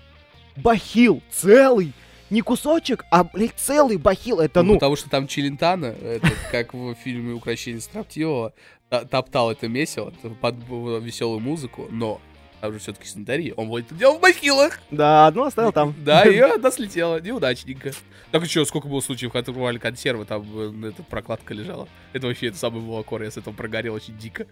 Бахил! 0.56 1.22
Целый! 1.32 1.92
Не 2.30 2.42
кусочек, 2.42 3.06
а, 3.12 3.24
блядь, 3.24 3.54
целый 3.56 3.98
бахил. 3.98 4.40
Это, 4.40 4.62
Ну, 4.62 4.74
ну, 4.74 4.80
потому 4.80 4.96
что 4.96 5.10
там 5.10 5.28
Челентано, 5.28 5.86
это, 5.88 6.30
как 6.52 6.74
в 6.74 6.94
фильме 6.96 7.34
«Укращение 7.34 7.82
строптивого», 7.82 8.54
та- 8.90 9.06
топтал 9.06 9.52
это 9.52 9.68
месиво 9.68 10.14
под 10.42 10.56
веселую 11.04 11.40
музыку, 11.40 11.88
но 11.90 12.20
там 12.60 12.74
же 12.74 12.80
все-таки 12.80 13.08
санитария, 13.08 13.54
он 13.54 13.68
вот 13.68 13.82
это 13.82 13.94
делал 13.94 14.18
в 14.18 14.22
бахилах. 14.22 14.80
да, 14.90 15.28
одну 15.28 15.44
оставил 15.44 15.72
там. 15.72 15.94
Да, 16.04 16.24
и 16.24 16.38
одна 16.56 16.72
слетела, 16.72 17.22
неудачненько. 17.22 17.92
Так 18.32 18.44
и 18.44 18.48
что, 18.48 18.66
сколько 18.66 18.88
было 18.88 19.00
случаев, 19.00 19.32
когда 19.32 19.52
открывали 19.52 19.78
консервы, 19.78 20.26
там 20.26 20.44
э, 20.84 20.90
эта 20.90 21.04
прокладка 21.04 21.54
лежала. 21.54 21.88
Это 22.14 22.28
вообще 22.28 22.48
это 22.48 22.58
самый 22.58 22.82
молокор, 22.82 23.22
я 23.24 23.30
с 23.32 23.38
этого 23.38 23.54
прогорел 23.54 23.94
очень 23.94 24.18
дико. 24.18 24.48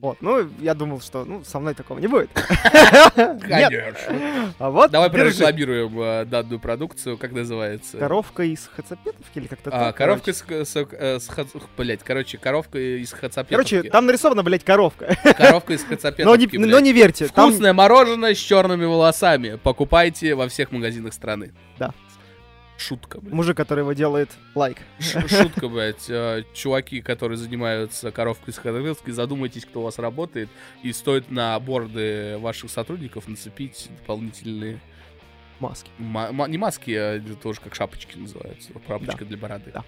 Вот, 0.00 0.18
ну, 0.20 0.48
я 0.60 0.74
думал, 0.74 1.00
что, 1.00 1.24
ну, 1.24 1.42
со 1.42 1.58
мной 1.58 1.74
такого 1.74 1.98
не 1.98 2.06
будет. 2.06 2.30
Конечно. 3.16 4.54
А 4.58 4.70
вот, 4.70 4.92
Давай 4.92 5.10
прорекламируем 5.10 6.00
э, 6.00 6.24
данную 6.24 6.60
продукцию, 6.60 7.18
как 7.18 7.32
называется? 7.32 7.98
Коровка 7.98 8.44
из 8.44 8.70
Хацапетовки 8.76 9.38
или 9.38 9.48
как-то 9.48 9.70
А, 9.70 9.86
так, 9.86 9.96
коровка 9.96 10.30
из, 10.30 10.38
с- 10.38 10.76
э, 10.76 11.18
с 11.18 11.28
хац- 11.28 11.60
блядь, 11.76 12.04
короче, 12.04 12.38
коровка 12.38 12.78
из 12.78 13.10
Хацапетовки. 13.12 13.50
Короче, 13.74 13.90
там 13.90 14.06
нарисована, 14.06 14.44
блядь, 14.44 14.62
коровка. 14.62 15.16
Коровка 15.36 15.72
из 15.72 15.80
Но 15.82 15.86
не, 15.88 15.96
Хацапетовки, 15.96 16.56
но 16.58 16.78
не 16.78 16.92
верьте, 16.92 17.26
там... 17.26 17.48
Вкусное 17.50 17.72
мороженое 17.72 18.34
с 18.34 18.38
черными 18.38 18.84
волосами. 18.84 19.58
Покупайте 19.60 20.36
во 20.36 20.48
всех 20.48 20.70
магазинах 20.70 21.12
страны. 21.12 21.52
Да. 21.76 21.92
Шутка, 22.78 23.20
блядь. 23.20 23.34
Мужик, 23.34 23.56
который 23.56 23.80
его 23.80 23.92
делает, 23.92 24.30
лайк. 24.54 24.78
Ш- 25.00 25.26
Шутка, 25.28 25.68
блядь. 25.68 26.08
Э, 26.08 26.44
Чуваки, 26.54 27.02
которые 27.02 27.36
занимаются 27.36 28.12
коровкой 28.12 28.52
из 28.52 28.56
Хацапетовки, 28.58 29.10
задумайтесь, 29.10 29.64
кто 29.64 29.80
у 29.80 29.82
вас 29.82 29.98
работает. 29.98 30.48
И 30.84 30.92
стоит 30.92 31.28
на 31.30 31.58
борды 31.58 32.38
ваших 32.38 32.70
сотрудников 32.70 33.26
нацепить 33.28 33.88
дополнительные... 33.98 34.80
Маски. 35.58 35.90
ма- 35.98 36.30
ма- 36.30 36.46
не 36.46 36.56
маски, 36.56 36.92
а 36.92 37.20
тоже 37.42 37.60
как 37.60 37.74
шапочки 37.74 38.16
называются. 38.16 38.70
Шапочка 38.86 39.24
для 39.24 39.36
бороды. 39.36 39.72
Да. 39.74 39.82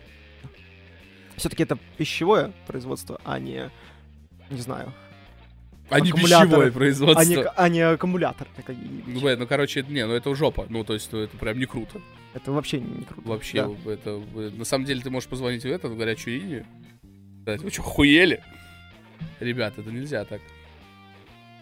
Все-таки 1.37 1.63
это 1.63 1.79
пищевое 1.97 2.53
производство, 2.67 3.21
а 3.25 3.39
не, 3.39 3.71
не 4.51 4.61
знаю, 4.61 4.93
А 5.91 5.97
Аккумуляторы. 5.97 6.47
пищевое 6.49 6.69
а 6.69 6.73
производство. 6.73 7.53
а 7.57 7.69
не 7.69 7.81
аккумулятор. 7.81 8.47
какие-нибудь. 8.57 9.15
Ну, 9.15 9.21
блядь, 9.21 9.39
ну, 9.39 9.47
короче, 9.47 9.81
это- 9.81 9.93
не, 9.93 10.07
ну 10.07 10.15
это 10.15 10.35
жопа. 10.35 10.67
Ну, 10.69 10.85
то 10.85 10.95
есть, 10.95 11.13
ну, 11.13 11.19
это 11.19 11.37
прям 11.37 11.59
не 11.59 11.67
круто. 11.67 12.01
Это 12.33 12.53
вообще 12.53 12.79
не 12.79 13.03
круто. 13.03 13.29
Вообще, 13.29 13.69
Да. 13.85 13.91
это... 13.93 14.23
На 14.57 14.65
самом 14.65 14.85
деле, 14.85 15.01
ты 15.01 15.11
можешь 15.11 15.29
позвонить 15.29 15.65
в 15.65 15.67
эту 15.67 15.89
в 15.89 15.97
горячую 15.97 16.41
линию. 16.41 16.67
Сказать, 17.43 17.63
вы 17.63 17.71
что, 17.71 17.83
хуели? 17.83 18.43
Ребят, 19.41 19.79
это 19.79 19.91
нельзя 19.91 20.25
так. 20.25 20.41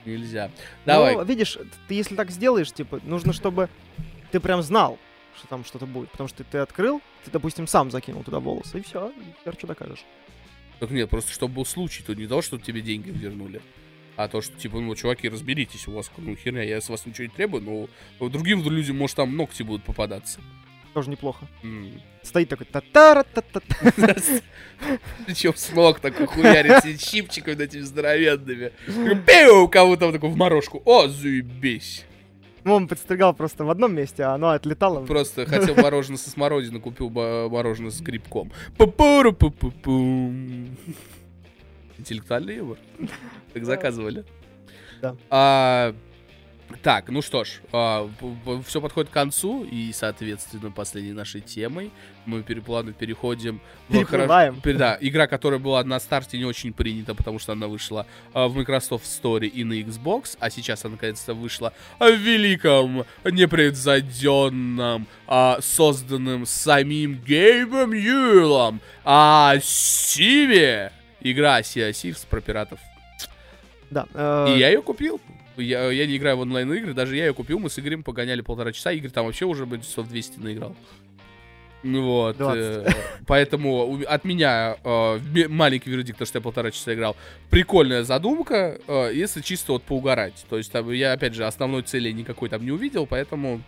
Нельзя. 0.04 0.50
Давай. 0.84 1.16
Ну, 1.16 1.24
видишь, 1.24 1.58
ты 1.86 1.94
если 1.94 2.14
так 2.14 2.30
сделаешь, 2.30 2.72
типа, 2.72 3.00
нужно, 3.04 3.32
чтобы 3.32 3.68
ты 4.30 4.40
прям 4.40 4.62
знал, 4.62 4.98
что 5.36 5.48
там 5.48 5.64
что-то 5.64 5.86
будет. 5.86 6.10
Потому 6.10 6.28
что 6.28 6.44
ты 6.44 6.58
открыл, 6.58 7.00
ты, 7.24 7.30
допустим, 7.30 7.66
сам 7.66 7.90
закинул 7.90 8.22
туда 8.22 8.40
волосы, 8.40 8.78
и 8.78 8.82
все, 8.82 9.12
теперь 9.40 9.54
что 9.54 9.66
докажешь. 9.66 10.04
Так 10.80 10.90
нет, 10.90 11.10
просто 11.10 11.32
чтобы 11.32 11.54
был 11.54 11.66
случай, 11.66 12.02
то 12.02 12.14
не 12.14 12.26
то, 12.26 12.42
что 12.42 12.58
тебе 12.58 12.80
деньги 12.80 13.10
вернули. 13.10 13.60
А 14.18 14.26
то, 14.26 14.40
что, 14.42 14.58
типа, 14.58 14.80
ну, 14.80 14.96
чуваки, 14.96 15.28
разберитесь, 15.28 15.86
у 15.86 15.92
вас, 15.92 16.10
ну, 16.16 16.34
херня, 16.34 16.64
я 16.64 16.80
с 16.80 16.88
вас 16.88 17.06
ничего 17.06 17.26
не 17.26 17.30
требую, 17.30 17.88
но 18.18 18.28
другим 18.28 18.68
людям, 18.68 18.98
может, 18.98 19.14
там 19.14 19.36
ногти 19.36 19.62
будут 19.62 19.84
попадаться. 19.84 20.40
Тоже 20.92 21.08
неплохо. 21.08 21.46
Стоит 22.24 22.48
такой 22.48 22.66
та 22.66 22.80
та 22.80 23.22
та 23.22 23.42
та 23.42 23.60
Причем 25.24 25.54
с 25.54 25.70
ног 25.70 26.00
такой 26.00 26.26
хуярит 26.26 26.84
с 26.84 27.00
щипчиками 27.00 27.62
этими 27.62 27.82
здоровенными. 27.82 28.72
Пиу, 29.24 29.68
кого-то 29.68 30.10
такой 30.10 30.30
в 30.30 30.36
морожку. 30.36 30.82
О, 30.84 31.06
заебись. 31.06 32.04
Ну, 32.64 32.74
он 32.74 32.88
подстригал 32.88 33.34
просто 33.34 33.64
в 33.64 33.70
одном 33.70 33.94
месте, 33.94 34.24
а 34.24 34.34
оно 34.34 34.48
отлетало. 34.48 35.06
Просто 35.06 35.46
хотел 35.46 35.76
мороженое 35.76 36.18
со 36.18 36.28
смородиной, 36.28 36.80
купил 36.80 37.08
мороженое 37.08 37.92
с 37.92 38.00
грибком. 38.00 38.50
Пу-пуру, 38.76 39.30
пу-пу-пум. 39.30 40.76
Интеллектуальный 41.98 42.56
юмор. 42.56 42.78
Так 43.52 43.64
заказывали. 43.64 44.24
Да. 45.00 45.16
А, 45.30 45.94
так, 46.82 47.08
ну 47.08 47.22
что 47.22 47.44
ж, 47.44 47.60
все 48.66 48.80
подходит 48.80 49.10
к 49.10 49.12
концу, 49.12 49.64
и, 49.64 49.90
соответственно, 49.92 50.70
последней 50.70 51.14
нашей 51.14 51.40
темой 51.40 51.90
мы 52.26 52.42
переплавно 52.42 52.92
переходим 52.92 53.60
в 53.88 53.94
Да, 54.78 54.98
игра, 55.00 55.26
которая 55.26 55.58
была 55.58 55.82
на 55.82 55.98
старте 55.98 56.36
не 56.36 56.44
очень 56.44 56.74
принята, 56.74 57.14
потому 57.14 57.38
что 57.38 57.52
она 57.52 57.68
вышла 57.68 58.06
а, 58.34 58.48
в 58.48 58.56
Microsoft 58.56 59.06
Store 59.06 59.46
и 59.46 59.64
на 59.64 59.80
Xbox, 59.80 60.36
а 60.38 60.50
сейчас 60.50 60.84
она 60.84 60.92
наконец-то 60.92 61.32
вышла 61.32 61.72
в 61.98 62.12
великом, 62.12 63.06
непревзойденном, 63.24 65.06
а, 65.26 65.58
созданным 65.62 66.44
самим 66.44 67.14
Гейбом 67.14 67.92
Юлом, 67.92 68.80
а 69.04 69.54
Сиве. 69.62 70.92
Игра 71.20 71.60
Sea 71.60 71.90
Thieves 71.90 72.26
про 72.28 72.40
пиратов. 72.40 72.78
Да. 73.90 74.06
э, 74.14 74.54
И 74.54 74.58
я 74.58 74.68
ее 74.68 74.82
купил. 74.82 75.20
Я, 75.56 75.90
я 75.90 76.06
не 76.06 76.16
играю 76.16 76.36
в 76.36 76.40
онлайн-игры, 76.40 76.94
даже 76.94 77.16
я 77.16 77.26
ее 77.26 77.34
купил, 77.34 77.58
мы 77.58 77.68
с 77.68 77.78
Игорем 77.80 78.04
погоняли 78.04 78.42
полтора 78.42 78.70
часа, 78.72 78.92
Игорь 78.92 79.10
там 79.10 79.26
вообще 79.26 79.44
уже 79.44 79.66
бы 79.66 79.78
часов 79.78 80.08
200 80.08 80.38
наиграл. 80.38 80.76
Вот. 81.82 82.36
20. 82.36 82.56
э, 82.58 82.90
Поэтому 83.26 84.00
от 84.06 84.24
меня 84.24 84.76
э, 84.82 85.18
маленький 85.48 85.90
вердикт, 85.90 86.18
то, 86.18 86.26
что 86.26 86.38
я 86.38 86.42
полтора 86.42 86.70
часа 86.70 86.94
играл. 86.94 87.16
Прикольная 87.50 88.02
задумка, 88.02 88.78
э, 88.86 89.10
если 89.14 89.40
чисто 89.40 89.72
вот 89.72 89.82
поугарать. 89.84 90.44
То 90.48 90.58
есть 90.58 90.72
там 90.72 90.90
я, 90.90 91.12
опять 91.12 91.34
же, 91.34 91.44
основной 91.46 91.82
цели 91.82 92.10
никакой 92.10 92.48
там 92.48 92.64
не 92.64 92.72
увидел, 92.72 93.06
поэтому 93.06 93.60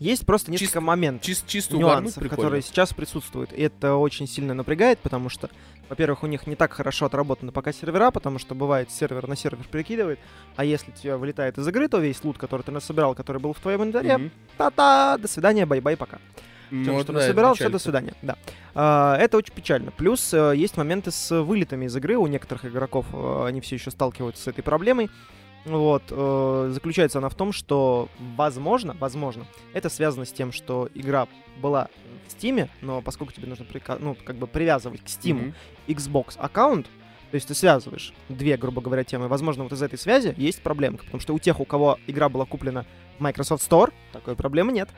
Есть 0.00 0.26
просто 0.26 0.50
несколько 0.50 0.66
Чисто- 0.66 0.80
моментов. 0.80 1.28
чис- 1.28 1.44
чисто 1.46 1.76
нюансов, 1.76 2.28
которые 2.28 2.62
сейчас 2.62 2.92
присутствуют. 2.92 3.52
И 3.52 3.62
это 3.62 3.94
очень 3.94 4.26
сильно 4.26 4.52
напрягает, 4.52 4.98
потому 4.98 5.28
что, 5.28 5.48
во-первых, 5.88 6.24
у 6.24 6.26
них 6.26 6.46
не 6.46 6.56
так 6.56 6.72
хорошо 6.72 7.06
отработаны 7.06 7.52
пока 7.52 7.72
сервера, 7.72 8.10
потому 8.10 8.38
что 8.38 8.54
бывает 8.54 8.90
сервер 8.90 9.28
на 9.28 9.36
сервер 9.36 9.64
перекидывает, 9.70 10.18
а 10.56 10.64
если 10.64 10.90
тебе 10.90 11.16
вылетает 11.16 11.58
из 11.58 11.68
игры, 11.68 11.88
то 11.88 11.98
весь 11.98 12.22
лут, 12.24 12.38
который 12.38 12.62
ты 12.62 12.72
насобирал, 12.72 13.14
который 13.14 13.40
был 13.40 13.52
в 13.52 13.60
твоем 13.60 13.82
инвентаре, 13.84 14.18
Мгм. 14.18 14.30
та-та, 14.58 15.16
до 15.18 15.28
свидания, 15.28 15.64
bye-bye, 15.64 15.96
пока. 15.96 16.18
Ну, 16.70 16.82
Всё, 16.82 16.92
вот 16.94 17.02
что 17.04 17.12
да, 17.12 17.18
насобирал, 17.20 17.54
все, 17.54 17.68
до 17.68 17.78
свидания. 17.78 18.14
Да. 18.22 18.36
А, 18.74 19.16
это 19.18 19.36
очень 19.36 19.54
печально. 19.54 19.92
Плюс 19.92 20.34
э, 20.34 20.54
есть 20.56 20.76
моменты 20.76 21.12
с 21.12 21.42
вылетами 21.42 21.84
из 21.84 21.94
игры. 21.94 22.16
У 22.16 22.26
некоторых 22.26 22.64
игроков 22.64 23.06
э, 23.12 23.44
они 23.46 23.60
все 23.60 23.76
еще 23.76 23.92
сталкиваются 23.92 24.42
с 24.42 24.46
этой 24.48 24.62
проблемой. 24.62 25.08
Вот. 25.64 26.02
э, 26.10 26.70
заключается 26.72 27.18
она 27.18 27.28
в 27.28 27.34
том, 27.34 27.52
что 27.52 28.08
возможно, 28.36 28.94
возможно, 29.00 29.46
это 29.72 29.88
связано 29.88 30.24
с 30.26 30.32
тем, 30.32 30.52
что 30.52 30.88
игра 30.94 31.26
была 31.62 31.88
в 32.28 32.32
Steam, 32.34 32.68
но 32.82 33.00
поскольку 33.00 33.32
тебе 33.32 33.46
нужно 33.46 33.64
прика- 33.64 33.98
ну, 33.98 34.14
как 34.14 34.36
бы 34.36 34.46
привязывать 34.46 35.00
к 35.02 35.06
Steam 35.06 35.34
Мгм. 35.34 35.54
Xbox 35.88 36.34
аккаунт, 36.38 36.86
то 37.30 37.34
есть 37.36 37.48
ты 37.48 37.54
связываешь 37.54 38.12
две, 38.28 38.56
грубо 38.56 38.80
говоря, 38.82 39.04
темы, 39.04 39.28
возможно, 39.28 39.64
вот 39.64 39.72
из 39.72 39.82
этой 39.82 39.98
связи 39.98 40.34
есть 40.36 40.62
проблемка, 40.62 41.04
потому 41.04 41.20
что 41.20 41.34
у 41.34 41.38
тех, 41.38 41.58
у 41.60 41.64
кого 41.64 41.98
игра 42.06 42.28
была 42.28 42.44
куплена 42.44 42.84
в 43.18 43.22
Microsoft 43.22 43.68
Store, 43.68 43.92
такой 44.12 44.36
проблемы 44.36 44.72
нет. 44.72 44.88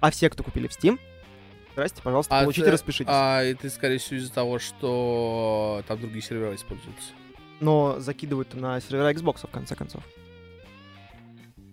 А 0.00 0.10
все, 0.10 0.30
кто 0.30 0.42
купили 0.44 0.68
в 0.68 0.70
Steam, 0.70 0.98
здрасте, 1.72 2.00
пожалуйста, 2.02 2.38
А 2.38 2.42
получите, 2.42 2.66
ты- 2.66 2.70
распишитесь. 2.72 3.10
А 3.12 3.42
это, 3.42 3.68
скорее 3.70 3.98
всего, 3.98 4.18
из-за 4.20 4.32
того, 4.32 4.58
что 4.58 5.82
там 5.88 6.00
другие 6.00 6.22
сервера 6.22 6.54
используются. 6.54 7.10
Но 7.60 7.96
закидывают 7.98 8.54
на 8.54 8.80
сервера 8.80 9.12
Xbox, 9.12 9.46
в 9.46 9.50
конце 9.50 9.74
концов. 9.74 10.02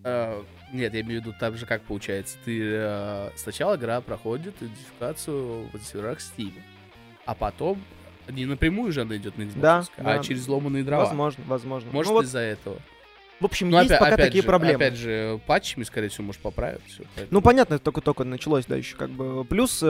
Э, 0.03 0.41
Нет, 0.73 0.93
я 0.93 1.01
имею 1.01 1.21
в 1.21 1.25
виду 1.25 1.36
так 1.39 1.57
же, 1.57 1.65
как 1.65 1.82
получается. 1.84 2.38
Ты 2.45 2.59
э, 2.63 3.29
сначала 3.36 3.75
игра 3.75 4.01
проходит 4.01 4.55
идентификацию 4.61 5.69
в 5.73 5.79
серверах 5.84 6.19
Steam, 6.19 6.53
а 7.25 7.36
потом 7.36 7.82
не 8.29 8.45
напрямую 8.45 8.91
же 8.91 9.01
она 9.01 9.17
идет 9.17 9.38
на 9.38 9.43
Xbox, 9.43 9.59
Да, 9.59 9.84
а 9.97 10.03
да. 10.03 10.19
через 10.19 10.47
ломаные 10.47 10.84
дрова. 10.84 11.05
Возможно, 11.05 11.43
возможно. 11.47 11.91
Может, 11.91 12.09
ну, 12.09 12.17
вот, 12.17 12.25
из-за 12.25 12.39
этого. 12.39 12.77
В 13.41 13.45
общем, 13.45 13.69
Ну, 13.71 13.79
есть 13.79 13.91
опя- 13.91 13.97
пока 13.99 14.13
опять 14.13 14.27
такие 14.27 14.41
же, 14.43 14.47
проблемы. 14.47 14.75
Опять 14.75 14.95
же, 14.95 15.41
патчами, 15.47 15.83
скорее 15.83 16.09
всего, 16.09 16.25
может 16.25 16.41
поправить 16.41 16.81
все. 16.87 17.03
Ну, 17.31 17.41
понятно, 17.41 17.73
это 17.73 17.83
только-только 17.83 18.23
началось, 18.23 18.65
да, 18.67 18.75
еще 18.75 18.95
как 18.95 19.09
бы. 19.09 19.43
Плюс 19.45 19.79
э, 19.81 19.85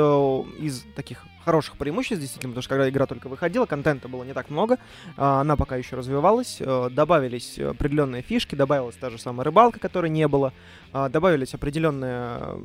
из 0.59 0.85
таких 0.95 1.25
хороших 1.43 1.75
преимуществ, 1.75 2.21
действительно, 2.21 2.51
потому 2.51 2.61
что 2.61 2.69
когда 2.69 2.89
игра 2.89 3.05
только 3.07 3.27
выходила, 3.27 3.65
контента 3.65 4.07
было 4.07 4.23
не 4.23 4.33
так 4.33 4.49
много, 4.49 4.77
а, 5.17 5.41
она 5.41 5.55
пока 5.55 5.75
еще 5.75 5.95
развивалась, 5.95 6.57
э, 6.59 6.89
добавились 6.91 7.59
определенные 7.59 8.21
фишки, 8.21 8.55
добавилась 8.55 8.95
та 8.95 9.09
же 9.09 9.17
самая 9.17 9.43
рыбалка, 9.43 9.79
которой 9.79 10.09
не 10.09 10.27
было, 10.27 10.53
а, 10.93 11.09
добавились 11.09 11.53
определенные, 11.53 12.61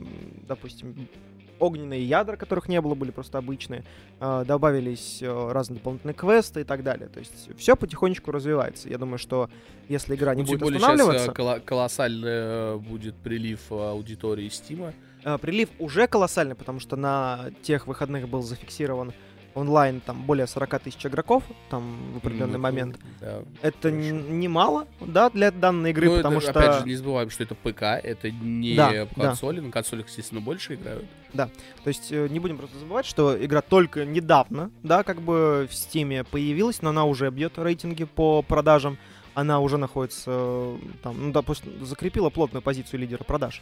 допустим, 0.47 1.09
огненные 1.59 2.05
ядра, 2.05 2.37
которых 2.37 2.69
не 2.69 2.81
было, 2.81 2.95
были 2.95 3.11
просто 3.11 3.39
обычные, 3.39 3.85
а, 4.21 4.45
добавились 4.45 5.19
э, 5.23 5.53
разные 5.53 5.79
дополнительные 5.79 6.15
квесты 6.15 6.63
и 6.63 6.65
так 6.65 6.83
далее. 6.83 7.09
То 7.09 7.21
есть 7.21 7.51
все 7.57 7.77
потихонечку 7.77 8.31
развивается. 8.33 8.89
Я 8.89 8.99
думаю, 8.99 9.19
что 9.19 9.51
если 9.89 10.15
игра 10.15 10.35
не 10.35 10.43
Ну, 10.43 10.49
будет 10.49 10.61
более 10.61 10.79
останавливаться... 10.79 11.33
сейчас 11.35 11.63
колоссальный 11.65 12.31
э, 12.33 12.77
будет 12.77 13.15
прилив 13.17 13.61
э, 13.71 13.75
аудитории 13.75 14.49
Стима. 14.49 14.93
А, 15.25 15.39
Прилив 15.39 15.69
уже 15.79 16.07
колоссальный, 16.07 16.55
потому 16.55 16.79
что 16.81 16.97
на 16.97 17.51
тех 17.63 17.87
выходных 17.87 18.29
был 18.29 18.43
зафиксирован 18.43 19.13
онлайн 19.57 20.01
там 20.01 20.23
более 20.23 20.47
40 20.47 20.79
тысяч 20.81 21.05
игроков 21.07 21.43
там 21.71 22.13
в 22.13 22.19
определенный 22.19 22.53
Ну, 22.55 22.59
момент. 22.59 22.99
да. 23.21 23.39
Это 23.63 23.91
немало, 23.91 24.87
да, 25.01 25.31
для 25.31 25.51
данной 25.51 25.91
игры, 25.91 26.11
Ну, 26.11 26.17
потому 26.19 26.39
это, 26.39 26.51
что... 26.51 26.61
опять 26.61 26.81
же, 26.81 26.87
не 26.87 26.95
забываем, 26.95 27.31
что 27.31 27.43
это 27.43 27.55
ПК, 27.55 27.83
это 27.83 28.31
не 28.31 28.77
Да, 28.77 28.93
да. 28.93 29.07
консоли. 29.29 29.61
На 29.61 29.71
консолях, 29.73 30.07
естественно, 30.09 30.41
больше 30.41 30.75
играют. 30.75 31.07
То 31.35 31.49
есть 31.87 32.13
э, 32.13 32.29
не 32.29 32.39
будем 32.39 32.57
просто 32.59 32.79
забывать, 32.79 33.05
что 33.07 33.43
игра 33.45 33.61
только 33.61 34.05
недавно, 34.05 34.71
да, 34.83 35.03
как 35.03 35.21
бы 35.21 35.69
в 35.71 35.75
Steam 35.75 36.25
появилась, 36.25 36.81
но 36.83 36.91
она 36.91 37.05
уже 37.05 37.31
бьет 37.31 37.59
рейтинги 37.59 38.05
по 38.05 38.43
продажам. 38.43 38.99
Она 39.35 39.61
уже 39.61 39.77
находится 39.77 40.31
э, 40.31 40.79
там, 41.03 41.27
ну, 41.27 41.33
допустим, 41.33 41.85
закрепила 41.85 42.31
плотную 42.31 42.63
позицию 42.63 43.01
лидера 43.01 43.23
продаж 43.25 43.61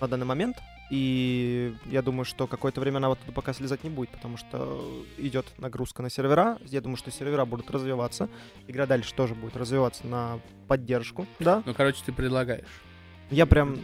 на 0.00 0.08
данный 0.08 0.24
момент. 0.26 0.56
И 0.92 1.74
я 1.86 2.02
думаю, 2.02 2.26
что 2.26 2.46
какое-то 2.46 2.82
время 2.82 2.98
она 2.98 3.08
вот 3.08 3.16
оттуда 3.16 3.32
пока 3.32 3.54
слезать 3.54 3.82
не 3.82 3.88
будет, 3.88 4.10
потому 4.10 4.36
что 4.36 5.02
идет 5.16 5.46
нагрузка 5.56 6.02
на 6.02 6.10
сервера. 6.10 6.58
Я 6.66 6.82
думаю, 6.82 6.98
что 6.98 7.10
сервера 7.10 7.46
будут 7.46 7.70
развиваться. 7.70 8.28
Игра 8.68 8.84
дальше 8.84 9.14
тоже 9.14 9.34
будет 9.34 9.56
развиваться 9.56 10.06
на 10.06 10.38
поддержку, 10.68 11.26
да. 11.38 11.62
Ну, 11.64 11.72
короче, 11.72 12.02
ты 12.04 12.12
предлагаешь. 12.12 12.66
Я 13.30 13.46
прям 13.46 13.78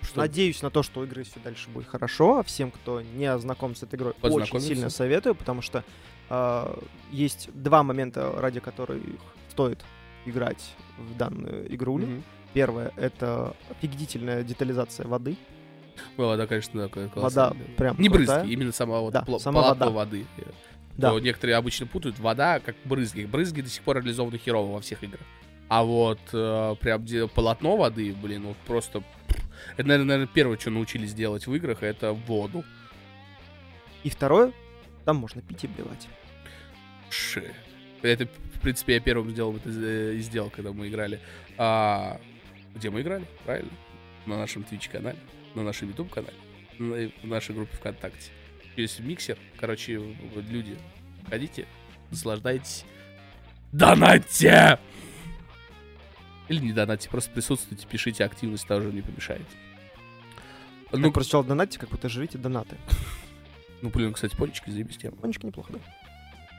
Что? 0.00 0.20
Надеюсь 0.20 0.62
на 0.62 0.70
то, 0.70 0.82
что 0.82 1.00
у 1.00 1.04
игры 1.04 1.24
все 1.24 1.40
дальше 1.44 1.68
будет 1.68 1.88
хорошо. 1.88 2.38
А 2.38 2.42
всем, 2.42 2.70
кто 2.70 3.02
не 3.02 3.36
знаком 3.36 3.74
с 3.74 3.82
этой 3.82 3.96
игрой, 3.96 4.14
очень 4.22 4.58
сильно 4.60 4.88
советую, 4.88 5.34
потому 5.34 5.60
что 5.60 5.84
э, 6.30 6.80
есть 7.10 7.50
два 7.52 7.82
момента, 7.82 8.32
ради 8.34 8.60
которых 8.60 9.02
стоит 9.50 9.84
играть 10.24 10.74
в 10.96 11.18
данную 11.18 11.70
игрулю. 11.74 12.06
Мгм. 12.06 12.24
Первое— 12.54 12.92
это 12.96 13.54
офигительная 13.70 14.42
детализация 14.42 15.06
воды. 15.06 15.36
Вода, 16.16 16.46
конечно, 16.46 16.88
такая 16.88 17.04
Вода 17.08 17.14
колоссальная. 17.14 17.66
прям 17.76 17.98
Не 17.98 18.08
крутая. 18.08 18.40
брызги, 18.40 18.52
именно 18.52 18.72
сама 18.72 19.00
вот 19.00 19.12
Да, 19.12 19.24
пло- 19.26 19.38
сама 19.38 19.62
полотно 19.62 19.86
вода. 19.86 19.96
воды. 19.96 20.26
Да. 20.96 21.10
То 21.10 21.20
некоторые 21.20 21.56
обычно 21.56 21.86
путают 21.86 22.18
вода 22.18 22.58
как 22.60 22.74
брызги. 22.84 23.24
Брызги 23.24 23.60
до 23.60 23.68
сих 23.68 23.82
пор 23.82 23.96
реализованы 23.98 24.38
херово 24.38 24.72
во 24.74 24.80
всех 24.80 25.02
играх. 25.02 25.20
А 25.68 25.82
вот 25.82 26.20
э, 26.32 26.74
прям 26.80 27.02
где 27.02 27.26
полотно 27.26 27.76
воды, 27.76 28.14
блин, 28.22 28.44
вот 28.44 28.56
просто... 28.66 29.02
Это, 29.76 29.88
наверное, 29.88 30.26
первое, 30.26 30.56
что 30.58 30.70
научились 30.70 31.12
делать 31.12 31.46
в 31.46 31.54
играх, 31.54 31.82
это 31.82 32.12
воду. 32.12 32.64
И 34.04 34.10
второе— 34.10 34.52
там 35.04 35.16
можно 35.16 35.42
пить 35.42 35.64
и 35.64 35.66
блевать. 35.66 36.08
Ши. 37.10 37.52
Это, 38.02 38.26
в 38.54 38.60
принципе, 38.60 38.94
я 38.94 39.00
первым 39.00 39.30
сделал 39.30 39.56
это 39.56 39.68
э, 39.70 40.14
и 40.14 40.20
сделал, 40.20 40.50
когда 40.50 40.72
мы 40.72 40.88
играли. 40.88 41.18
А, 41.58 42.20
где 42.74 42.90
мы 42.90 43.00
играли? 43.00 43.24
Правильно? 43.44 43.70
На 44.26 44.38
нашем 44.38 44.64
Twitch-канале, 44.70 45.18
на 45.56 45.62
нашем 45.64 45.88
YouTube-канале, 45.88 46.34
на- 46.78 47.10
в 47.22 47.26
нашей 47.26 47.54
группе 47.54 47.74
ВКонтакте. 47.76 48.30
Есть 48.76 49.00
миксер. 49.00 49.38
Короче, 49.58 50.00
люди, 50.50 50.76
ходите, 51.28 51.66
наслаждайтесь. 52.10 52.84
Донатьте! 53.72 54.78
Или 56.48 56.60
не 56.60 56.72
донатьте, 56.72 57.08
просто 57.08 57.30
присутствуйте, 57.32 57.86
пишите, 57.88 58.24
активность 58.24 58.68
тоже 58.68 58.92
не 58.92 59.02
помешает. 59.02 59.42
Ну, 60.92 60.98
Ну, 60.98 61.12
просто 61.12 61.30
сначала 61.30 61.44
донатите, 61.44 61.78
как 61.80 61.88
будто 61.88 62.08
жрите 62.08 62.38
донаты. 62.38 62.76
ну, 63.82 63.88
блин, 63.90 64.12
кстати, 64.12 64.36
пончики 64.36 64.70
заебись 64.70 64.98
тема. 64.98 65.16
Кончик 65.16 65.42
неплохо, 65.42 65.72
да? 65.72 65.78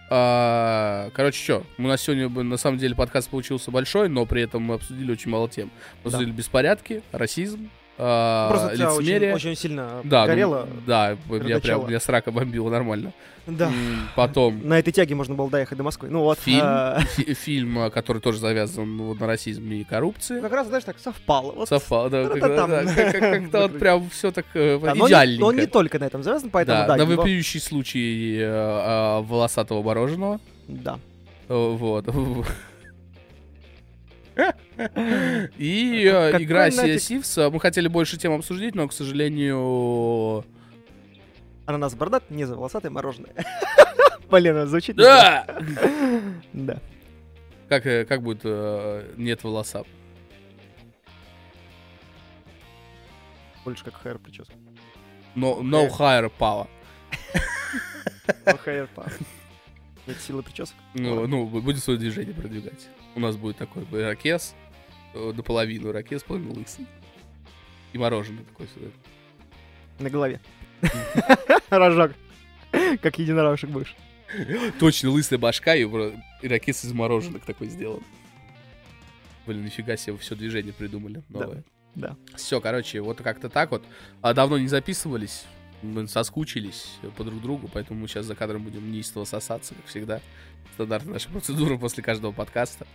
А, 0.10 1.10
короче, 1.14 1.42
что, 1.42 1.64
у 1.78 1.82
нас 1.84 2.02
сегодня, 2.02 2.30
на 2.30 2.58
самом 2.58 2.78
деле, 2.78 2.96
подкаст 2.96 3.30
получился 3.30 3.72
большой, 3.72 4.10
но 4.10 4.26
при 4.26 4.42
этом 4.42 4.64
мы 4.64 4.76
обсудили 4.76 5.12
очень 5.12 5.32
мало 5.32 5.50
тем. 5.50 5.70
Мы 6.04 6.12
Да. 6.12 6.18
обсудили 6.18 6.36
беспорядки, 6.36 7.04
расизм, 7.12 7.70
а, 8.00 8.50
Просто 8.50 8.76
тебя 8.76 8.92
очень, 8.94 9.02
лицемерие. 9.08 9.36
очень 9.36 9.56
сильно 9.56 10.02
да, 10.04 10.22
ну, 10.22 10.28
горело. 10.28 10.68
да, 10.86 11.18
меня 11.30 11.60
прям, 11.60 11.88
меня 11.88 12.00
срака 12.00 12.32
бомбила 12.32 12.70
нормально. 12.70 13.12
Да. 13.48 13.72
Потом 14.18 14.68
На 14.68 14.78
этой 14.78 14.92
тяге 14.92 15.16
можно 15.16 15.34
было 15.34 15.50
доехать 15.50 15.78
до 15.78 15.84
Москвы. 15.86 16.10
Ну 16.12 16.20
вот. 16.20 16.38
Фильм? 16.40 16.60
а, 16.62 17.00
фи- 17.16 17.34
фильм, 17.34 17.80
а, 17.80 17.90
который 17.90 18.22
тоже 18.22 18.40
завязан 18.40 18.98
вот, 18.98 19.20
на 19.22 19.26
расизме 19.28 19.78
и 19.78 19.84
коррупции. 19.86 20.42
Как 20.42 20.52
раз, 20.52 20.68
знаешь, 20.68 20.84
так 20.84 21.00
совпало. 21.00 21.54
Вот. 21.54 21.70
Совпало, 21.70 22.10
да, 22.10 22.28
Та-та-там. 22.28 22.70
да, 22.70 22.84
как- 22.84 23.12
как- 23.14 23.22
как-то 23.22 23.60
вот 23.70 23.80
прям 23.80 24.10
все 24.10 24.32
так 24.32 24.46
э, 24.54 24.78
Да, 24.84 24.94
но 24.96 25.06
он 25.06 25.10
не- 25.10 25.14
идеальненько. 25.14 25.42
но 25.42 25.48
он 25.48 25.56
не 25.56 25.66
только 25.66 25.98
на 25.98 26.04
этом 26.04 26.24
завязан, 26.24 26.50
поэтому 26.50 26.80
да, 26.80 26.88
да. 26.88 26.98
на 26.98 27.06
вопиющий 27.06 27.62
случай 27.62 28.38
э, 28.38 28.46
а, 28.50 29.22
волосатого 29.22 29.82
мороженого. 29.82 30.42
Да. 30.68 31.00
Э, 31.48 31.54
Вот. 31.78 32.06
И 35.58 36.04
э, 36.06 36.32
Какой 36.32 36.44
игра? 36.46 36.68
Sea 36.70 36.96
Thieves. 36.96 37.42
э, 37.42 37.50
Мы 37.50 37.60
хотели 37.60 37.88
больше 37.88 38.18
тем 38.18 38.34
обсудить, 38.34 38.76
но, 38.76 38.88
к 38.88 38.94
сожалению... 38.94 40.46
Ананас 41.66 41.96
бордат, 41.96 42.30
не 42.30 42.46
за 42.46 42.56
волосатое 42.56 42.92
мороженое. 42.92 43.34
Блин, 44.30 44.56
это 44.56 44.68
звучит... 44.68 44.96
Да! 44.96 45.46
Да. 46.54 46.78
Как, 47.70 47.86
э, 47.86 48.06
как 48.06 48.22
будет 48.22 48.42
э, 48.44 49.14
нет 49.18 49.44
волоса? 49.44 49.84
Больше 53.66 53.84
как 53.84 53.96
хайр 53.96 54.18
прическа. 54.18 54.54
No, 55.36 55.62
no 55.62 55.90
higher 55.90 56.32
power. 56.40 56.68
Хайр 58.64 58.90
па. 58.96 59.06
Нет 60.08 60.18
силы 60.22 60.42
причесок. 60.42 60.76
Ну, 60.94 61.28
ну, 61.28 61.46
будем 61.46 61.80
свое 61.80 62.00
движение 62.00 62.34
продвигать. 62.34 62.88
У 63.18 63.20
нас 63.20 63.36
будет 63.36 63.58
такой 63.58 63.84
ракес, 63.92 64.54
э, 65.16 65.32
наполовину 65.36 65.92
ракес, 65.92 66.22
половину 66.22 66.54
лысый. 66.54 66.86
И 67.92 67.98
мороженое 67.98 68.44
такое 68.44 68.68
сюда. 68.68 68.90
На 69.98 70.12
голове. 70.12 70.40
Рожок. 71.72 72.12
Как 73.02 73.18
единорожек 73.18 73.72
будешь. 73.72 73.96
Точно, 74.80 75.10
лысая 75.10 75.40
башка 75.40 75.74
и 75.74 75.82
ирокез 76.44 76.86
из 76.86 76.94
мороженых 76.94 77.44
такой 77.44 77.70
сделан. 77.70 78.04
Блин, 79.48 79.66
нифига 79.66 79.98
себе, 79.98 80.16
все 80.18 80.36
движение 80.36 80.72
придумали 80.72 81.24
новое. 81.30 81.64
да. 81.96 82.16
Все, 82.36 82.62
короче, 82.62 83.02
вот 83.02 83.18
как-то 83.18 83.50
так 83.50 83.72
вот. 83.72 83.84
А 84.22 84.36
давно 84.36 84.60
не 84.60 84.68
записывались, 84.68 85.46
мы 85.82 86.08
соскучились 86.08 86.98
по 87.16 87.24
друг 87.24 87.42
другу, 87.42 87.68
поэтому 87.74 88.00
мы 88.00 88.08
сейчас 88.08 88.28
за 88.28 88.36
кадром 88.36 88.64
будем 88.64 88.92
неистово 88.92 89.26
сосаться, 89.26 89.74
как 89.74 89.86
всегда. 89.88 90.22
Стандартная 90.74 91.14
наша 91.14 91.30
процедура 91.30 91.78
после 91.78 92.04
каждого 92.04 92.32
подкаста. 92.32 92.86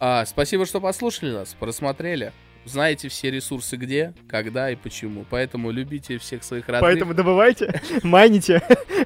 А, 0.00 0.24
спасибо, 0.26 0.66
что 0.66 0.80
послушали 0.80 1.32
нас, 1.32 1.54
просмотрели. 1.58 2.32
Знаете 2.64 3.08
все 3.08 3.30
ресурсы 3.30 3.76
где, 3.76 4.12
когда 4.28 4.70
и 4.70 4.76
почему. 4.76 5.24
Поэтому 5.30 5.70
любите 5.70 6.18
всех 6.18 6.44
своих 6.44 6.68
родных. 6.68 6.82
Поэтому 6.82 7.14
добывайте, 7.14 7.80
майните, 8.02 8.62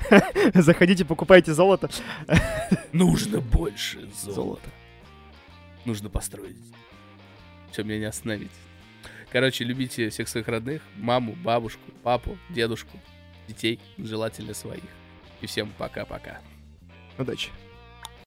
заходите, 0.54 1.04
покупайте 1.04 1.54
золото. 1.54 1.88
Нужно 2.92 3.40
больше 3.40 4.08
золота. 4.20 4.68
Нужно 5.84 6.10
построить. 6.10 6.56
Все, 7.70 7.84
меня 7.84 7.98
не 7.98 8.04
остановить. 8.04 8.50
Короче, 9.30 9.64
любите 9.64 10.10
всех 10.10 10.28
своих 10.28 10.48
родных. 10.48 10.82
Маму, 10.96 11.34
бабушку, 11.42 11.90
папу, 12.02 12.36
дедушку, 12.50 12.98
детей, 13.48 13.80
желательно 13.96 14.54
своих. 14.54 14.82
И 15.40 15.46
всем 15.46 15.72
пока-пока. 15.78 16.40
Удачи. 17.16 17.50